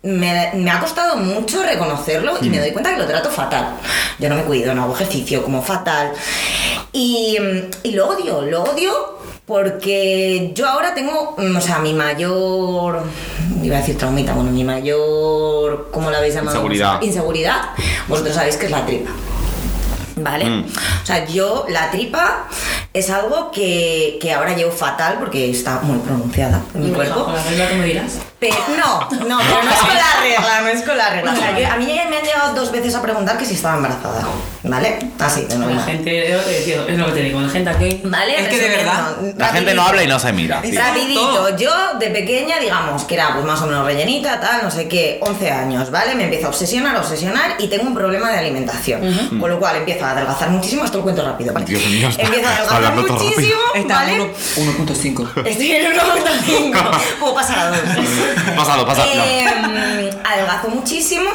[0.02, 2.50] Me, me ha costado mucho reconocerlo y Mm.
[2.52, 3.76] me doy cuenta que lo trato fatal.
[4.20, 6.12] Yo no me cuido, no hago ejercicio, como fatal.
[6.92, 7.36] Y,
[7.82, 9.15] y lo odio, lo odio
[9.46, 13.04] Porque yo ahora tengo, mm, o sea, mi mayor,
[13.62, 16.56] iba a decir traumita, bueno, mi mayor, ¿cómo la habéis llamado?
[16.56, 17.00] Inseguridad.
[17.00, 17.60] Inseguridad.
[18.08, 19.10] Vosotros sabéis que es la tripa.
[20.16, 20.46] ¿Vale?
[20.46, 20.64] Mm.
[20.64, 22.48] O sea, yo, la tripa
[22.92, 27.24] es algo que, que ahora llevo fatal porque está muy pronunciada en mi cuerpo.
[27.26, 28.18] Con la regla que me dirás.
[28.76, 31.32] No, no, pero no es con la regla, no es con la regla.
[31.32, 33.54] O sea, yo- a mí ya me han llegado dos veces a preguntar que si
[33.54, 34.22] estaba embarazada.
[34.62, 34.98] ¿Vale?
[35.20, 35.84] Así, de La normal.
[35.84, 38.00] gente, es lo que tío, es lo que te digo, la gente aquí.
[38.04, 38.40] ¿Vale?
[38.40, 39.82] Es que de verdad, La gente no rapidito.
[39.82, 40.60] habla y no se mira.
[40.64, 40.76] sí.
[40.76, 41.70] Rapidito, yo
[42.00, 45.50] de pequeña, digamos, que era pues más o menos rellenita, tal, no sé qué, 11
[45.52, 46.14] años, ¿vale?
[46.16, 49.38] Me empiezo a obsesionar, a obsesionar y tengo un problema de alimentación.
[49.40, 51.64] Con lo cual empiezo a adelgazar muchísimo, esto lo cuento rápido, ¿vale?
[51.66, 53.30] Dios mío, está empiezo a adelgazar hablando todo rápido.
[53.36, 54.14] muchísimo, Está ¿vale?
[54.14, 54.32] en uno-
[54.78, 55.28] 1.5.
[55.46, 56.90] Estoy en 1.5.
[57.20, 57.78] Puedo pasar a dos.
[58.56, 59.10] Pásalo, pásalo.
[59.12, 59.46] Eh,
[60.68, 61.30] muchísimo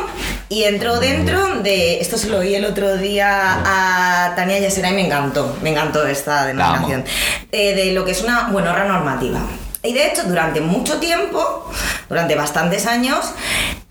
[0.50, 2.00] y entro dentro de.
[2.00, 5.58] Esto se lo oí el otro día a Tania Yasera y me encantó.
[5.62, 7.04] Me encantó esta denominación.
[7.52, 9.42] Eh, de lo que es una buenorra normativa.
[9.84, 11.70] Y de hecho, durante mucho tiempo,
[12.08, 13.34] durante bastantes años,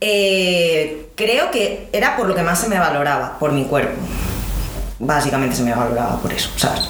[0.00, 4.00] eh, creo que era por lo que más se me valoraba, por mi cuerpo.
[5.00, 6.88] Básicamente se me valoraba por eso, ¿sabes?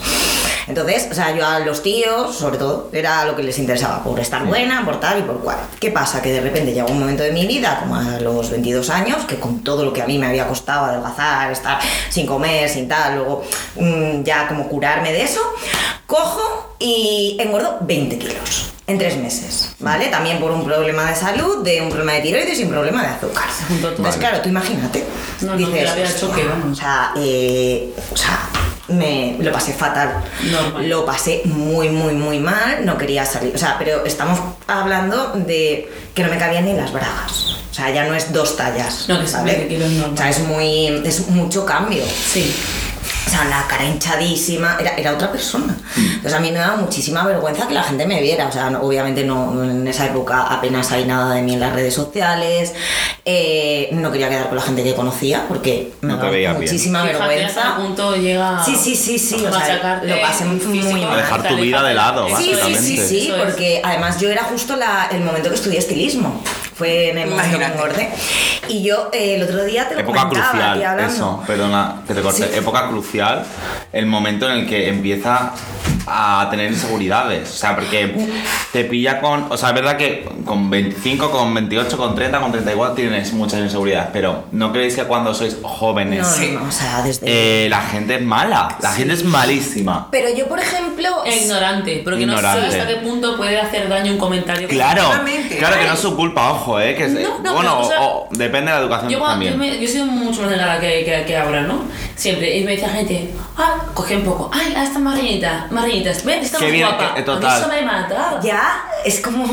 [0.71, 4.17] Entonces, o sea, yo a los tíos, sobre todo, era lo que les interesaba, por
[4.21, 5.57] estar buena, por tal y por cual.
[5.81, 6.21] ¿Qué pasa?
[6.21, 9.35] Que de repente llegó un momento de mi vida, como a los 22 años, que
[9.35, 11.77] con todo lo que a mí me había costado adelgazar, estar
[12.09, 13.43] sin comer, sin tal, luego
[13.75, 15.41] mm, ya como curarme de eso,
[16.07, 20.07] cojo y engordo 20 kilos en tres meses, ¿vale?
[20.07, 23.07] También por un problema de salud, de un problema de tiroides y un problema de
[23.09, 23.43] azúcar.
[23.69, 25.03] Entonces, claro, tú imagínate.
[25.41, 26.27] No, no, que la vida "Hostia".
[26.29, 26.77] choque, vamos.
[26.77, 28.39] O sea, eh, o sea,
[28.87, 30.23] me lo pasé fatal.
[30.51, 30.89] Normal.
[30.89, 32.85] Lo pasé muy, muy, muy mal.
[32.85, 33.55] No quería salir.
[33.55, 37.57] O sea, pero estamos hablando de que no me cabían ni las bragas.
[37.71, 39.05] O sea, ya no es dos tallas.
[39.07, 39.53] No, que ¿vale?
[39.53, 40.13] 20 kilos es normal.
[40.13, 40.87] O sea, es muy.
[41.05, 42.03] es mucho cambio.
[42.05, 42.53] Sí.
[43.31, 45.73] O sea, la cara hinchadísima, era, era otra persona.
[45.95, 48.47] Entonces a mí me daba muchísima vergüenza que la gente me viera.
[48.47, 51.71] O sea, no- obviamente no, en esa época apenas hay nada de mí en las
[51.71, 52.73] redes sociales.
[53.23, 56.53] Eh, no quería quedar con la gente que conocía porque me No daba bien.
[56.57, 57.61] muchísima Fíjate hasta vergüenza.
[57.77, 58.63] qué punto llega.
[58.65, 61.13] Sí, sí, sí, sí, o sea, lo pasé muy físico, mal.
[61.13, 62.81] A dejar tu vida de lado, Sí, sí, básicamente.
[62.81, 63.33] sí, sí, es.
[63.41, 66.43] porque además yo era justo la- el momento que estudié estilismo.
[66.81, 68.09] Fue en el Imagínate.
[68.69, 71.13] Y yo eh, el otro día te lo Época comentaba crucial, aquí hablando.
[71.13, 72.43] eso, perdona que te corte.
[72.51, 72.57] Sí.
[72.57, 73.43] Época crucial,
[73.93, 75.51] el momento en el que empieza
[76.07, 77.49] a tener inseguridades.
[77.51, 78.15] O sea, porque
[78.71, 79.51] te pilla con.
[79.51, 83.59] O sea, es verdad que con 25, con 28, con 30, con 34 tienes muchas
[83.59, 86.51] inseguridades, pero ¿no creéis que cuando sois jóvenes No, Sí.
[86.53, 87.65] no, no, o sea, desde...
[87.65, 88.77] eh, la gente es mala?
[88.81, 90.07] La gente es malísima.
[90.11, 91.09] Pero yo, por ejemplo...
[91.25, 92.71] Es ignorante, porque no Ignorante.
[92.71, 94.67] sé hasta qué punto puede hacer daño un comentario.
[94.67, 95.03] Claro,
[95.59, 97.87] claro que no es su culpa, ojo, eh, que es- No, no, bueno, pero, o
[97.89, 99.71] sea, o- depende de la educación Yo, cuando- yo, también.
[99.73, 101.83] me- yo he sido mucho más delgada que, que, que ahora, ¿no?
[102.15, 102.57] Siempre.
[102.57, 106.11] Y me decía gente, ah, cogí un poco, ay, ah, rellenita, más rellenita.
[106.23, 107.03] Ven, está Qué más bien, guapa.
[107.05, 107.59] que- A mí total.
[107.61, 108.39] eso me mataba.
[108.41, 109.45] Ya, es como...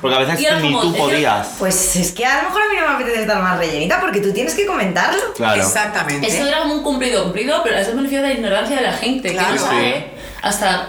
[0.00, 1.48] Porque a veces ni como- tú podías.
[1.58, 4.20] Pues es que a lo mejor a mí no me apetece estar más rellenita porque
[4.20, 5.20] tú tienes que comentarlo.
[5.36, 5.62] Claro.
[5.62, 6.26] Exactamente.
[6.26, 8.82] Eso era como un cumplido, cumplido, pero a eso me refiero a la ignorancia de
[8.82, 9.32] la gente.
[9.32, 9.48] Claro.
[9.54, 10.10] Que no sabe
[10.42, 10.88] hasta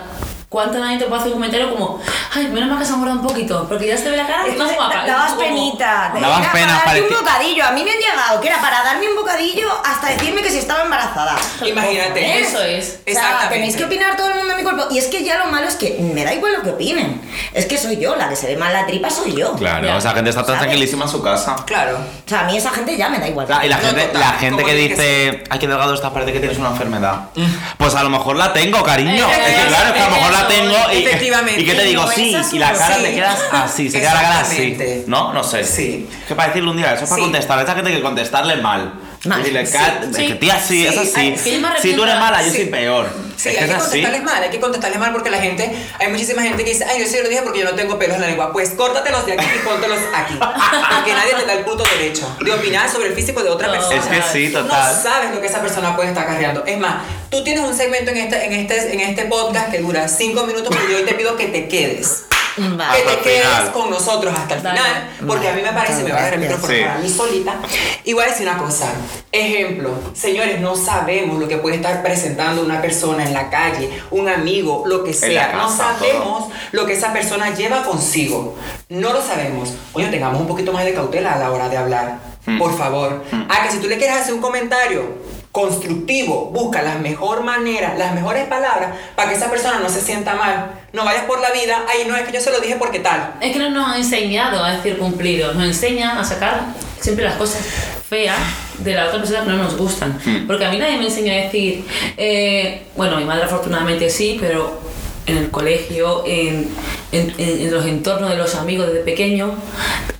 [0.49, 2.01] cuánto nadie te puede hacer un comentario como,
[2.35, 4.47] ay, menos mal que se ha engordado un poquito, porque ya se ve la cara
[4.47, 5.05] Es más guapa.
[5.05, 6.11] dabas como- penita.
[6.13, 7.65] de- Dabas pena, para darte parecía- un bocadillo.
[7.65, 10.57] A mí me han llegado que era para darme un bocadillo hasta decirme que si
[10.57, 11.35] estaba embarazada.
[11.65, 12.39] Imagínate.
[12.41, 12.85] Eso es.
[12.85, 13.55] O sea, Exactamente.
[13.55, 14.87] tenéis que opinar todo el mundo de mi cuerpo.
[14.89, 17.21] Y es que ya lo malo es que me da igual lo que opinen.
[17.53, 19.53] Es que soy yo, la que se ve mal la tripa soy yo.
[19.53, 19.97] Claro, Ya.
[19.97, 20.61] esa gente está tan ¿Sabes?
[20.61, 21.55] tranquilísima en su casa.
[21.65, 21.97] Claro.
[22.25, 23.45] O sea, a mí esa gente ya me da igual.
[23.45, 25.93] Claro, y la No, gente, total, la gente que tiene que dice, ay, qué delgado
[25.93, 27.29] estás, parece que tienes una enfermedad.
[27.77, 29.27] Pues a lo mejor la tengo, cariño.
[29.27, 31.61] Eh, es que eh, claro, es que a lo mejor la eso, tengo y, efectivamente.
[31.61, 33.01] y que te digo, No, sí, y la cara sí.
[33.03, 34.77] te quedas así, se queda la cara así.
[35.07, 35.33] ¿No?
[35.33, 35.63] No sé.
[35.63, 36.07] Sí.
[36.27, 37.59] Que para decirle un día, eso es para contestar.
[37.59, 38.93] A esa gente que contestarle mal.
[39.25, 41.35] Mal, Decirle, sí, "Cat, es que tía, sí, Sí, es así.
[41.81, 43.09] Si tú eres mala, yo soy peor.
[43.35, 43.81] Sí, es hay que así.
[44.01, 45.69] contestarles mal, hay que contestarles mal porque la gente,
[45.99, 48.15] hay muchísima gente que dice, ay, yo sí lo dije porque yo no tengo pelos
[48.15, 48.53] en la lengua.
[48.53, 50.35] Pues córtatelos de aquí y póntelos aquí.
[50.39, 53.73] Porque nadie te da el puto derecho de opinar sobre el físico de otra No.
[53.73, 53.97] persona.
[53.97, 54.95] Es que sí, Tú total.
[54.95, 56.63] No sabes lo que esa persona puede estar cargando.
[56.65, 56.95] Es más,
[57.29, 60.69] tú tienes un segmento en este, en este, en este podcast que dura cinco minutos,
[60.75, 62.25] pero yo hoy te pido que te quedes.
[62.57, 63.03] Vale.
[63.03, 63.71] que te quedes final.
[63.71, 64.77] con nosotros hasta el Dale.
[64.79, 66.81] final, porque a mí me parece, me va a dar el micrófono Sí.
[66.81, 67.55] para mí solita.
[68.03, 68.91] Y voy a decir una cosa,
[69.31, 74.27] ejemplo, señores, no sabemos lo que puede estar presentando una persona en la calle, un
[74.27, 78.55] amigo, lo que sea, la no casa, sabemos lo que esa persona lleva consigo,
[78.89, 79.69] no lo sabemos.
[79.93, 82.57] Oye, tengamos un poquito más de cautela a la hora de hablar, Mm.
[82.57, 83.23] por favor.
[83.47, 85.03] Ah, que si tú le quieres hacer un comentario
[85.51, 90.35] constructivo, busca la mejor manera, las mejores palabras para que esa persona no se sienta
[90.35, 90.71] mal.
[90.93, 93.33] No vayas por la vida, ay, no es que yo se lo dije porque tal.
[93.41, 96.61] Es que no nos han enseñado a decir cumplido, nos enseñan a sacar
[96.99, 97.61] siempre las cosas
[98.09, 98.37] feas
[98.79, 100.19] de la otra persona que no nos gustan.
[100.47, 101.85] Porque a mí nadie me enseña a decir,
[102.17, 104.79] eh, bueno, mi madre afortunadamente sí, pero
[105.25, 106.69] en el colegio, en,
[107.11, 109.53] en- en- en los entornos de los amigos desde pequeño.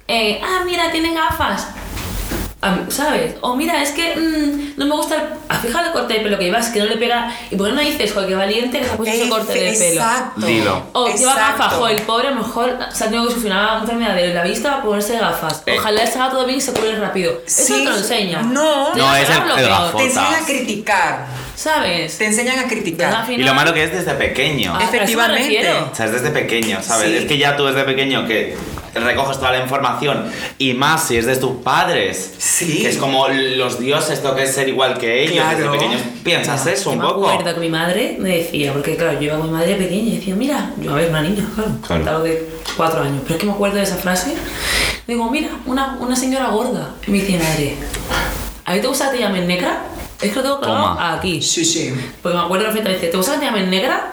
[0.08, 1.68] eh, ah, mira, tiene gafas.
[2.90, 3.36] ¿Sabes?
[3.40, 5.22] O mira, es que mm, no me gusta el.
[5.48, 7.34] ah, Fíjate el corte de pelo que llevas, que no le pega.
[7.50, 9.72] ¿Y por qué no dices, joder, qué valiente que se ha puesto ese corte de
[9.72, 10.02] pelo?
[10.02, 10.46] Exacto.
[10.46, 10.84] Dilo.
[10.92, 13.80] O lleva gafas, joder, el pobre a lo mejor se ha tenido que sufrir una
[13.80, 15.64] enfermedad de la vista para ponerse gafas.
[15.66, 15.78] Eh.
[15.80, 17.32] Ojalá se haga todo bien y se cure rápido.
[17.48, 17.84] Eso Sí.
[17.86, 18.42] te lo enseña.
[18.42, 18.90] No.
[18.94, 19.92] Te No, es el- el.
[19.98, 21.26] Te enseñan a criticar.
[21.56, 22.18] ¿Sabes?
[22.18, 23.26] Te enseñan a criticar.
[23.26, 24.74] final- Y lo malo que es desde pequeño.
[24.78, 25.70] Ah, Efectivamente.
[25.92, 27.10] O sea, es desde pequeño, ¿sabes?
[27.10, 27.18] Sí.
[27.18, 28.56] Es que ya tú desde pequeño que
[28.94, 30.26] recoges toda la información
[30.58, 32.34] y más si es de tus padres.
[32.38, 32.82] Sí.
[32.82, 35.36] Que es como los dioses, esto que ser igual que ellos.
[35.44, 35.58] Claro.
[35.58, 37.30] Desde pequeños piensas eso Yo un me poco.
[37.30, 40.16] acuerdo que mi madre me decía, porque claro, yo iba con mi madre pequeña y
[40.18, 42.04] decía, mira, yo a ver, una niña, claro, Claro.
[42.04, 42.24] claro.
[42.24, 44.34] de cuatro años, pero es que me acuerdo de esa frase.
[45.08, 46.92] Digo, mira, una, una señora gorda.
[47.08, 47.76] Y me dice, madre,
[48.66, 49.84] ¿a ti te gusta que te llamen negra?
[50.22, 51.14] Es que lo tengo clavado Toma.
[51.14, 51.42] aquí.
[51.42, 51.94] Sí, sí.
[52.22, 54.12] Porque me acuerdo perfectamente, ¿te gusta que te llamen negra?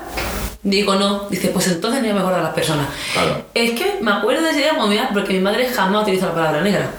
[0.69, 1.29] Digo, no.
[1.31, 2.89] Dice, pues entonces no mejor a las personas.
[3.13, 3.45] Claro.
[3.55, 6.35] Es que me acuerdo de ese día como mira, porque mi madre jamás utiliza la
[6.35, 6.91] palabra negra.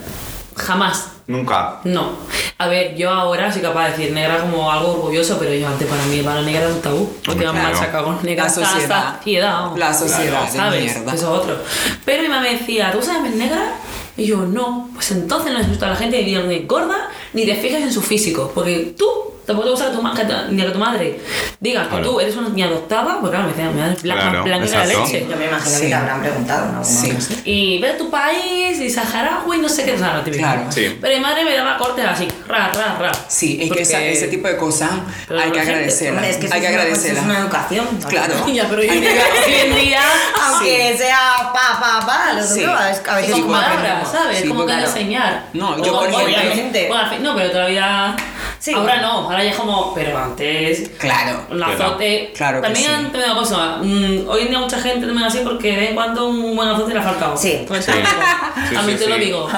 [0.56, 1.08] Jamás.
[1.28, 1.82] Nunca.
[1.84, 2.12] No.
[2.60, 5.86] A ver, yo ahora soy capaz de decir negra como algo orgulloso, pero yo antes
[5.86, 7.14] para mí la negra era un tabú.
[7.26, 7.74] Porque me han Claro.
[7.76, 8.68] machacado con negra La hasta la
[9.20, 9.52] sociedad.
[9.52, 9.78] vamos.
[9.80, 10.84] La sociedad de ¿Sabes?
[10.96, 11.14] mierda.
[11.14, 11.58] Eso es otro.
[12.06, 13.74] Pero mi mamá me decía, ¿tú sabes negra?
[14.16, 14.90] Y yo, no.
[14.94, 18.02] Pues entonces no insulta a la gente ni de gorda ni te fijas en su
[18.02, 18.50] físico.
[18.56, 19.06] Porque tú
[19.48, 21.20] tampoco te gusta que tu, ma- que tu- ni que tu madre
[21.60, 22.04] diga que Claro.
[22.04, 24.66] tú eres una niña adoptada, porque claro, me decía, mi madre es blanca, Claro, blanca
[24.66, 25.00] exacto.
[25.06, 25.28] leche.
[25.30, 25.82] Yo me imagino Sí.
[25.82, 26.84] que te habrán preguntado, ¿no?
[26.84, 27.18] Sí.
[27.46, 30.24] Y ve tu país, y saharaui, no sé qué, o sea, lo.
[30.32, 30.62] Claro.
[30.70, 30.98] Sí.
[31.02, 33.12] Pero mi madre me daba cortes así, ra, ra, ra.
[33.28, 34.92] Sí, es Porque- que esa- ese tipo de cosas
[35.28, 36.28] Pero hay que gente- agradecerla.
[36.28, 37.20] Es que eso hay que es una- pues, agradecerla.
[37.20, 37.88] es una educación.
[38.02, 38.08] ¿no?
[38.10, 38.34] Claro.
[38.54, 40.02] Ya, pero hoy en día,
[40.48, 42.62] Aunque sea pa, pa, pa, lo Sí.
[42.64, 44.12] es a veces con como palabras.
[44.12, 44.40] ¿sabes?
[44.42, 45.44] Sí, como que enseñar.
[45.54, 48.16] No, yo, por ejemplo- no, pero todavía.
[48.60, 48.74] Sí.
[48.74, 49.94] Ahora no, ahora ya es como.
[49.94, 50.90] Pero antes.
[51.00, 51.40] Claro.
[51.50, 51.74] Un Claro.
[51.74, 52.34] azote.
[52.36, 53.08] Claro que También sí.
[53.12, 53.78] te una cosa.
[53.82, 56.70] mm, hoy en día mucha gente también así porque de vez en cuando un buen
[56.70, 57.38] azote le ha faltado.
[57.38, 57.64] Sí.
[57.68, 57.92] Pues Sí.
[57.92, 58.08] también,
[58.70, 59.50] Sí, también sí, te lo digo.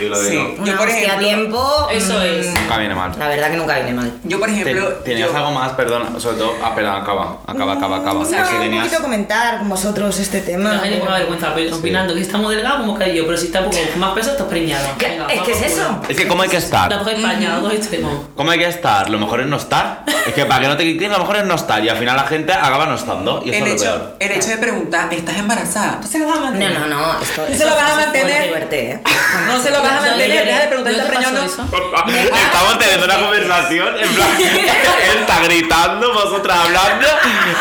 [0.00, 0.30] Yo lo Sí.
[0.30, 0.54] digo.
[0.64, 1.88] Yo, por hostia a ejemplo- tiempo.
[1.92, 2.46] Eso mm, es.
[2.60, 3.12] Nunca viene mal.
[3.18, 4.12] La verdad que nunca viene mal.
[4.24, 4.88] Yo, por Te- ejemplo.
[5.04, 5.72] ¿Tenías yo- algo más?
[5.72, 6.54] Perdón, sobre todo.
[6.62, 7.38] Ah, perdón, acaba.
[7.46, 8.20] Acaba, acaba, acaba.
[8.20, 10.78] No, Sí, un tenías- poquito comentar con vosotros este tema.
[10.80, 13.46] Gente me da vergüenza pero opinando que está muy delgado como caí yo, pero si
[13.46, 14.86] está un poco más peso estás preñado.
[15.28, 16.00] Es que es eso.
[16.08, 16.90] Es que, ¿cómo hay que estar?
[16.90, 16.98] La
[17.60, 18.12] dos extremos.
[18.36, 19.08] ¿Cómo hay que estar?
[19.10, 20.04] Lo mejor es no estar.
[20.26, 21.82] Es que para que no te critiquen, lo mejor es no estar.
[21.84, 23.42] Y al final la gente acaba no estando.
[23.44, 24.16] Y eso el, es lo hecho, peor.
[24.18, 26.00] el hecho de preguntar, ¿estás embarazada?
[26.00, 26.78] ¿Tú se lo vas a No, mantener?
[26.80, 27.20] no, no.
[27.22, 28.42] Esto, ¿Tú se lo vas a mantener?
[28.44, 29.02] Divertir, ¿eh?
[29.46, 31.30] No se lo vas a Yo- yo mantener, deja de preguntar, ¿Yo ¿estás te pasó
[31.30, 31.46] preñado?
[31.46, 32.32] eso?
[32.46, 34.28] Estamos teniendo una conversación en plan.
[34.38, 37.06] Él está gritando, vosotras hablando.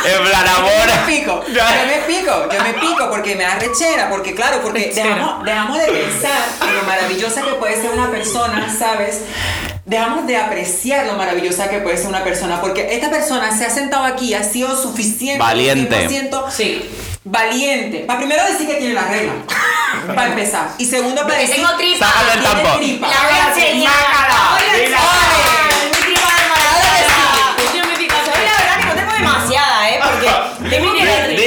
[0.06, 0.88] En plan, Yo amor.
[0.88, 4.91] me pico, yo me pico, yo me pico porque me da rechera, porque claro, porque
[4.94, 9.22] dejamos, dejamos de pensar en lo maravillosa que puede ser una persona, ¿sabes?
[9.88, 13.69] Dejamos de apreciar lo maravillosa que puede ser una persona, porque esta persona se ha
[13.69, 16.09] sentado aquí, ha sido suficiente, Valiente.
[16.09, 16.89] 100% Sí.
[17.23, 17.99] valiente.
[17.99, 19.31] Para primero decir que tiene la regla,
[20.14, 20.72] para empezar.
[20.77, 22.05] Y segundo para Que decir tengo tripa.
[22.05, 22.80] Sácale el tiene tampón.
[22.81, 23.07] tripa.
[23.07, 23.93] La voy a enseñar.
[23.93, 24.35] Sácala.
[24.59, 24.97] Voy a Dila.
[24.97, 25.47] enseñar.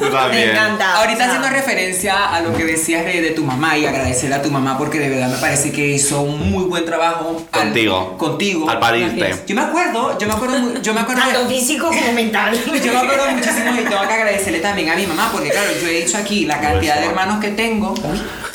[0.12, 0.46] también.
[0.46, 0.96] Me encanta.
[0.96, 4.34] Ahorita O sea, haciendo referencia a lo que decías de, de tu mamá y agradecerle
[4.36, 7.62] a tu mamá porque de verdad me parece que hizo un muy buen trabajo al-
[7.64, 8.16] Contigo.
[8.18, 8.68] contigo.
[8.70, 9.34] Al parirte.
[9.46, 12.54] Yo me acuerdo, yo me acuerdo, yo me acuerdo Tanto físico como mental.
[12.84, 15.88] yo me acuerdo muchísimo y tengo que agradecerle también a mi mamá, porque claro, yo
[15.88, 17.94] he dicho aquí la cantidad de hermanos que tengo,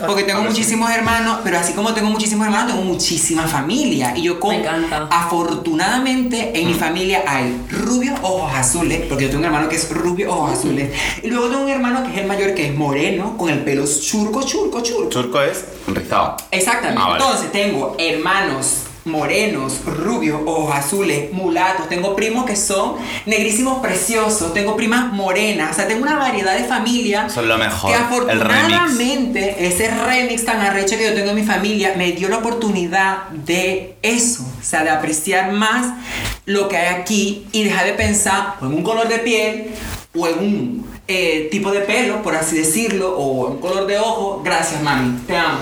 [0.05, 4.13] porque tengo muchísimos hermanos, pero así como tengo muchísimos hermanos, tengo muchísima familia.
[4.15, 5.07] Y yo con, Me encanta.
[5.09, 9.89] afortunadamente en mi familia hay rubios ojos azules, porque yo tengo un hermano que es
[9.89, 10.89] rubio ojos azules,
[11.23, 13.85] y luego tengo un hermano que es el mayor, que es moreno, con el pelo
[13.85, 15.09] churco, churco, churco.
[15.09, 16.37] Churco es rizado.
[16.51, 17.01] Exactamente.
[17.03, 17.23] Ah, vale.
[17.23, 24.75] Entonces tengo hermanos morenos, rubios, ojos azules, mulatos, tengo primos que son negrísimos preciosos, tengo
[24.75, 28.73] primas morenas, o sea, tengo una variedad de familia Son lo mejor, que el remix.
[28.73, 33.29] afortunadamente ese remix tan arrecho que yo tengo en mi familia me dio la oportunidad
[33.29, 35.95] de eso, o sea, de apreciar más
[36.45, 39.71] lo que hay aquí y dejar de pensar o en un color de piel
[40.13, 44.41] o en un eh, tipo de pelo, por así decirlo, o un color de ojo.
[44.43, 45.59] Gracias, mami, te amo.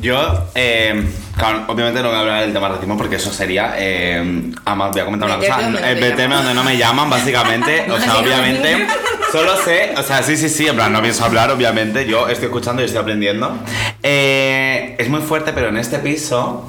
[0.00, 1.04] Yo, eh,
[1.38, 3.74] claro, obviamente no voy a hablar del tema racismo porque eso sería.
[3.78, 5.62] Eh, además, voy a comentar una cosa.
[5.62, 7.86] donde eh, donde no me llaman, básicamente.
[7.90, 8.86] o sea, obviamente.
[9.32, 12.06] Solo sé, o sea, sí, sí, sí, en plan, no pienso hablar, obviamente.
[12.06, 13.58] Yo estoy escuchando y estoy aprendiendo.
[14.02, 16.66] Eh, es muy fuerte, pero en este piso.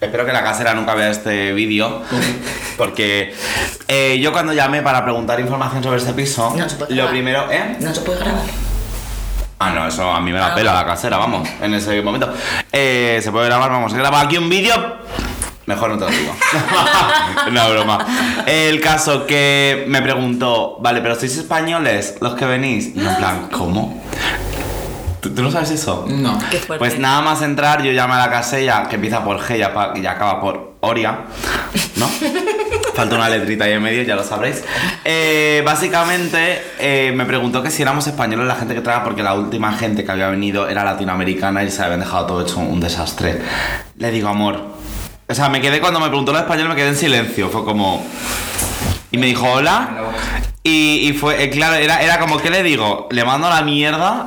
[0.00, 2.02] Espero que la casera nunca vea este vídeo.
[2.78, 3.34] Porque
[3.88, 7.12] eh, yo cuando llamé para preguntar información sobre este piso, No se puede lo grabar.
[7.12, 7.76] primero, ¿eh?
[7.80, 8.67] No se puede grabar.
[9.60, 12.32] Ah, no, eso a mí me la pela la casera, vamos, en ese momento.
[12.70, 14.98] Eh, se puede grabar, vamos a grabar aquí un vídeo.
[15.66, 16.32] Mejor no te lo digo.
[17.52, 17.98] no, broma.
[18.46, 22.94] El caso que me preguntó, vale, pero sois españoles los que venís.
[22.94, 24.02] Y yo en plan, ¿cómo?
[25.20, 26.06] ¿Tú, tú no sabes eso?
[26.08, 26.38] No.
[26.50, 26.78] Qué fuerte.
[26.78, 29.58] Pues nada más entrar, yo llamé a la casella que empieza por G
[30.00, 31.18] y acaba por Oria,
[31.96, 32.08] ¿no?
[32.98, 34.64] Falta una letrita ahí en medio, ya lo sabréis.
[35.04, 39.34] Eh, básicamente eh, me preguntó que si éramos españoles la gente que traga, porque la
[39.34, 43.40] última gente que había venido era latinoamericana y se habían dejado todo hecho un desastre.
[43.98, 44.74] Le digo, amor.
[45.28, 47.48] O sea, me quedé cuando me preguntó lo español, me quedé en silencio.
[47.50, 48.04] Fue como.
[49.12, 49.90] Y me dijo, hola.
[50.64, 53.06] Y, y fue, eh, claro, era, era como, ¿qué le digo?
[53.12, 54.26] Le mando la mierda,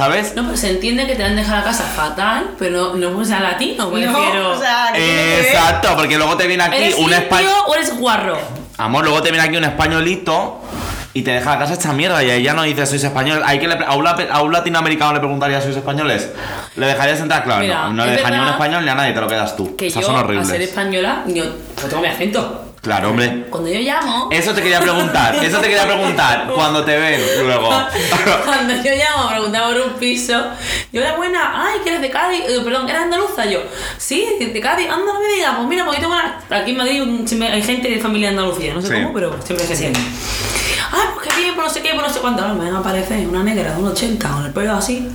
[0.00, 0.34] ¿sabes?
[0.34, 3.40] No, pero se entiende que te han dejado la casa fatal, pero no puedes ser
[3.42, 4.42] latino, me refiero.
[4.42, 5.44] No, o sea, ¿qué tiene que ver?
[5.46, 7.52] Exacto, porque luego te viene aquí ¿Eres un español.
[7.66, 8.38] o eres guarro?
[8.78, 10.60] Amor, luego te viene aquí un españolito
[11.12, 13.42] y te deja la casa esta mierda y ahí ya no dices sois español.
[13.44, 16.30] Hay que le- a, un, a un latinoamericano le preguntaría sois españoles.
[16.76, 17.44] ¿Le dejarías entrar?
[17.44, 17.92] Claro, Mira, no.
[17.92, 19.76] No le es deja ni a un español ni a nadie, te lo quedas tú.
[19.76, 20.48] Que o sea, yo, son a horribles.
[20.48, 22.69] ser española, yo no tengo mi acento.
[22.80, 23.46] Claro, hombre.
[23.50, 24.28] Cuando yo llamo.
[24.32, 27.68] Eso te quería preguntar, eso te quería preguntar cuando te ven luego.
[28.46, 30.32] Cuando yo llamo a preguntar por un piso,
[30.90, 33.44] yo era buena, ay, que eres de Cádiz, Eh, perdón, ¿eres andaluza?
[33.44, 33.60] Yo,
[33.98, 36.40] sí, de Cádiz, anda, no me digas, pues mira, pues yo tengo una.
[36.58, 37.02] Aquí en Madrid
[37.52, 38.94] hay gente de familia Andalucía, no sé Sí.
[38.94, 40.00] cómo, pero siempre hay gente.
[40.92, 42.42] Ay, pues qué bien, pues no sé qué, pues no sé cuánto.
[42.42, 45.06] Ahora me aparece una negra de un 80 con el pelo así.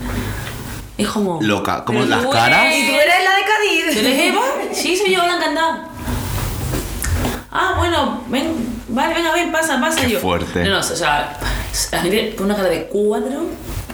[0.97, 1.41] Es como.
[1.41, 2.73] Loca, como "Pero las caras".
[2.75, 3.93] ¿Y tú eres la de Cádiz?
[3.93, 4.41] ¿Tú eres Eva?
[4.71, 5.89] Sí, soy yo, la encantada.
[7.57, 8.51] Ah, bueno, ven,
[8.89, 10.19] vale, venga, ven, pasa, pasa Qué yo.
[10.19, 10.61] fuerte.
[10.65, 11.37] No, no, o sea,
[11.89, 13.45] la gente con una cara de cuadro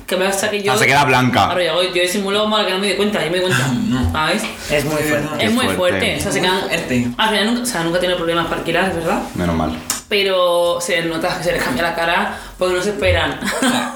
[0.08, 0.74] que me pasa que yo.
[0.74, 1.46] Ah, se queda blanca.
[1.54, 3.70] Claro, yo, yo disimulo mal que no me di cuenta, yo me di cuenta.
[4.12, 4.44] ¿Sabes?
[4.72, 5.46] Es muy fuerte.
[5.46, 5.78] Es muy fuerte.
[5.78, 6.18] fuerte.
[6.18, 7.14] O sea, se quedan.
[7.18, 9.22] Al final nunca, o sea, nunca he tenido problemas para alquilar, es verdad.
[9.36, 9.78] Menos mal.
[10.12, 13.40] Pero se les nota que se les cambia la cara porque no se esperan.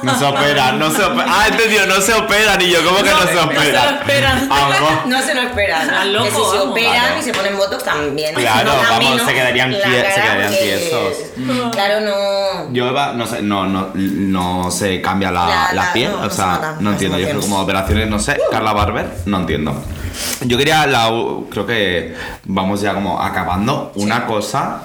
[0.02, 1.28] No se operan, no se operan.
[1.30, 2.62] Ah, entendido, no se operan.
[2.62, 3.96] Y yo, ¿cómo que no, se no se lo operan?
[3.96, 4.50] esperan.
[4.50, 5.06] Vamos.
[5.08, 5.82] No se lo esperan.
[5.82, 7.20] Están locos, que si se operan Claro.
[7.20, 8.34] y se ponen botox también.
[8.34, 11.72] Claro, vamos, se quedarían tie- se quedarían porque- tiesos.
[11.74, 12.74] Claro, no.
[12.74, 16.78] Yo, Eva, no sé, no, no, no se cambia la, La- piel, no, o sea,
[16.80, 17.20] no entiendo.
[17.20, 19.84] Yo creo como operaciones, no sé, Carla Barber, no entiendo.
[20.46, 22.16] Yo quería, la, u- creo que
[22.46, 23.92] vamos ya como acabando.
[23.96, 24.80] Una cosa,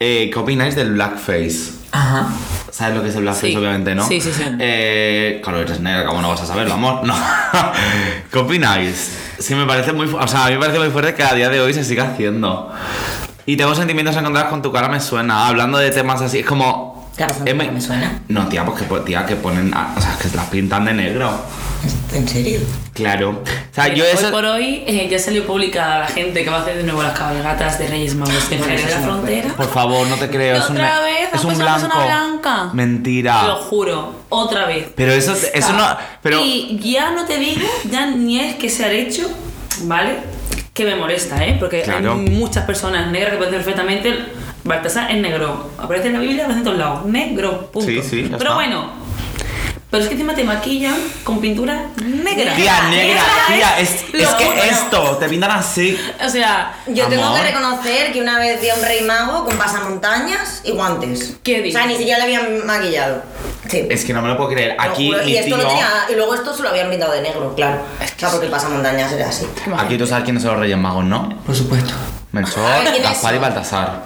[0.00, 1.72] eh, ¿qué opináis del blackface?
[1.92, 2.28] Ajá.
[2.70, 3.56] ¿Sabes lo que es el blackface, Sí.
[3.56, 4.06] obviamente, no?
[4.06, 4.42] Sí, sí, sí.
[4.58, 7.04] Eh, claro, eres negra, ¿cómo no vas a saberlo, amor?
[7.06, 7.14] No.
[8.30, 9.16] ¿Qué opináis?
[9.38, 10.06] Sí, me parece muy...
[10.12, 12.04] O sea, a mí me parece muy fuerte que a día de hoy se siga
[12.12, 12.70] haciendo.
[13.46, 15.46] Y tengo sentimientos encontrados con tu cara, me suena.
[15.48, 17.10] Hablando de temas así, es como...
[17.16, 17.70] Claro, eh, me...
[17.70, 18.20] me suena.
[18.28, 19.72] No, tía, pues que, po- tía, que ponen...
[19.72, 21.30] O sea, que las pintan de negro.
[22.16, 22.60] ¿En serio?
[22.94, 23.42] Claro.
[23.42, 24.30] O sea, yo Hoy eso...
[24.30, 27.18] por hoy eh, ya salió publicada la gente que va a hacer de nuevo las
[27.18, 29.54] cabalgatas de Reyes Magos en Jerez de la Frontera.
[29.56, 30.56] Por favor, no te creo.
[30.56, 31.80] Es un, otra vez, es ha un puesto una blanco.
[31.88, 32.70] persona blanca.
[32.72, 33.40] Mentira.
[33.42, 34.88] Te lo juro, otra vez.
[34.96, 35.84] Pero eso, eso no...
[36.22, 36.40] Pero...
[36.42, 39.28] Y ya no te digo, ya ni es que sea hecho,
[39.82, 40.16] ¿vale?
[40.72, 41.56] Que me molesta, ¿eh?
[41.58, 42.12] Porque Claro.
[42.12, 44.14] hay muchas personas negras que pueden ser perfectamente.
[44.64, 45.70] Baltasar es negro.
[45.78, 47.04] Aparece en la Biblia, aparece en todos lados.
[47.06, 47.88] Negro, punto.
[47.88, 48.54] Sí, sí, ya Pero está.
[48.54, 49.05] bueno.
[49.96, 50.94] Pero es que encima te maquillan
[51.24, 52.54] con pintura negra.
[52.54, 54.62] Tía, negra, tía, es, lo es que bueno.
[54.62, 55.98] esto, te pintan así.
[56.22, 57.40] O sea, Yo tengo Amor.
[57.40, 61.36] que reconocer que una vez vi a un rey mago con pasamontañas y guantes.
[61.42, 61.72] ¿Qué O dices?
[61.80, 63.22] sea, ni siquiera le habían maquillado.
[63.70, 63.86] Sí.
[63.88, 64.76] Es que no me lo puedo creer.
[64.76, 65.56] Lo Aquí y esto tío...
[65.56, 65.88] no tenía.
[66.10, 67.78] Y luego esto se lo habían pintado de negro, claro.
[67.98, 69.46] O sea, porque el pasamontañas era así.
[69.78, 71.30] Aquí tú sabes quiénes son los Reyes Magos, ¿no?
[71.46, 71.94] Por supuesto.
[72.32, 73.38] Melchor, A ver, ¿quién es Gaspar y?
[73.38, 74.02] Baltasar.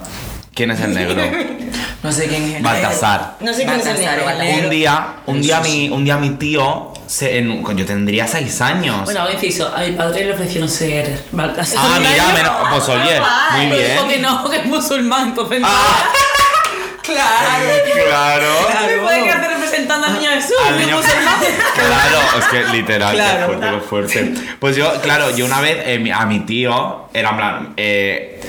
[0.53, 1.21] ¿Quién es el negro?
[2.03, 2.63] No sé quién es.
[2.63, 3.35] Baltasar.
[3.41, 4.11] No sé quién es el negro.
[4.21, 4.63] el Baltasar.
[4.63, 9.03] Un día, un día mi, un día mi tío, se, en- yo tendría seis años.
[9.05, 9.67] bueno, inciso.
[9.73, 11.77] A mi padre le ofrecieron ser Baltasar.
[11.79, 13.19] ah, mira, menos- pues oye,
[13.55, 14.21] muy Pero dijo que bien.
[14.23, 15.67] no, que es musulmán, entonces no.
[15.69, 16.09] Ah,
[17.03, 17.65] Claro.
[18.07, 18.47] claro.
[18.87, 20.53] ¿Me puede quedar representando al niño Jesús?
[20.65, 21.35] Al que es niño- musulmán?
[21.75, 23.47] Claro, es que literal, Claro.
[23.59, 24.55] qué fuerte, qué fuerte.
[24.59, 28.40] Pues yo, claro, yo una vez eh, mi- a mi tío, era en plan, eh,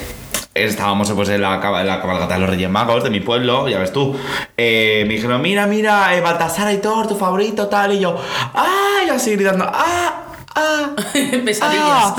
[0.55, 3.79] estábamos pues en la, en la cabalgata de los Reyes Magos de mi pueblo, ya
[3.79, 4.17] ves tú.
[4.57, 8.17] eh, me dijeron, mira, mira, eh, Baltasar Aitor, tu favorito, tal, y yo,
[8.55, 9.01] ¡ah!
[9.07, 10.25] Y así gritando, ¡ah!
[10.55, 10.91] ¡ah!
[11.45, 12.15] Pesadillas.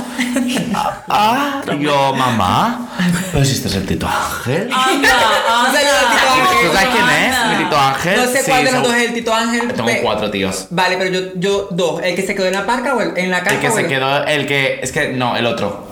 [0.73, 2.87] Ah, ah, y yo, mamá,
[3.31, 4.69] pero si este es el Tito Ángel.
[4.73, 6.43] Anda, ¿Tú sabes el Tito anda.
[6.43, 6.67] Ángel?
[6.69, 7.57] ¿Tú sabes quién es?
[7.57, 8.15] Mi Tito Ángel.
[8.17, 9.67] No sé Sí, cuál de los dos es el Tito Ángel.
[9.73, 10.67] Tengo Ve- cuatro tíos.
[10.71, 12.01] Vale, pero yo, yo dos.
[12.03, 13.81] El que se quedó en la parca o el, en la casa El que se
[13.81, 14.79] el, quedó, el que.
[14.81, 15.87] Es que no, el otro.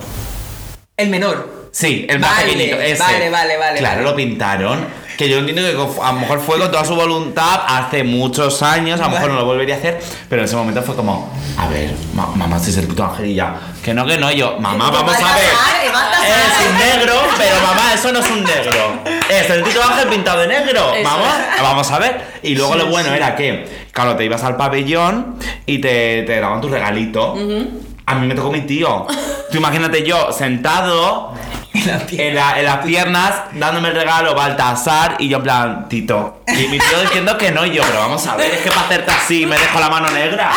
[0.97, 1.60] el menor.
[1.71, 3.01] Sí, el más Vale, pequeñito, ese.
[3.01, 5.01] vale, vale, vale, Claro, lo pintaron.
[5.17, 8.99] Que yo entiendo que a lo mejor fue con toda su voluntad hace muchos años,
[8.99, 11.67] a lo mejor no lo volvería a hacer, pero en ese momento fue como, a
[11.67, 13.55] ver, ma- mamá, si es el puto ángel y ya.
[13.83, 15.43] Que no, que no, yo, mamá, vamos a ver.
[15.45, 18.73] Es un negro, pero mamá, eso no es un negro.
[19.29, 20.91] Este es el Tito Ángel pintado de negro.
[21.03, 21.27] Vamos,
[21.61, 22.21] vamos a ver.
[22.41, 25.37] Y luego lo bueno era que, claro, te ibas al pabellón
[25.67, 27.35] y te, te daban tu regalito.
[28.07, 29.05] A mí me tocó mi tío.
[29.51, 31.33] Tú imagínate yo sentado
[31.73, 36.41] en, la- en las piernas dándome el regalo Baltasar y yo en plan, Tito.
[36.47, 38.81] Y mi tío diciendo que no y yo, pero vamos a ver, es que para
[38.81, 40.51] hacerte así me dejo la mano negra.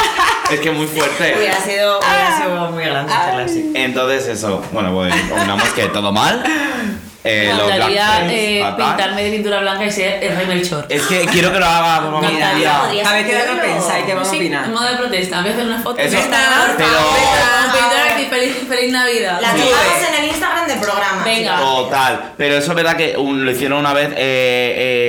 [0.51, 1.35] Es que es muy fuerte.
[1.39, 3.73] Hubiera sido, hubiera sido muy grande hacerla así.
[3.75, 6.43] Entonces eso, bueno, pues opinamos que todo mal.
[7.27, 10.85] Eh, Me blackface, eh, pintarme de pintura blanca y ser el rey Melchor.
[10.91, 12.53] Es que quiero que lo haga como tía.
[12.83, 13.33] Podría A ver qué
[13.63, 14.65] pensar y qué van a opinar.
[14.67, 15.41] en modo de protesta.
[15.41, 15.99] Voy a hacer una foto.
[16.03, 16.89] Eso- Venga, pero-
[17.73, 17.91] Con
[18.31, 19.39] feliz, feliz Navidad.
[19.41, 19.59] La Sí.
[19.63, 21.25] tengamos en el Instagram del programa.
[21.25, 21.57] Venga.
[21.59, 24.15] Total, pero eso es verdad que un- lo hicieron una vez, eh,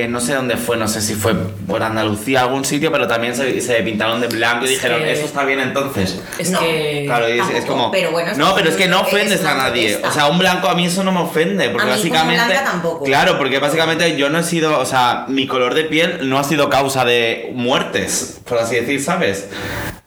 [0.04, 1.34] eh, no sé dónde fue, no sé si fue
[1.66, 5.12] por Andalucía, algún sitio, pero también se, se pintaron de blanco y Es dijeron, que-
[5.12, 6.20] eso está bien entonces.
[6.38, 6.60] Es No.
[6.60, 7.04] que.
[7.06, 7.90] Claro, es, como.
[7.90, 10.00] pero bueno, es no, que pero es que no es ofendes a nadie.
[10.04, 11.68] O sea, un blanco a mí eso no me ofende.
[11.70, 12.44] Porque A mí como básicamente.
[12.44, 13.04] blanca tampoco.
[13.04, 14.78] Claro, porque básicamente yo no he sido.
[14.78, 19.02] O sea, mi color de piel no ha sido causa de muertes, por así decir,
[19.02, 19.48] ¿sabes?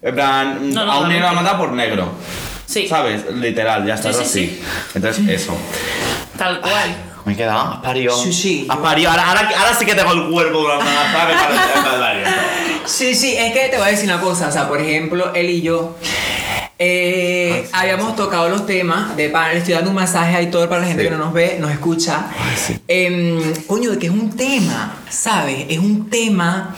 [0.02, 1.44] En plan, No, no, a un negro lo han realmente.
[1.44, 2.10] matado por negro.
[2.70, 3.26] Sí, ¿Sabes?
[3.34, 4.40] Literal, ya está Sí, sí, así.
[4.48, 4.62] sí.
[4.94, 5.58] Entonces, eso.
[6.38, 6.96] tal cual.
[7.26, 8.16] Me he quedado, has parido.
[8.16, 8.68] Sí, sí.
[8.70, 9.10] Has parido.
[9.10, 10.86] Ahora, ahora, ahora sí que tengo el cuerpo ¿sabes?
[11.14, 12.36] Para- para- para-
[12.86, 15.50] Sí, sí, es que te voy a decir una cosa, o sea, por ejemplo, él
[15.50, 15.96] y yo
[16.81, 20.88] eh, habíamos tocado los temas de panel, estoy dando un masaje ahí todo para la
[20.88, 21.10] gente Sí.
[21.10, 22.27] que no nos ve, nos escucha.
[22.56, 22.80] sí.
[22.88, 23.38] Em,
[23.68, 25.65] coño, de que es un tema, ¿sabes?
[25.69, 26.76] Es un tema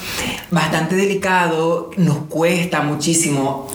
[0.50, 3.68] bastante delicado, nos cuesta muchísimo.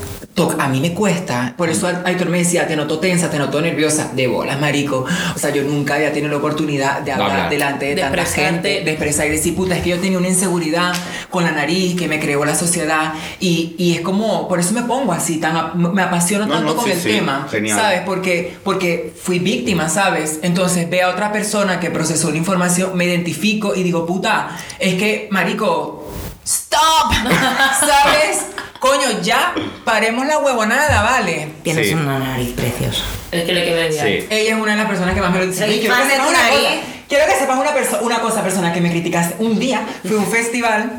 [0.58, 4.10] A mí me cuesta, por eso Aitor me decía, te noto tensa, te noto nerviosa,
[4.14, 5.06] de bolas, marico.
[5.34, 7.48] O sea, yo nunca había tenido la oportunidad de hablar hablar.
[7.50, 10.28] delante de, De tanta gente, de expresar y decir, puta, es que yo tenía una
[10.28, 10.92] inseguridad
[11.30, 14.82] con la nariz que me creó la sociedad y, y es como, por eso me
[14.82, 17.78] pongo así, tan, me apasiono No, tanto no, con sí, el sí, tema, genial.
[17.78, 18.00] ¿sabes?
[18.06, 20.40] Porque, porque fui víctima, ¿sabes?
[20.42, 24.94] Entonces ve a otra persona que procesó la información, me identifico y digo, puta, es
[24.94, 26.08] que, marico,
[26.44, 27.12] stop,
[27.80, 28.38] ¿sabes?
[28.78, 29.54] Coño, ya,
[29.84, 31.48] paremos la huevonada, ¿vale?
[31.62, 31.94] Tienes Sí.
[31.94, 33.02] una nariz preciosa.
[33.32, 34.04] Es que le quede bien.
[34.22, 34.26] Sí.
[34.30, 35.64] Ella es una de las personas que más me lo dice.
[35.66, 36.58] Quiero que sepas una nariz.
[36.58, 36.80] cosa.
[37.08, 39.36] Quiero que sepas una, perso- una cosa, persona, que me criticaste.
[39.42, 40.92] Un día fui a un festival.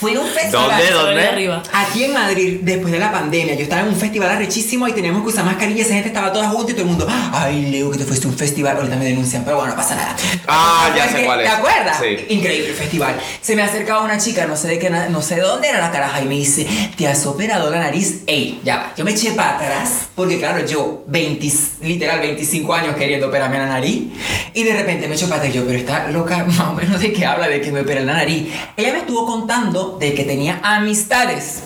[0.00, 0.70] Fui a un festival.
[0.70, 0.90] ¿Dónde?
[0.90, 1.26] ¿Dónde?
[1.26, 1.62] arriba.
[1.72, 5.22] Aquí en Madrid, después de la pandemia, yo estaba en un festival arrechísimo y teníamos
[5.22, 5.82] que usar mascarilla.
[5.82, 8.30] Esa gente estaba toda junta y todo el mundo, ay, Leo, que te fuiste a
[8.30, 8.76] un festival.
[8.76, 10.16] Ahorita me denuncian, pero bueno, no pasa nada.
[10.46, 11.46] Ah, ya sé cuál es.
[11.46, 11.98] ¿Te acuerdas?
[12.00, 12.34] Sí.
[12.34, 13.16] Increíble el festival.
[13.40, 15.90] Se me acercaba una chica, no sé de qué, no sé de dónde era la
[15.90, 16.66] caraja, y me dice,
[16.96, 18.22] ¿te has operado la nariz?
[18.26, 18.92] Ey, ya va.
[18.96, 21.52] Yo me eché para atrás, porque claro, yo, 20,
[21.82, 24.04] literal, 25 años queriendo operarme la nariz,
[24.52, 25.54] y de repente me echo para atrás.
[25.54, 28.14] Yo, pero está loca, más o menos de qué habla, de que me operé la
[28.14, 28.48] nariz.
[28.76, 31.62] Ella me estuvo contando de que tenía amistades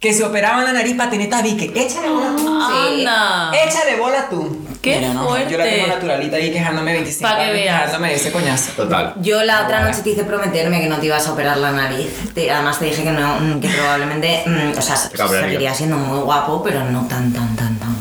[0.00, 1.72] que se operaban la nariz para tener tabique.
[1.76, 2.42] Échale bola tú.
[2.42, 3.06] Sí.
[3.06, 3.52] Anda.
[3.64, 4.58] Échale bola tú.
[4.82, 5.70] Qué Mira, no, Yo la fuerte.
[5.76, 7.76] tengo naturalita ahí quejándome 25 Pa' que años, veas.
[7.82, 8.72] quejándome de ese coñazo.
[8.72, 9.14] Total.
[9.20, 12.08] Yo la otra noche te hice prometerme que no te ibas a operar la nariz.
[12.34, 16.18] Te- además te dije que no, mm, que probablemente, mm, o sea, seguiría siendo muy
[16.18, 17.91] guapo, pero no tan, tan, tan, tan.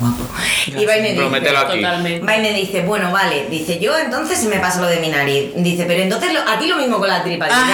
[0.80, 1.78] Y va y me dice, Promételo aquí.
[1.82, 2.26] Totalmente.
[2.26, 5.10] va y me dice, bueno, vale, dice yo entonces si me pasa lo de mi
[5.10, 5.52] nariz.
[5.56, 7.46] Dice, pero entonces lo- a ti lo mismo con la tripa.
[7.46, 7.66] Ajá.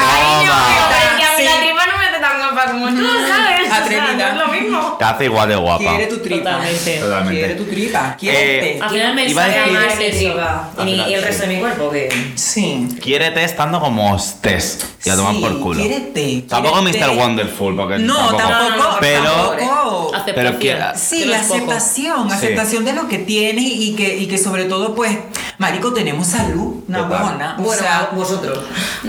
[1.87, 3.61] no me guapa como tú, ¿sabes?
[3.61, 4.13] O sea, Atrevida.
[4.13, 4.95] no es lo mismo.
[4.99, 5.89] Te hace igual de guapa.
[5.89, 6.51] Quiere tu tripa.
[6.51, 6.97] Totalmente.
[6.99, 7.39] Totalmente.
[7.39, 8.07] Quiere tu tripa.
[8.09, 10.69] Eh, Quiere Al final me Iba a más tripa.
[10.85, 11.25] Y, y el sí.
[11.27, 12.31] resto de mi cuerpo que...
[12.35, 12.87] Sí.
[13.01, 14.79] Quiérete estando como estés.
[15.03, 15.79] Y a tomar Sí, por culo.
[15.81, 17.05] quiérete, Tampoco quiérete.
[17.05, 17.17] Mr.
[17.17, 18.37] Wonderful, porque No, tampoco.
[18.37, 18.67] tampoco.
[18.69, 19.23] No, no, no, pero.
[19.23, 20.15] tampoco.
[20.15, 20.35] Aceptación.
[20.35, 22.35] Pero que- Sí, no la aceptación, Sí.
[22.35, 25.17] aceptación de lo que tienes y que, y que sobre todo, pues,
[25.59, 27.21] marico, tenemos salud, una Total.
[27.23, 27.55] huevona.
[27.59, 28.59] O Bueno, sea, vosotros.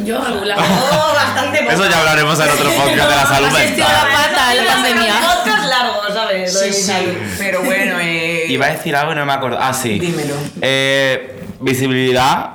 [0.04, 0.58] Yo regular.
[0.90, 1.72] Oh, bastante poco.
[1.72, 3.92] Eso ya hablaremos en otro podcast de la salud mental.
[3.92, 5.14] la pata en la pandemia.
[5.20, 6.58] Podcast largos, ¿sabes?
[6.60, 9.58] Sí, sí, pero bueno, eh, Iba a decir algo y no me acuerdo.
[9.60, 9.98] Ah, sí.
[9.98, 10.34] Dímelo.
[10.60, 12.50] Eh, visibilidad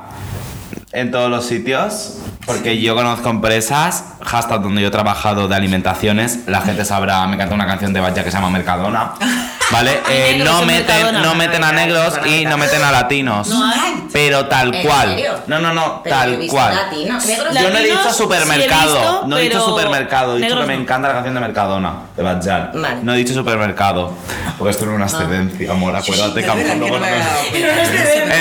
[0.91, 2.19] en todos los sitios.
[2.45, 7.37] Porque yo conozco empresas, hashtag donde yo he trabajado de alimentaciones, la gente sabrá, me
[7.37, 9.13] canta una canción de Vaya que se llama Mercadona,
[9.73, 9.99] ¿vale?
[10.09, 13.47] Eh, negros no, en meten, no meten a negros y no meten a latinos.
[13.49, 14.07] No hay.
[14.13, 15.23] Pero tal ¿En cual.
[15.47, 16.75] No, no, no, Pero yo he tal visto cual.
[16.75, 19.65] latinos, negros Yo no he dicho Latinos sí he supermercado, visto, no he dicho pero
[19.65, 20.81] supermercado, he dicho negros que me no.
[20.83, 22.71] encanta la canción de Mercadona, de Bajal.
[22.75, 22.95] Vale.
[23.01, 24.13] No he dicho supermercado,
[24.57, 27.07] porque esto era una excedencia, amor, acuérdate que a lo mejor no me.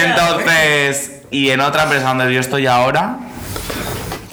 [0.05, 3.17] Entonces, y en otra empresa donde yo estoy ahora,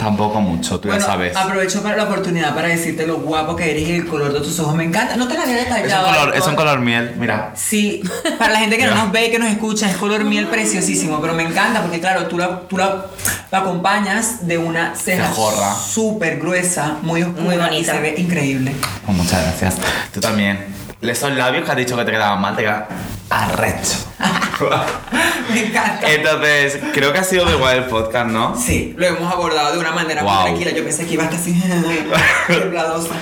[0.10, 1.36] tampoco mucho, tú Bueno, ya sabes.
[1.36, 4.60] aprovecho para la oportunidad para decirte lo guapo que eres y el color de tus
[4.60, 5.16] ojos me encanta.
[5.16, 6.08] No te la había Es un detallado.
[6.08, 7.52] color, es un color miel, mira.
[7.56, 8.02] Sí,
[8.38, 11.20] para la gente que no nos ve y que nos escucha, es color miel preciosísimo,
[11.22, 13.06] pero me encanta porque, claro, tú la, tú la,
[13.52, 15.32] la acompañas de una ceja
[15.76, 17.94] súper gruesa, muy oscura Muy y bonita.
[17.94, 18.74] se ve increíble.
[19.06, 19.76] Pues muchas gracias.
[20.14, 20.66] Tú también.
[21.02, 22.86] Esos labios que has dicho que te quedaban mal, te quedan
[23.30, 23.98] arrecho.
[25.54, 26.12] Me encanta.
[26.12, 28.56] Entonces, creo que ha sido muy guay el podcast, ¿no?
[28.60, 30.32] Sí, lo hemos abordado de una manera Wow.
[30.34, 30.72] muy tranquila.
[30.72, 31.54] Yo pensé que iba a estar así
[32.48, 33.16] tembladosa.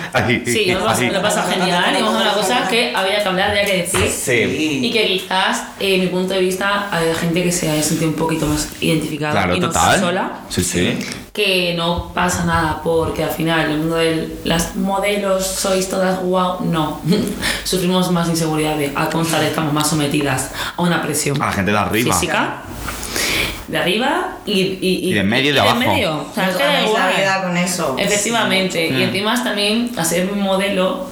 [0.46, 1.10] Sí, así.
[1.10, 1.96] lo pasa genial.
[1.98, 4.10] Y vamos a una cosa que había que hablar, había que decir.
[4.10, 4.80] Sí.
[4.84, 8.16] Y que quizás, eh, mi punto de vista, hay gente que se haya sentido un
[8.18, 10.00] poquito más identificada Claro, y no total.
[10.00, 10.32] sola.
[10.50, 11.00] Sí, sí.
[11.38, 16.66] Que no pasa nada porque al final el mundo de las modelos sois todas guau.
[16.66, 17.00] No.
[17.64, 21.72] Sufrimos más inseguridad de a constar estamos más sometidas a una presión A la gente
[21.72, 22.12] de arriba.
[22.12, 22.64] física.
[23.68, 25.78] De arriba y, y, Y de medio y de de abajo.
[25.78, 26.22] medio.
[26.22, 27.96] O sea, es que vida con eso.
[28.00, 28.90] Efectivamente.
[28.92, 28.98] Mm.
[28.98, 31.06] Y encima también, a ser modelo,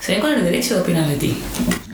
[0.00, 1.42] se ven con el derecho de opinar de ti.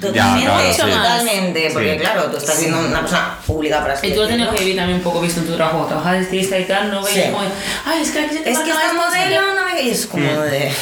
[0.09, 0.99] Totalmente, claro, sí.
[0.99, 1.71] totalmente.
[1.73, 1.99] Porque Sí.
[2.01, 4.53] claro, tú estás siendo una persona pública para Y tú lo has tenido decirlo.
[4.53, 5.87] que vivir también un poco visto en tu trabajo.
[5.87, 7.21] Trabajas de estilista y tal, no Sí.
[7.31, 7.39] como,
[7.87, 9.73] ay, es que aquí se te Es que esta modelo no me...
[9.91, 10.51] Es como Mm.
[10.51, 10.73] de...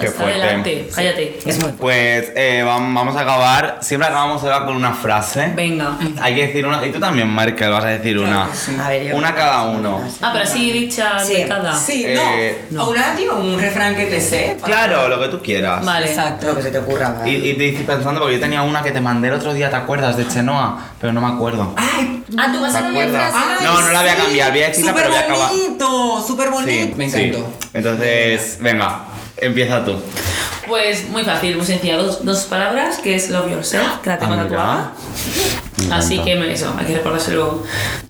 [0.00, 0.40] Qué fuerte.
[0.42, 1.38] adelante, cállate.
[1.44, 1.72] Es muy...
[1.72, 3.78] Pues eh, vam- vamos a acabar.
[3.80, 5.52] Siempre acabamos ahora con una frase.
[5.54, 5.96] Venga.
[6.20, 6.84] Hay que decir una.
[6.86, 8.44] Y tú también, Markel, vas a decir una.
[8.84, 10.00] A ver, yo- Una cada uno.
[10.22, 11.34] Ah, pero así dicha Sí.
[11.34, 11.76] de cada.
[11.76, 12.82] Sí, Eh, no.
[12.82, 14.56] Aún así, un refrán que te sé.
[14.64, 15.84] Claro, lo que tú quieras.
[15.84, 16.06] Vale.
[16.06, 16.46] Exacto.
[16.46, 17.14] Lo que se te ocurra.
[17.18, 17.30] ¿vale?
[17.30, 19.70] Y, y te estoy pensando porque yo tenía una que te mandé el otro día,
[19.70, 20.16] ¿te acuerdas?
[20.16, 21.72] De Chenoa, pero no me acuerdo.
[21.76, 23.08] Ay, Ah, tú vas ¿Te a cambiar.
[23.62, 25.50] No, no la voy a cambiar, voy a decirla, pero voy a acabar.
[25.50, 26.96] Bonito, súper bonito.
[26.96, 27.20] Me sí.
[27.22, 27.48] encantó.
[27.72, 29.04] Entonces, venga,
[29.36, 29.94] empieza tú.
[30.66, 31.96] Pues muy fácil, muy sencilla.
[31.96, 34.92] Dos, dos palabras, que es love yourself, que la tengo Ah, tatuada.
[35.92, 37.62] Así que me- eso, hay que recordárselo.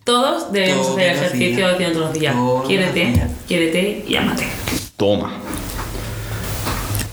[0.04, 1.78] Todos debemos Todos hacer ejercicio días.
[1.78, 2.34] de todos los días.
[2.66, 4.48] Quiérete, quiérete y amate.
[4.96, 5.32] Toma.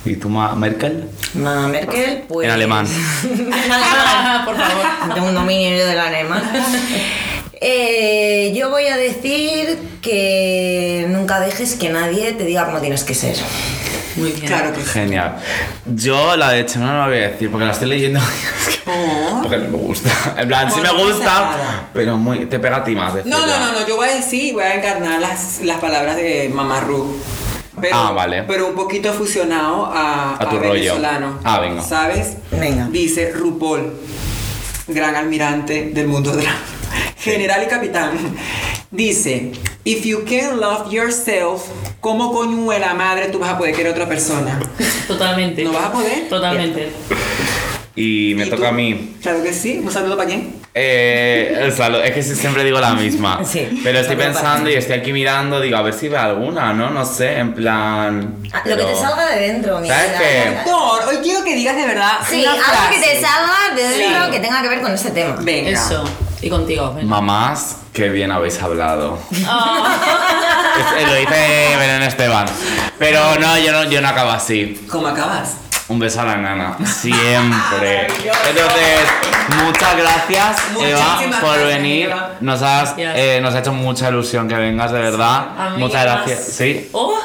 [0.05, 1.05] ¿Y tú, Ma- Merkel?
[1.35, 2.45] Ma Merkel, pues...
[2.47, 2.87] En alemán.
[3.23, 4.45] en alemán.
[4.45, 5.13] Por favor.
[5.15, 6.43] Tengo un dominio del alemán.
[7.65, 13.13] Eh, yo voy a decir que nunca dejes que nadie te diga cómo tienes que
[13.15, 13.37] ser.
[14.17, 14.47] Muy bien.
[14.47, 14.89] Claro que sí.
[14.89, 15.37] Genial.
[15.85, 18.19] Yo la de Chenoa no la voy a decir porque la estoy leyendo.
[18.85, 19.39] Oh.
[19.41, 20.09] porque no me gusta.
[20.37, 23.13] En plan, sí me gusta, pero muy, te pega a ti más.
[23.25, 26.51] No, no, no, no, yo voy a decir, voy a encarnar las, las palabras de
[26.53, 27.15] Mamá Ru.
[27.81, 28.43] Pero, Ah, vale.
[28.43, 30.73] Pero un poquito fusionado a, A tu rollo.
[30.73, 31.39] venezolano.
[31.43, 31.81] Ah, venga.
[31.81, 32.37] ¿Sabes?
[32.51, 32.87] Venga.
[32.91, 33.93] Dice RuPaul,
[34.87, 36.55] gran almirante del mundo drag,
[37.17, 38.11] general y capitán.
[38.91, 39.51] Dice,
[39.85, 41.63] if you can love yourself,
[41.99, 44.59] ¿cómo coño de la madre tú vas a poder querer a otra persona?
[45.07, 45.63] Totalmente.
[45.63, 46.29] ¿No vas a poder?
[46.29, 46.91] Totalmente.
[47.95, 48.67] Y me ¿Y toca tú?
[48.67, 49.15] a mí.
[49.21, 49.79] Claro que sí.
[49.83, 50.53] ¿Un saludo para quién?
[50.75, 51.69] Eh,
[52.03, 53.41] es que siempre digo la misma.
[53.45, 53.81] Sí.
[53.83, 56.89] Pero estoy pensando y estoy aquí mirando, digo, a ver si ve alguna, ¿no?
[56.89, 58.35] No sé, en plan.
[58.51, 60.57] Ah, Lo que te salga de dentro, mi ¿Sabes qué?
[60.65, 62.13] No, hoy quiero que digas de verdad.
[62.27, 62.93] Sí, una algo frase.
[62.95, 64.31] que te salga de dentro Sí.
[64.31, 65.35] que tenga que ver con este tema.
[65.41, 65.69] Venga.
[65.69, 66.03] Eso.
[66.41, 66.93] Y contigo.
[66.95, 67.07] venga.
[67.07, 69.19] Mamás, qué bien habéis hablado.
[69.47, 69.97] Ah,
[70.99, 72.45] Es- lo dice Belén Esteban.
[72.97, 74.85] Pero no, yo no, yo no acabo así.
[74.89, 75.57] ¿Cómo acabas?
[75.89, 76.77] Un beso a la nana.
[76.85, 78.07] Siempre.
[78.07, 79.01] Entonces,
[79.63, 82.05] muchas gracias, Eva, por gracias, venir.
[82.05, 82.31] Eva.
[82.39, 85.47] Nos, has, eh, nos ha hecho mucha ilusión que vengas, de verdad.
[85.57, 85.77] amigas.
[85.79, 86.43] Muchas gracias.
[86.45, 86.89] Sí.
[86.93, 87.17] Oh,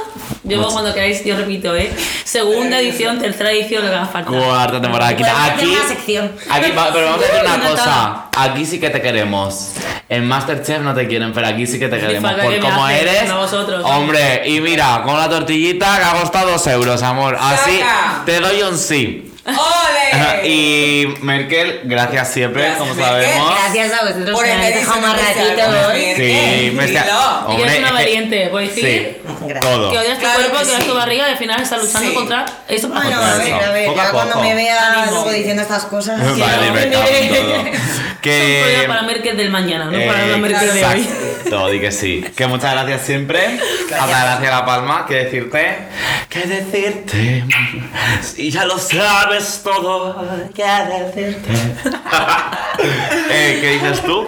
[0.48, 1.92] yo Muchas- cuando queráis, yo repito, ¿eh?
[2.24, 4.30] Segunda edición, tercera edición, lo que haga falta.
[4.30, 5.10] Cuarta temporada.
[5.10, 6.32] Aquí, aquí, una sección.
[6.50, 8.24] aquí va- pero vamos a decir una cosa.
[8.36, 9.72] Aquí sí que te queremos.
[10.08, 12.32] En Masterchef no te quieren, pero aquí sí que te queremos.
[12.32, 13.32] Por que me como hacen, eres.
[13.34, 13.84] vosotros.
[13.84, 17.36] Hombre, y mira, con la tortillita que ha costado dos euros, amor.
[17.38, 18.22] Así Saca.
[18.24, 19.27] te doy un sí.
[19.48, 20.48] ¡Ole!
[20.48, 23.24] Y Merkel, gracias siempre, Gracias, como Merkel.
[23.24, 23.54] sabemos.
[23.54, 26.00] Gracias a vosotros Por me el dejado más ratito hoy.
[26.16, 26.84] Sí, me.
[26.86, 27.04] Y eres
[27.46, 28.84] Hombre, una es que- valiente, puedes decir.
[28.84, 29.60] Sí, Gracias.
[29.60, 29.90] todo.
[29.90, 30.88] Que odias tu Claro cuerpo, que odias sí.
[30.88, 32.14] tu barriga y al final estás luchando Sí.
[32.14, 33.56] contra eso para Bueno, Contra a ver, eso.
[33.56, 34.44] a ver, Poco a ya cuando poco.
[34.46, 35.10] me veas Ánimo.
[35.12, 36.18] luego diciendo estas cosas.
[36.38, 36.92] Vale, me no.
[37.00, 37.54] cago en todo.
[37.54, 38.84] Es un problema Que.
[38.88, 41.00] para Merkel del mañana, no eh, para la Merkel de hoy.
[41.00, 42.24] Exacto, di que sí.
[42.36, 43.58] Que muchas gracias siempre.
[43.98, 45.06] Hasta gracias a La Palma.
[45.06, 45.78] ¿Qué decirte?
[46.28, 47.44] ¿Qué decirte?
[48.22, 50.16] Si ya lo sabes todo.
[50.54, 51.50] ¿Qué decirte?
[53.30, 54.26] eh, ¿Qué dices tú?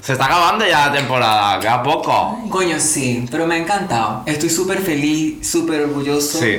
[0.00, 2.38] Se está acabando ya la temporada, queda poco.
[2.50, 4.22] Coño, sí, pero me ha encantado.
[4.26, 6.58] Estoy súper feliz, súper orgulloso Sí,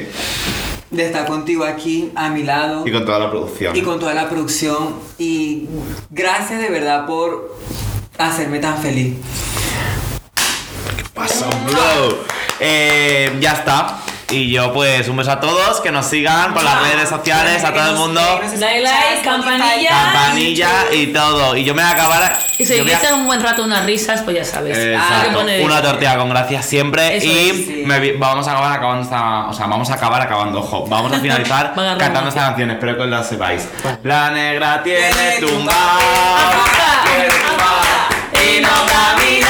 [0.90, 2.88] de estar contigo aquí, a mi lado.
[2.88, 3.76] y con toda la producción.
[3.76, 4.96] y con toda la producción.
[5.20, 5.68] Y
[6.10, 7.56] gracias de verdad por
[8.18, 9.16] hacerme tan feliz.
[11.14, 12.26] pasa, bro?
[12.60, 14.00] Eh, ya está.
[14.32, 17.72] Y yo, pues, un beso a todos, que nos sigan por las redes sociales, a
[17.72, 18.22] todo el mundo.
[18.58, 19.90] Dale like, campanilla.
[19.90, 21.56] Campanilla y todo.
[21.56, 22.40] Y yo me voy a acabar.
[22.58, 24.76] Y si a- quieres un buen rato unas risas, pues ya sabes.
[24.78, 25.46] Exacto.
[25.64, 27.18] Una tortilla con gracias siempre.
[27.18, 27.84] Eso y es, sí.
[27.86, 29.46] me vi- vamos a acabar acabando esta.
[29.48, 30.60] O sea, vamos a acabar acabando.
[30.60, 32.28] Ojo, vamos a finalizar cantando romántico.
[32.30, 32.72] esta canción.
[32.72, 33.68] Espero que os la sepáis.
[34.04, 35.72] La negra tiene tumba.
[35.72, 36.66] tumba.
[37.06, 37.72] Tiene tumba.
[38.34, 39.48] Y no camina